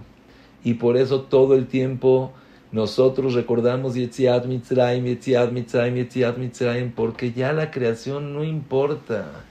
y 0.65 0.75
por 0.75 0.97
eso 0.97 1.23
todo 1.23 1.55
el 1.55 1.67
tiempo 1.69 2.33
nosotros 2.73 3.35
recordamos 3.35 3.95
Yetziat 3.95 4.45
Mitzrayim, 4.47 5.05
Yetziat 5.05 5.53
Mitzrayim, 5.53 5.95
Yetziat 5.95 6.37
Mitzrayim, 6.37 6.91
porque 6.91 7.33
ya 7.33 7.53
la 7.53 7.71
creación 7.71 8.35
no 8.35 8.45
importa. 8.45 9.45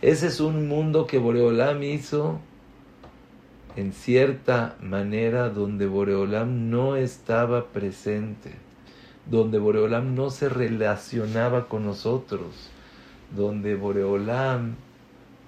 Ese 0.00 0.28
es 0.28 0.38
un 0.38 0.68
mundo 0.68 1.06
que 1.06 1.18
Boreolam 1.18 1.82
hizo 1.82 2.38
en 3.74 3.92
cierta 3.92 4.76
manera 4.80 5.48
donde 5.48 5.86
Boreolam 5.86 6.70
no 6.70 6.94
estaba 6.94 7.66
presente, 7.66 8.52
donde 9.26 9.58
Boreolam 9.58 10.14
no 10.14 10.30
se 10.30 10.48
relacionaba 10.48 11.66
con 11.66 11.84
nosotros, 11.84 12.70
donde 13.34 13.74
Boreolam 13.74 14.76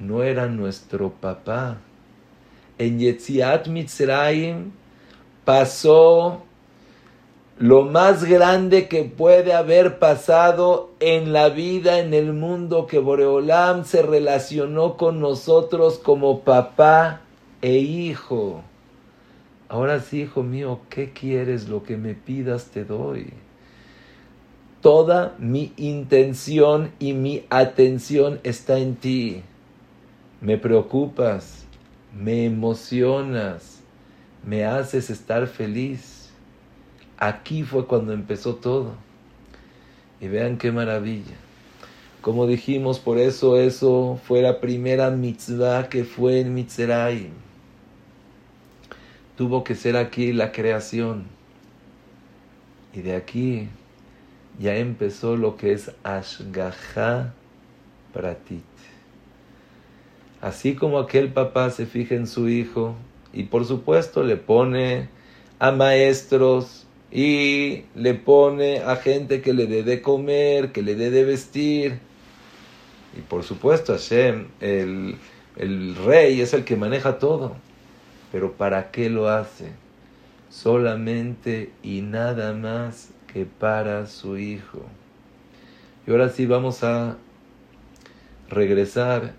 no 0.01 0.25
era 0.25 0.47
nuestro 0.47 1.11
papá. 1.11 1.79
En 2.77 2.99
Yetziat 2.99 3.69
Mitzrayim 3.69 4.73
pasó 5.45 6.45
lo 7.61 7.83
más 7.83 8.25
grande 8.25 8.89
que 8.89 9.05
puede 9.05 9.53
haber 9.53 9.99
pasado 9.99 10.93
en 10.99 11.35
la 11.35 11.51
vida, 11.51 11.99
en 11.99 12.15
el 12.15 12.33
mundo, 12.33 12.87
que 12.87 12.99
Boreolam 12.99 13.85
se 13.85 14.01
relacionó 14.01 14.97
con 14.97 15.21
nosotros 15.21 15.99
como 15.99 16.41
papá 16.41 17.21
e 17.61 17.77
hijo. 17.77 18.63
Ahora 19.69 20.01
sí, 20.01 20.23
hijo 20.23 20.43
mío, 20.43 20.81
¿qué 20.89 21.13
quieres? 21.13 21.69
Lo 21.69 21.83
que 21.83 21.99
me 21.99 22.15
pidas 22.15 22.71
te 22.71 22.87
doy. 22.87 23.35
Toda 24.81 25.35
mi 25.39 25.75
intención 25.77 26.93
y 26.99 27.13
mi 27.13 27.45
atención 27.51 28.41
está 28.43 28.79
en 28.79 28.97
ti. 28.97 29.43
Me 30.41 30.57
preocupas, 30.57 31.67
me 32.19 32.47
emocionas, 32.47 33.83
me 34.47 34.65
haces 34.65 35.11
estar 35.11 35.47
feliz 35.47 36.20
Aquí 37.21 37.63
fue 37.63 37.87
cuando 37.87 38.15
empezó 38.15 38.57
todo. 38.57 38.95
Y 40.21 40.29
vean 40.29 40.57
qué 40.57 40.73
maravilla. 40.73 41.37
Como 42.23 42.47
dijimos, 42.47 42.99
por 42.99 43.19
eso 43.19 43.59
eso 43.59 44.19
fue 44.25 44.43
la 44.43 44.61
primera 44.61 45.11
mitzvah 45.11 45.89
que 45.89 46.05
fue 46.05 46.41
en 46.41 46.55
Mitzray. 46.55 47.31
Tuvo 49.37 49.65
que 49.65 49.75
ser 49.75 49.97
aquí 49.97 50.33
la 50.33 50.51
creación. 50.51 51.25
Y 52.95 53.01
de 53.01 53.17
aquí 53.17 53.69
ya 54.59 54.77
empezó 54.77 55.37
lo 55.37 55.57
que 55.57 55.73
es 55.73 55.93
Ashgaha 56.03 57.33
Pratit. 58.13 58.65
Así 60.41 60.75
como 60.75 60.99
aquel 60.99 61.33
papá 61.33 61.71
se 61.71 61.85
fija 61.87 62.15
en 62.15 62.27
su 62.27 62.49
hijo 62.49 62.95
y 63.33 63.45
por 63.45 63.67
supuesto 63.67 64.23
le 64.23 64.37
pone 64.37 65.09
a 65.59 65.71
maestros 65.71 66.80
y 67.13 67.85
le 67.97 68.15
pone 68.15 68.79
a 68.79 68.97
gente 68.97 69.43
que 69.43 69.53
le 69.53 69.67
dé 69.67 69.83
de 69.83 70.01
comer, 70.01 70.73
que 70.73 70.83
le 70.83 70.95
dé 70.95 71.11
de 71.11 71.25
vestir. 71.25 71.99
Y 73.17 73.23
por 73.23 73.43
supuesto 73.43 73.93
Hashem, 73.93 74.47
el, 74.61 75.17
el 75.57 75.97
rey, 75.97 76.41
es 76.41 76.55
el 76.55 76.65
que 76.65 76.77
maneja 76.77 77.19
todo. 77.19 77.57
Pero 78.31 78.53
¿para 78.53 78.93
qué 78.93 79.11
lo 79.11 79.29
hace? 79.29 79.73
Solamente 80.51 81.73
y 81.83 82.03
nada 82.03 82.53
más 82.53 83.11
que 83.33 83.45
para 83.45 84.07
su 84.07 84.39
hijo. 84.39 84.83
Y 86.07 86.13
ahora 86.13 86.29
sí 86.29 86.47
vamos 86.47 86.85
a 86.85 87.17
regresar 88.49 89.35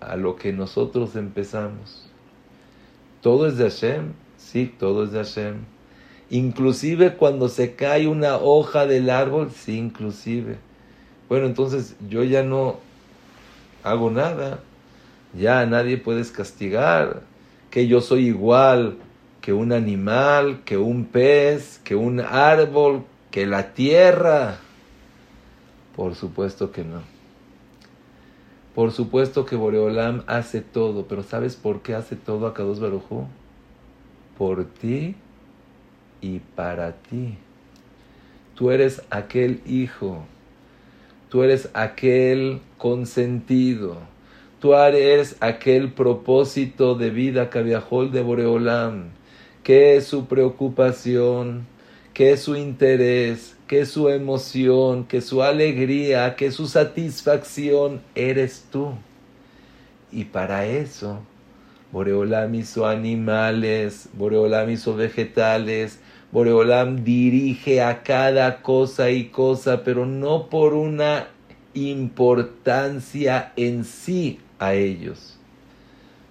a 0.00 0.16
lo 0.16 0.34
que 0.34 0.52
nosotros 0.52 1.14
empezamos. 1.14 2.08
¿Todo 3.20 3.46
es 3.46 3.58
de 3.58 3.70
Hashem? 3.70 4.12
Sí, 4.36 4.74
todo 4.76 5.04
es 5.04 5.12
de 5.12 5.18
Hashem 5.18 5.79
Inclusive 6.30 7.16
cuando 7.16 7.48
se 7.48 7.74
cae 7.74 8.06
una 8.06 8.36
hoja 8.36 8.86
del 8.86 9.10
árbol, 9.10 9.50
sí, 9.50 9.76
inclusive. 9.76 10.58
Bueno, 11.28 11.46
entonces 11.46 11.96
yo 12.08 12.22
ya 12.22 12.44
no 12.44 12.78
hago 13.82 14.10
nada. 14.10 14.60
Ya 15.36 15.66
nadie 15.66 15.98
puedes 15.98 16.30
castigar. 16.30 17.22
Que 17.70 17.88
yo 17.88 18.00
soy 18.00 18.26
igual 18.26 18.98
que 19.40 19.52
un 19.52 19.72
animal, 19.72 20.62
que 20.64 20.76
un 20.76 21.04
pez, 21.04 21.80
que 21.82 21.96
un 21.96 22.20
árbol, 22.20 23.04
que 23.32 23.46
la 23.46 23.74
tierra. 23.74 24.58
Por 25.96 26.14
supuesto 26.14 26.70
que 26.70 26.84
no. 26.84 27.02
Por 28.74 28.92
supuesto 28.92 29.44
que 29.44 29.56
Boreolam 29.56 30.22
hace 30.28 30.60
todo, 30.60 31.06
pero 31.06 31.24
¿sabes 31.24 31.56
por 31.56 31.82
qué 31.82 31.94
hace 31.94 32.14
todo 32.14 32.46
a 32.46 32.54
Kadosh 32.54 32.78
Baruj 32.78 33.26
Por 34.38 34.64
ti 34.64 35.16
y 36.20 36.40
para 36.40 36.92
ti. 36.92 37.36
Tú 38.54 38.70
eres 38.70 39.02
aquel 39.10 39.60
hijo, 39.66 40.24
tú 41.28 41.42
eres 41.42 41.70
aquel 41.72 42.60
consentido, 42.76 43.98
tú 44.60 44.74
eres 44.74 45.36
aquel 45.40 45.92
propósito 45.92 46.94
de 46.94 47.10
vida 47.10 47.48
que 47.48 47.62
viajó 47.62 48.06
de 48.06 48.20
Boreolam, 48.20 49.10
que 49.62 49.96
es 49.96 50.06
su 50.06 50.26
preocupación, 50.26 51.66
que 52.12 52.32
es 52.32 52.42
su 52.42 52.56
interés, 52.56 53.56
que 53.66 53.80
es 53.80 53.90
su 53.90 54.08
emoción, 54.08 55.04
que 55.04 55.18
es 55.18 55.26
su 55.26 55.42
alegría, 55.42 56.34
que 56.34 56.46
es 56.46 56.54
su 56.54 56.66
satisfacción, 56.66 58.02
eres 58.14 58.66
tú. 58.70 58.92
Y 60.10 60.24
para 60.24 60.66
eso, 60.66 61.20
Boreolam 61.92 62.52
hizo 62.56 62.86
animales, 62.86 64.08
Boreolam 64.12 64.70
hizo 64.70 64.96
vegetales, 64.96 65.99
Boreolam 66.32 67.02
dirige 67.02 67.82
a 67.82 68.02
cada 68.02 68.62
cosa 68.62 69.10
y 69.10 69.30
cosa, 69.30 69.82
pero 69.82 70.06
no 70.06 70.48
por 70.48 70.74
una 70.74 71.26
importancia 71.74 73.52
en 73.56 73.84
sí 73.84 74.38
a 74.60 74.74
ellos, 74.74 75.38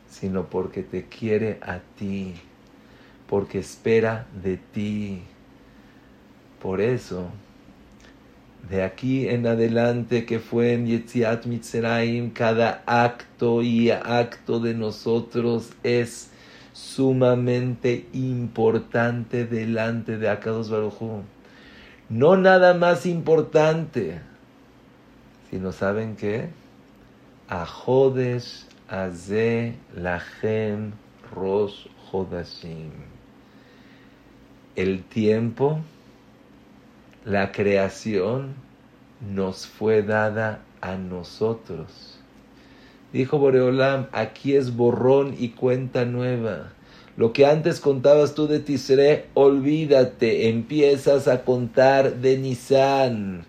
sino 0.09 0.45
porque 0.49 0.83
te 0.83 1.05
quiere 1.05 1.59
a 1.61 1.79
ti, 1.97 2.35
porque 3.27 3.59
espera 3.59 4.25
de 4.41 4.57
ti. 4.57 5.21
Por 6.61 6.79
eso, 6.79 7.29
de 8.69 8.83
aquí 8.83 9.27
en 9.27 9.47
adelante 9.47 10.25
que 10.25 10.39
fue 10.39 10.73
en 10.73 10.87
Yetziat 10.87 11.45
Mitzrayim, 11.45 12.31
cada 12.31 12.83
acto 12.85 13.61
y 13.61 13.91
acto 13.91 14.61
de 14.61 14.73
nosotros 14.75 15.71
es 15.83 16.28
sumamente 16.79 18.07
importante 18.13 19.45
delante 19.45 20.17
de 20.17 20.29
Akados 20.29 20.69
Baruj 20.69 21.23
No 22.07 22.37
nada 22.37 22.73
más 22.73 23.05
importante, 23.05 24.21
sino 25.49 25.71
¿saben 25.73 26.15
qué? 26.15 26.49
Ajodesh 27.49 28.65
Aze 28.87 29.75
Lachem 29.95 30.93
Rosh 31.35 31.87
Hodashim. 32.11 32.91
El 34.75 35.03
tiempo 35.03 35.81
la 37.25 37.51
creación 37.51 38.55
nos 39.21 39.67
fue 39.67 40.01
dada 40.01 40.61
a 40.79 40.95
nosotros. 40.95 42.18
Dijo 43.13 43.39
Boreolam, 43.39 44.07
aquí 44.11 44.55
es 44.55 44.75
borrón 44.75 45.35
y 45.37 45.49
cuenta 45.49 46.05
nueva. 46.05 46.73
Lo 47.17 47.33
que 47.33 47.45
antes 47.45 47.79
contabas 47.79 48.35
tú 48.35 48.47
de 48.47 48.59
Tisre, 48.59 49.25
olvídate, 49.33 50.49
empiezas 50.49 51.27
a 51.27 51.43
contar 51.43 52.15
de 52.15 52.37
Nisan. 52.37 53.45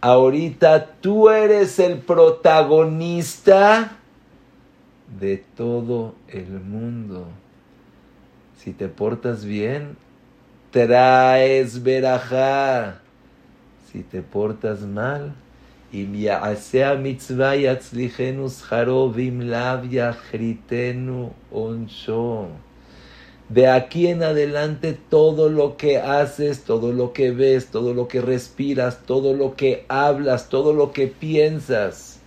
Ahorita 0.00 0.94
tú 1.00 1.30
eres 1.30 1.78
el 1.78 1.98
protagonista 1.98 3.96
de 5.18 5.42
todo 5.56 6.14
el 6.28 6.60
mundo. 6.60 7.28
Si 8.56 8.72
te 8.72 8.88
portas 8.88 9.44
bien, 9.44 9.96
traes 10.70 11.82
verajá 11.82 13.00
si 13.90 14.02
te 14.02 14.20
portas 14.20 14.82
mal, 14.82 15.34
mitzvah 15.92 17.54
onsho. 21.50 22.48
De 23.48 23.66
aquí 23.66 24.08
en 24.08 24.22
adelante 24.22 24.98
todo 25.08 25.48
lo 25.48 25.78
que 25.78 25.96
haces, 25.96 26.64
todo 26.64 26.92
lo 26.92 27.14
que 27.14 27.30
ves, 27.30 27.68
todo 27.68 27.94
lo 27.94 28.06
que 28.06 28.20
respiras, 28.20 29.06
todo 29.06 29.32
lo 29.32 29.56
que 29.56 29.86
hablas, 29.88 30.50
todo 30.50 30.74
lo 30.74 30.92
que 30.92 31.06
piensas, 31.06 32.20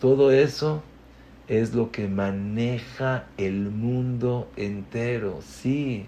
todo 0.00 0.32
eso 0.32 0.82
es 1.46 1.74
lo 1.74 1.92
que 1.92 2.08
maneja 2.08 3.26
el 3.36 3.70
mundo 3.70 4.48
entero. 4.56 5.38
Sí, 5.46 6.06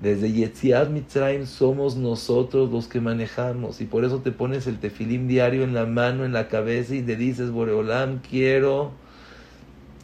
desde 0.00 0.32
Yetziat 0.32 0.88
Mitzrayim 0.88 1.46
somos 1.46 1.96
nosotros 1.96 2.70
los 2.70 2.86
que 2.86 3.00
manejamos. 3.00 3.80
Y 3.82 3.84
por 3.84 4.04
eso 4.04 4.20
te 4.20 4.32
pones 4.32 4.66
el 4.66 4.78
tefilim 4.78 5.28
diario 5.28 5.62
en 5.62 5.74
la 5.74 5.84
mano, 5.84 6.24
en 6.24 6.32
la 6.32 6.48
cabeza 6.48 6.94
y 6.94 7.02
le 7.02 7.16
dices, 7.16 7.50
Boreolam, 7.50 8.20
quiero 8.20 8.92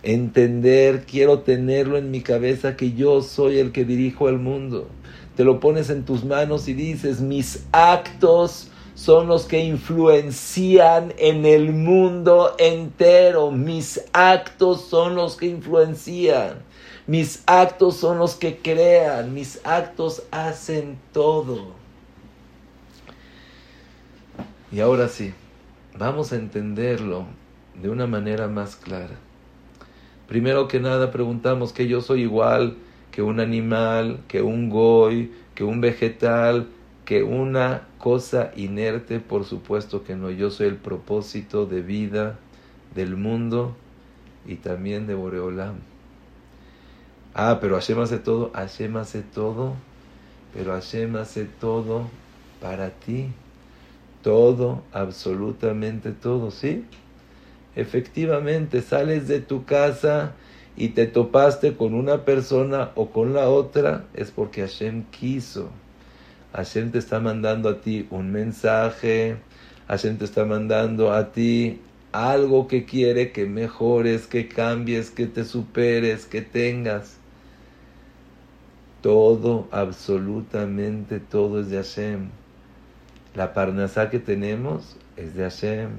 entender, 0.03 1.07
quiero 1.07 1.41
tenerlo 1.41 1.97
en 1.97 2.11
mi 2.11 2.21
cabeza 2.21 2.77
que 2.77 2.93
yo 2.93 3.23
soy 3.23 3.59
el 3.59 3.73
que 3.73 3.85
dirijo 3.85 4.29
al 4.29 4.39
mundo. 4.39 4.89
Te 5.35 5.45
lo 5.45 5.61
pones 5.61 5.89
en 5.89 6.05
tus 6.05 6.25
manos 6.25 6.69
y 6.69 6.75
dices, 6.75 7.23
mis 7.23 7.65
actos 7.73 8.71
son 8.95 9.29
los 9.29 9.47
que 9.47 9.65
influencian 9.65 11.15
en 11.19 11.47
el 11.47 11.73
mundo 11.73 12.55
entero. 12.59 13.51
Mis 13.51 14.03
actos 14.13 14.83
son 14.83 15.15
los 15.15 15.37
que 15.37 15.47
influencian. 15.47 16.66
Mis 17.07 17.45
actos 17.47 17.97
son 17.97 18.19
los 18.19 18.35
que 18.35 18.59
crean, 18.59 19.33
mis 19.33 19.61
actos 19.65 20.25
hacen 20.33 20.99
todo. 21.13 21.75
Y 24.73 24.81
ahora 24.81 25.09
sí, 25.09 25.33
vamos 25.97 26.33
a 26.33 26.37
entenderlo 26.37 27.27
de 27.81 27.89
una 27.91 28.07
manera 28.07 28.49
más 28.49 28.75
clara. 28.75 29.15
Primero 30.27 30.67
que 30.67 30.81
nada 30.81 31.13
preguntamos 31.13 31.73
que 31.73 31.87
yo 31.87 32.01
soy 32.01 32.23
igual 32.23 32.77
que 33.17 33.23
un 33.23 33.41
animal, 33.41 34.21
que 34.29 34.43
un 34.43 34.69
goy, 34.69 35.33
que 35.55 35.65
un 35.65 35.81
vegetal, 35.81 36.67
que 37.07 37.23
una 37.23 37.87
cosa 37.99 38.53
inerte, 38.57 39.21
por 39.21 39.45
supuesto 39.45 40.05
que 40.05 40.17
no. 40.17 40.31
Yo 40.31 40.51
soy 40.51 40.67
el 40.67 40.77
propósito 40.77 41.65
de 41.65 41.81
vida 41.81 42.39
del 42.95 43.17
mundo 43.17 43.75
y 44.45 44.57
también 44.57 45.07
de 45.07 45.15
Boreolam. 45.15 45.77
Ah, 47.39 47.59
pero 47.61 47.75
Hashem 47.75 48.01
hace 48.01 48.17
todo, 48.17 48.51
Hashem 48.55 48.97
hace 48.97 49.21
todo, 49.21 49.75
pero 50.55 50.73
Hashem 50.73 51.17
hace 51.17 51.45
todo 51.45 52.09
para 52.63 52.89
ti. 52.89 53.29
Todo, 54.23 54.83
absolutamente 54.91 56.13
todo, 56.13 56.51
¿sí? 56.51 56.87
Efectivamente, 57.75 58.81
sales 58.81 59.29
de 59.29 59.41
tu 59.41 59.67
casa 59.67 60.33
y 60.79 60.89
te 60.89 61.07
topaste 61.07 61.77
con 61.77 61.93
una 61.93 62.25
persona 62.25 62.93
o 62.95 63.11
con 63.11 63.35
la 63.35 63.51
otra, 63.51 64.07
es 64.15 64.31
porque 64.31 64.63
Hashem 64.63 65.05
quiso. 65.11 65.69
Hashem 66.55 66.91
te 66.91 66.99
está 66.99 67.21
mandando 67.21 67.69
a 67.69 67.83
ti 67.83 68.07
un 68.11 68.33
mensaje, 68.33 69.37
Hashem 69.89 70.17
te 70.17 70.25
está 70.25 70.47
mandando 70.47 71.13
a 71.13 71.33
ti 71.33 71.83
algo 72.13 72.67
que 72.67 72.87
quiere 72.87 73.31
que 73.31 73.45
mejores, 73.45 74.27
que 74.27 74.49
cambies, 74.49 75.11
que 75.11 75.27
te 75.27 75.45
superes, 75.45 76.25
que 76.25 76.41
tengas. 76.41 77.19
Todo, 79.07 79.69
absolutamente 79.71 81.21
todo 81.21 81.61
es 81.61 81.71
de 81.71 81.77
Hashem. 81.77 82.31
La 83.37 83.55
parnasá 83.55 84.11
que 84.11 84.19
tenemos 84.19 84.97
es 85.17 85.37
de 85.37 85.45
Hashem. 85.45 85.91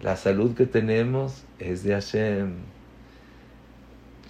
La 0.00 0.16
salud 0.16 0.54
que 0.54 0.64
tenemos 0.64 1.44
es 1.58 1.82
de 1.82 1.92
Hashem. 1.92 2.54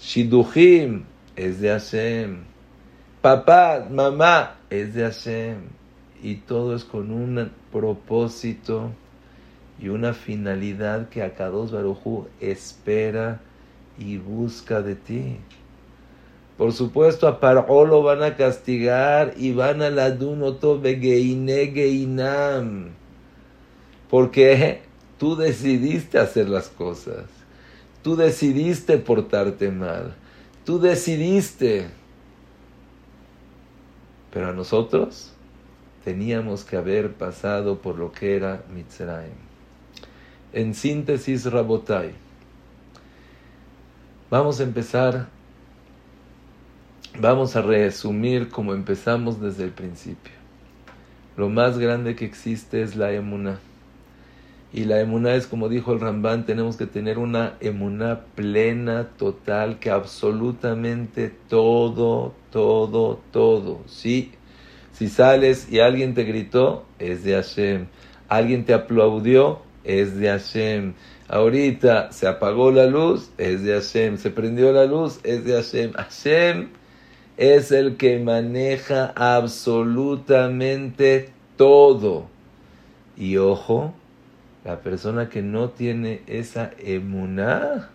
Shiduchim 0.01 1.05
es 1.37 1.61
de 1.61 1.69
Hashem. 1.69 2.39
Papá, 3.23 3.87
mamá 3.89 4.57
es 4.69 4.95
de 4.95 5.05
Hashem. 5.05 5.59
Y 6.21 6.39
todo 6.39 6.75
es 6.75 6.83
con 6.83 7.13
un 7.13 7.53
propósito 7.71 8.91
y 9.79 9.91
una 9.91 10.13
finalidad 10.13 11.09
que 11.09 11.23
Akados 11.23 11.71
Barujú 11.71 12.27
espera 12.41 13.41
y 13.97 14.17
busca 14.17 14.83
de 14.83 14.97
ti. 14.97 15.37
Por 16.59 16.73
supuesto, 16.73 17.29
a 17.29 17.39
Paró 17.39 17.87
lo 17.87 18.03
van 18.03 18.25
a 18.25 18.35
castigar 18.35 19.35
y 19.37 19.53
van 19.53 19.81
a 19.81 19.91
la 19.91 20.11
geinam. 21.73 22.89
Porque 24.11 24.83
tú 25.19 25.37
decidiste 25.37 26.19
hacer 26.19 26.49
las 26.49 26.69
cosas. 26.69 27.27
Tú 28.03 28.17
decidiste 28.17 28.99
portarte 28.99 29.71
mal. 29.71 30.17
Tú 30.65 30.81
decidiste. 30.81 31.91
Pero 34.33 34.49
a 34.49 34.53
nosotros 34.53 35.33
teníamos 36.05 36.65
que 36.65 36.77
haber 36.77 37.13
pasado 37.13 37.79
por 37.79 38.01
lo 38.01 38.11
que 38.11 38.35
era 38.35 38.65
Mitzrayim. 38.75 39.31
En 40.53 40.75
síntesis, 40.75 41.45
Rabotai. 41.45 42.15
Vamos 44.29 44.59
a 44.59 44.65
empezar 44.65 45.38
Vamos 47.17 47.57
a 47.57 47.63
resumir 47.63 48.49
como 48.49 48.75
empezamos 48.75 49.41
desde 49.41 49.65
el 49.65 49.71
principio. 49.71 50.33
Lo 51.37 51.49
más 51.49 51.79
grande 51.79 52.15
que 52.15 52.25
existe 52.25 52.83
es 52.83 52.95
la 52.95 53.13
emuna. 53.13 53.59
Y 54.73 54.85
la 54.85 55.01
emuna 55.01 55.35
es, 55.35 55.47
como 55.47 55.69
dijo 55.69 55.93
el 55.93 56.01
Rambán, 56.01 56.45
tenemos 56.45 56.77
que 56.77 56.87
tener 56.87 57.19
una 57.19 57.55
emuna 57.61 58.21
plena, 58.35 59.09
total, 59.17 59.79
que 59.79 59.91
absolutamente 59.91 61.33
todo, 61.49 62.35
todo, 62.53 63.21
todo, 63.33 63.81
sí. 63.87 64.33
Si 64.93 65.09
sales 65.09 65.73
y 65.73 65.81
alguien 65.81 66.15
te 66.15 66.25
gritó, 66.25 66.85
es 66.99 67.25
de 67.25 67.35
Hashem. 67.35 67.87
Alguien 68.29 68.65
te 68.65 68.75
aplaudió, 68.75 69.63
es 69.85 70.17
de 70.19 70.29
Hashem. 70.29 70.95
Ahorita 71.29 72.13
se 72.13 72.29
apagó 72.29 72.71
la 72.71 72.87
luz, 72.87 73.31
es 73.39 73.63
de 73.63 73.73
Hashem. 73.73 74.19
Se 74.19 74.31
prendió 74.31 74.71
la 74.73 74.85
luz, 74.85 75.19
es 75.25 75.45
de 75.45 75.55
Hashem. 75.55 75.93
Hashem 75.93 76.69
es 77.39 77.73
el 77.73 77.97
que 77.97 78.19
maneja 78.19 79.13
absolutamente 79.15 81.31
todo. 81.57 82.27
Y 83.17 83.37
ojo, 83.37 83.95
la 84.65 84.81
persona 84.81 85.31
que 85.31 85.41
no 85.41 85.71
tiene 85.71 86.23
esa 86.27 86.73
emuná, 86.79 87.91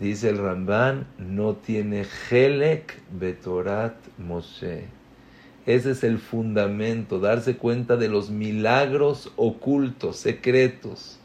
dice 0.00 0.30
el 0.30 0.38
Ramban, 0.38 1.06
no 1.18 1.54
tiene 1.54 2.04
Helek 2.28 3.00
Betorat 3.12 3.94
Moshe. 4.18 4.86
Ese 5.64 5.92
es 5.92 6.02
el 6.02 6.18
fundamento, 6.18 7.20
darse 7.20 7.56
cuenta 7.56 7.96
de 7.96 8.08
los 8.08 8.30
milagros 8.30 9.32
ocultos, 9.36 10.16
secretos 10.16 11.20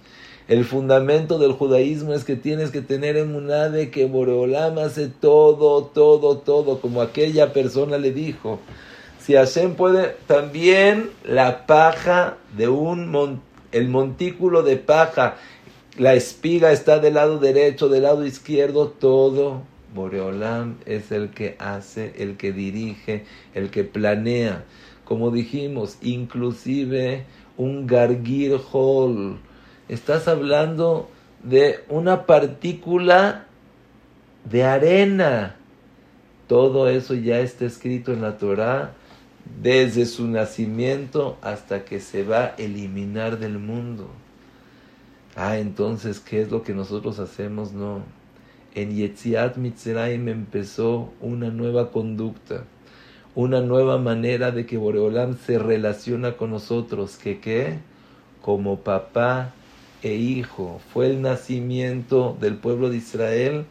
el 0.51 0.65
fundamento 0.65 1.39
del 1.39 1.53
judaísmo 1.53 2.11
es 2.11 2.25
que 2.25 2.35
tienes 2.35 2.71
que 2.71 2.81
tener 2.81 3.15
emuná 3.15 3.69
de 3.69 3.89
que 3.89 4.05
Boreolam 4.05 4.79
hace 4.79 5.07
todo, 5.07 5.85
todo, 5.85 6.39
todo, 6.39 6.81
como 6.81 7.01
aquella 7.01 7.53
persona 7.53 7.97
le 7.97 8.11
dijo. 8.11 8.59
Si 9.17 9.33
Hashem 9.33 9.75
puede, 9.75 10.13
también 10.27 11.09
la 11.23 11.65
paja 11.65 12.35
de 12.57 12.67
un 12.67 13.39
el 13.71 13.87
montículo 13.87 14.61
de 14.61 14.75
paja, 14.75 15.37
la 15.97 16.15
espiga 16.15 16.73
está 16.73 16.99
del 16.99 17.13
lado 17.13 17.39
derecho, 17.39 17.87
del 17.87 18.03
lado 18.03 18.25
izquierdo, 18.25 18.89
todo. 18.89 19.61
Boreolam 19.95 20.79
es 20.85 21.13
el 21.13 21.29
que 21.29 21.55
hace, 21.59 22.11
el 22.17 22.35
que 22.35 22.51
dirige, 22.51 23.23
el 23.53 23.69
que 23.69 23.85
planea. 23.85 24.65
Como 25.05 25.31
dijimos, 25.31 25.97
inclusive 26.01 27.23
un 27.55 27.87
gargir. 27.87 28.59
Estás 29.91 30.29
hablando 30.29 31.09
de 31.43 31.81
una 31.89 32.25
partícula 32.25 33.47
de 34.49 34.63
arena. 34.63 35.57
Todo 36.47 36.87
eso 36.87 37.13
ya 37.13 37.41
está 37.41 37.65
escrito 37.65 38.13
en 38.13 38.21
la 38.21 38.37
Torah 38.37 38.93
desde 39.61 40.05
su 40.05 40.27
nacimiento 40.27 41.37
hasta 41.41 41.83
que 41.83 41.99
se 41.99 42.23
va 42.23 42.45
a 42.45 42.55
eliminar 42.57 43.37
del 43.37 43.59
mundo. 43.59 44.07
Ah, 45.35 45.57
entonces, 45.57 46.21
¿qué 46.21 46.41
es 46.41 46.51
lo 46.51 46.63
que 46.63 46.73
nosotros 46.73 47.19
hacemos? 47.19 47.73
No. 47.73 48.01
En 48.73 48.95
Yetziat 48.95 49.57
Mitzrayim 49.57 50.29
empezó 50.29 51.11
una 51.19 51.49
nueva 51.49 51.91
conducta, 51.91 52.63
una 53.35 53.59
nueva 53.59 53.97
manera 53.97 54.51
de 54.51 54.65
que 54.65 54.77
Boreolam 54.77 55.37
se 55.37 55.59
relaciona 55.59 56.37
con 56.37 56.51
nosotros, 56.51 57.17
que 57.17 57.41
qué? 57.41 57.79
Como 58.41 58.79
papá 58.79 59.53
e 60.01 60.15
hijo. 60.15 60.79
Fue 60.93 61.07
el 61.07 61.21
nacimiento 61.21 62.37
del 62.39 62.55
pueblo 62.55 62.89
de 62.89 62.97
Israel, 62.97 63.65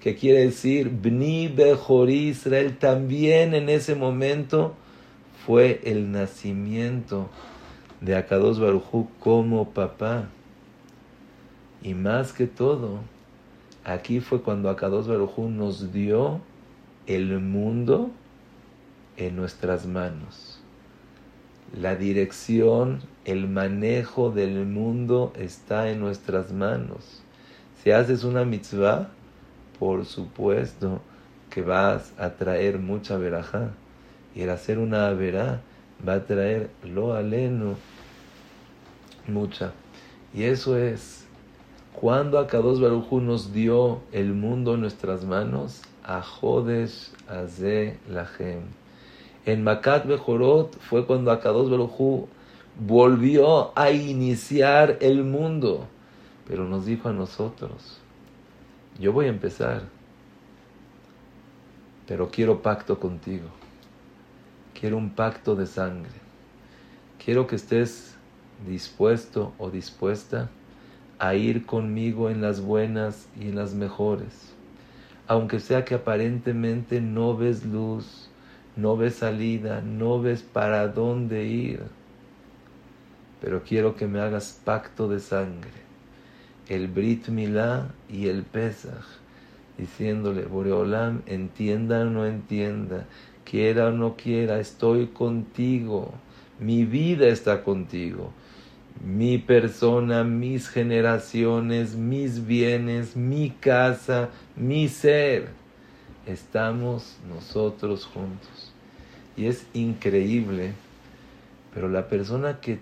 que 0.00 0.16
quiere 0.16 0.40
decir 0.40 0.90
Bni 0.90 1.48
Bejori 1.48 2.28
Israel. 2.28 2.76
También 2.78 3.54
en 3.54 3.68
ese 3.68 3.94
momento 3.94 4.74
fue 5.46 5.80
el 5.84 6.12
nacimiento 6.12 7.28
de 8.00 8.16
Akados 8.16 8.60
Barujú 8.60 9.08
como 9.20 9.70
papá. 9.70 10.28
Y 11.82 11.94
más 11.94 12.32
que 12.32 12.46
todo, 12.46 13.00
aquí 13.84 14.20
fue 14.20 14.42
cuando 14.42 14.70
Akados 14.70 15.08
Barujú 15.08 15.48
nos 15.48 15.92
dio 15.92 16.40
el 17.06 17.40
mundo 17.40 18.10
en 19.16 19.36
nuestras 19.36 19.86
manos. 19.86 20.47
La 21.76 21.96
dirección, 21.96 23.02
el 23.24 23.48
manejo 23.48 24.30
del 24.30 24.64
mundo 24.64 25.32
está 25.36 25.90
en 25.90 26.00
nuestras 26.00 26.52
manos. 26.52 27.22
Si 27.82 27.90
haces 27.90 28.24
una 28.24 28.44
mitzvah, 28.44 29.10
por 29.78 30.06
supuesto 30.06 31.00
que 31.50 31.62
vas 31.62 32.12
a 32.18 32.30
traer 32.30 32.78
mucha 32.78 33.16
verajá. 33.16 33.70
Y 34.34 34.42
el 34.42 34.50
hacer 34.50 34.78
una 34.78 35.10
verá 35.10 35.60
va 36.06 36.14
a 36.14 36.24
traer 36.24 36.70
lo 36.84 37.14
aleno 37.14 37.76
mucha. 39.26 39.72
Y 40.32 40.44
eso 40.44 40.76
es 40.76 41.26
cuando 41.92 42.38
Akados 42.38 42.80
Barujú 42.80 43.20
nos 43.20 43.52
dio 43.52 44.00
el 44.12 44.32
mundo 44.32 44.74
en 44.74 44.80
nuestras 44.80 45.24
manos, 45.24 45.82
a 46.04 46.22
Jodesh 46.22 47.10
Aze 47.28 47.98
Lachem. 48.08 48.62
En 49.48 49.64
Makat 49.64 50.04
Bejorot 50.04 50.78
fue 50.78 51.06
cuando 51.06 51.30
Akados 51.30 51.70
Barujú 51.70 52.28
volvió 52.78 53.72
a 53.78 53.90
iniciar 53.90 54.98
el 55.00 55.24
mundo. 55.24 55.86
Pero 56.46 56.68
nos 56.68 56.84
dijo 56.84 57.08
a 57.08 57.14
nosotros, 57.14 57.98
yo 59.00 59.10
voy 59.14 59.24
a 59.24 59.30
empezar, 59.30 59.84
pero 62.06 62.28
quiero 62.30 62.60
pacto 62.60 63.00
contigo. 63.00 63.48
Quiero 64.78 64.98
un 64.98 65.14
pacto 65.14 65.56
de 65.56 65.64
sangre. 65.64 66.12
Quiero 67.24 67.46
que 67.46 67.56
estés 67.56 68.18
dispuesto 68.66 69.54
o 69.56 69.70
dispuesta 69.70 70.50
a 71.18 71.36
ir 71.36 71.64
conmigo 71.64 72.28
en 72.28 72.42
las 72.42 72.60
buenas 72.60 73.30
y 73.34 73.48
en 73.48 73.56
las 73.56 73.72
mejores. 73.72 74.54
Aunque 75.26 75.58
sea 75.58 75.86
que 75.86 75.94
aparentemente 75.94 77.00
no 77.00 77.34
ves 77.34 77.64
luz, 77.64 78.27
no 78.78 78.96
ves 78.96 79.16
salida, 79.16 79.82
no 79.82 80.22
ves 80.22 80.42
para 80.42 80.88
dónde 80.88 81.44
ir. 81.44 81.82
Pero 83.42 83.62
quiero 83.62 83.94
que 83.94 84.06
me 84.06 84.20
hagas 84.20 84.58
pacto 84.64 85.08
de 85.08 85.20
sangre, 85.20 85.70
el 86.68 86.88
Brit 86.88 87.28
Milá 87.28 87.88
y 88.08 88.28
el 88.28 88.42
Pesach, 88.42 89.04
diciéndole, 89.76 90.46
Boreolam, 90.46 91.22
entienda 91.26 92.00
o 92.00 92.04
no 92.06 92.24
entienda, 92.24 93.04
quiera 93.44 93.88
o 93.88 93.90
no 93.90 94.16
quiera, 94.16 94.58
estoy 94.58 95.08
contigo, 95.08 96.14
mi 96.58 96.84
vida 96.84 97.26
está 97.26 97.62
contigo 97.62 98.32
mi 99.04 99.38
persona, 99.38 100.24
mis 100.24 100.68
generaciones, 100.68 101.94
mis 101.94 102.46
bienes, 102.46 103.16
mi 103.16 103.50
casa, 103.50 104.30
mi 104.56 104.88
ser. 104.88 105.50
Estamos 106.26 107.16
nosotros 107.28 108.04
juntos. 108.06 108.67
Y 109.38 109.46
es 109.46 109.64
increíble, 109.72 110.72
pero 111.72 111.88
la 111.88 112.08
persona 112.08 112.60
que 112.60 112.80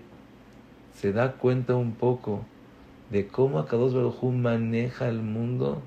se 0.99 1.13
da 1.13 1.33
cuenta 1.33 1.75
un 1.75 1.93
poco 1.93 2.43
de 3.11 3.27
cómo 3.27 3.59
Akados 3.59 3.93
Baruj 3.93 4.23
maneja 4.23 5.07
el 5.07 5.21
mundo, 5.21 5.83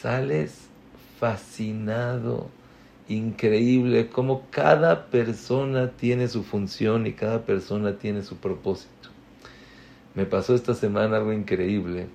sales 0.00 0.68
fascinado, 1.18 2.46
increíble, 3.08 4.08
cómo 4.08 4.46
cada 4.50 5.06
persona 5.06 5.90
tiene 5.90 6.28
su 6.28 6.44
función 6.44 7.08
y 7.08 7.12
cada 7.12 7.44
persona 7.44 7.98
tiene 7.98 8.22
su 8.22 8.36
propósito. 8.36 9.08
Me 10.14 10.24
pasó 10.24 10.54
esta 10.54 10.74
semana 10.74 11.16
algo 11.16 11.32
increíble, 11.32 12.06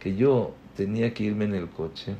que 0.00 0.16
yo 0.16 0.54
tenía 0.76 1.14
que 1.14 1.22
irme 1.22 1.44
en 1.44 1.54
el 1.54 1.68
coche, 1.68 2.16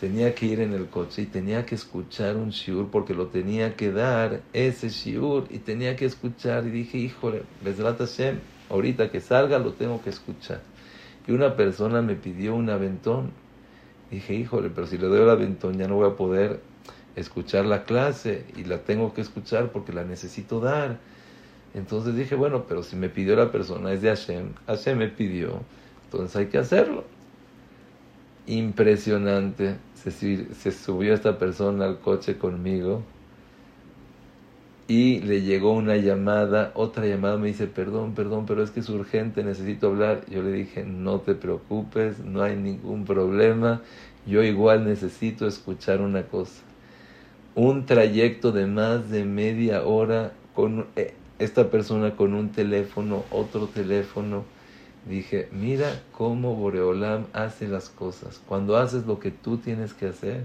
tenía 0.00 0.34
que 0.34 0.46
ir 0.46 0.60
en 0.60 0.72
el 0.72 0.86
coche 0.86 1.22
y 1.22 1.26
tenía 1.26 1.64
que 1.64 1.74
escuchar 1.74 2.36
un 2.36 2.50
shiur 2.50 2.90
porque 2.90 3.14
lo 3.14 3.28
tenía 3.28 3.76
que 3.76 3.92
dar 3.92 4.42
ese 4.52 4.90
shiur 4.90 5.46
y 5.50 5.58
tenía 5.58 5.96
que 5.96 6.04
escuchar 6.04 6.66
y 6.66 6.70
dije, 6.70 6.98
híjole, 6.98 7.42
Besrat 7.64 7.98
Hashem, 7.98 8.38
ahorita 8.68 9.10
que 9.10 9.20
salga 9.20 9.58
lo 9.58 9.72
tengo 9.72 10.02
que 10.02 10.10
escuchar. 10.10 10.60
Y 11.26 11.32
una 11.32 11.56
persona 11.56 12.02
me 12.02 12.14
pidió 12.14 12.54
un 12.54 12.68
aventón. 12.70 13.30
Dije, 14.10 14.34
híjole, 14.34 14.70
pero 14.70 14.86
si 14.86 14.98
le 14.98 15.06
doy 15.06 15.22
el 15.22 15.30
aventón 15.30 15.78
ya 15.78 15.88
no 15.88 15.96
voy 15.96 16.08
a 16.08 16.14
poder 16.14 16.60
escuchar 17.16 17.64
la 17.64 17.84
clase 17.84 18.44
y 18.56 18.64
la 18.64 18.78
tengo 18.78 19.14
que 19.14 19.22
escuchar 19.22 19.72
porque 19.72 19.92
la 19.92 20.04
necesito 20.04 20.60
dar. 20.60 20.98
Entonces 21.74 22.14
dije, 22.14 22.34
bueno, 22.34 22.64
pero 22.68 22.82
si 22.82 22.96
me 22.96 23.08
pidió 23.08 23.34
la 23.34 23.50
persona, 23.50 23.92
es 23.92 24.02
de 24.02 24.08
Hashem, 24.08 24.50
Hashem 24.66 24.98
me 24.98 25.08
pidió, 25.08 25.60
entonces 26.04 26.36
hay 26.36 26.46
que 26.46 26.58
hacerlo. 26.58 27.04
Impresionante, 28.46 29.76
se, 29.94 30.72
subió 30.72 31.14
esta 31.14 31.38
persona 31.38 31.84
al 31.84 31.98
coche 31.98 32.38
conmigo 32.38 33.02
y 34.86 35.20
le 35.20 35.42
llegó 35.42 35.72
una 35.72 35.96
llamada, 35.96 36.70
otra 36.74 37.06
llamada 37.06 37.38
me 37.38 37.48
dice, 37.48 37.66
perdón, 37.66 38.14
perdón, 38.14 38.46
pero 38.46 38.62
es 38.62 38.70
que 38.70 38.80
es 38.80 38.88
urgente, 38.88 39.42
necesito 39.42 39.88
hablar. 39.88 40.24
Yo 40.30 40.42
le 40.42 40.52
dije, 40.52 40.84
no 40.84 41.18
te 41.20 41.34
preocupes, 41.34 42.20
no 42.20 42.42
hay 42.42 42.54
ningún 42.54 43.04
problema, 43.04 43.82
yo 44.26 44.44
igual 44.44 44.84
necesito 44.84 45.48
escuchar 45.48 46.00
una 46.00 46.22
cosa. 46.22 46.62
Un 47.56 47.84
trayecto 47.84 48.52
de 48.52 48.66
más 48.66 49.10
de 49.10 49.24
media 49.24 49.84
hora 49.84 50.32
con... 50.54 50.86
Eh, 50.94 51.14
esta 51.38 51.70
persona 51.70 52.16
con 52.16 52.34
un 52.34 52.50
teléfono, 52.50 53.24
otro 53.30 53.66
teléfono. 53.66 54.44
Dije, 55.06 55.48
mira 55.52 56.02
cómo 56.12 56.54
Boreolam 56.56 57.26
hace 57.32 57.68
las 57.68 57.88
cosas. 57.88 58.40
Cuando 58.46 58.76
haces 58.76 59.06
lo 59.06 59.20
que 59.20 59.30
tú 59.30 59.58
tienes 59.58 59.94
que 59.94 60.06
hacer, 60.08 60.44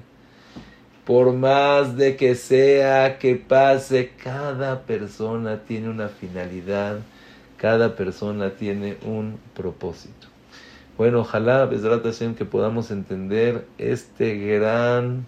por 1.05 1.33
más 1.33 1.97
de 1.97 2.15
que 2.15 2.35
sea 2.35 3.17
que 3.17 3.35
pase, 3.35 4.11
cada 4.23 4.83
persona 4.83 5.63
tiene 5.63 5.89
una 5.89 6.09
finalidad, 6.09 6.99
cada 7.57 7.95
persona 7.95 8.51
tiene 8.51 8.97
un 9.03 9.39
propósito. 9.55 10.27
Bueno, 10.97 11.21
ojalá, 11.21 11.65
Besrat 11.65 12.03
Hashem, 12.03 12.35
que 12.35 12.45
podamos 12.45 12.91
entender 12.91 13.65
este 13.79 14.37
gran 14.37 15.25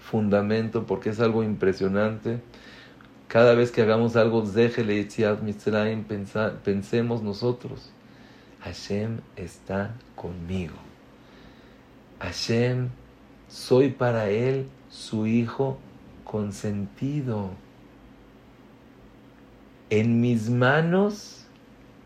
fundamento, 0.00 0.84
porque 0.86 1.10
es 1.10 1.20
algo 1.20 1.42
impresionante 1.42 2.40
cada 3.32 3.54
vez 3.54 3.70
que 3.70 3.80
hagamos 3.80 4.14
algo, 4.16 4.42
déjele 4.42 4.96
Yetziat 4.96 5.40
Mitzrayim, 5.40 6.04
pensemos 6.62 7.22
nosotros, 7.22 7.90
Hashem 8.64 9.20
está 9.36 9.94
conmigo. 10.14 10.76
Hashem, 12.20 12.90
soy 13.48 13.90
para 13.90 14.30
él 14.30 14.68
su 14.88 15.26
hijo 15.26 15.78
consentido. 16.24 17.50
En 19.90 20.20
mis 20.20 20.48
manos 20.48 21.46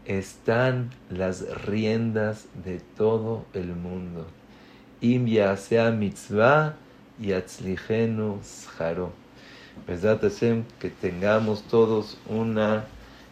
están 0.07 0.91
las 1.11 1.43
riendas 1.67 2.47
de 2.65 2.81
todo 2.97 3.45
el 3.53 3.75
mundo. 3.75 4.27
Im 5.01 5.27
sea 5.57 5.91
mitzvah 5.91 6.75
y 7.21 7.33
scharo 7.33 9.13
Besrat 9.87 10.23
Hashem, 10.23 10.65
que 10.81 10.89
tengamos 10.89 11.63
todos 11.65 12.19
una 12.29 12.87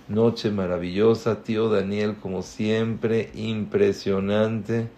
noche 0.09 0.51
maravillosa. 0.51 1.43
Tío 1.43 1.69
Daniel, 1.69 2.17
como 2.21 2.43
siempre, 2.43 3.31
impresionante. 3.35 4.89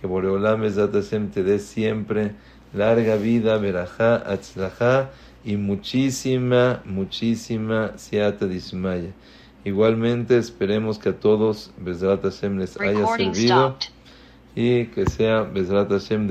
Que 0.00 0.06
Boreolam 0.06 0.62
Hashem 0.62 1.30
te 1.30 1.42
dé 1.42 1.58
siempre 1.58 2.32
larga 2.72 3.16
vida, 3.16 3.58
verajá, 3.58 4.16
atzlajá 4.16 5.10
y 5.44 5.56
muchísima, 5.56 6.82
muchísima 6.84 7.96
siata 7.96 8.46
dismaya. 8.46 9.10
Igualmente 9.64 10.38
esperemos 10.38 10.98
que 10.98 11.08
a 11.08 11.18
todos 11.18 11.72
Besrat 11.78 12.22
Hashem 12.22 12.58
les 12.58 12.80
haya 12.80 13.06
servido 13.16 13.76
y 14.54 14.86
que 14.86 15.06
sea 15.06 15.42
Besrat 15.42 15.90
Hashem 15.90 16.24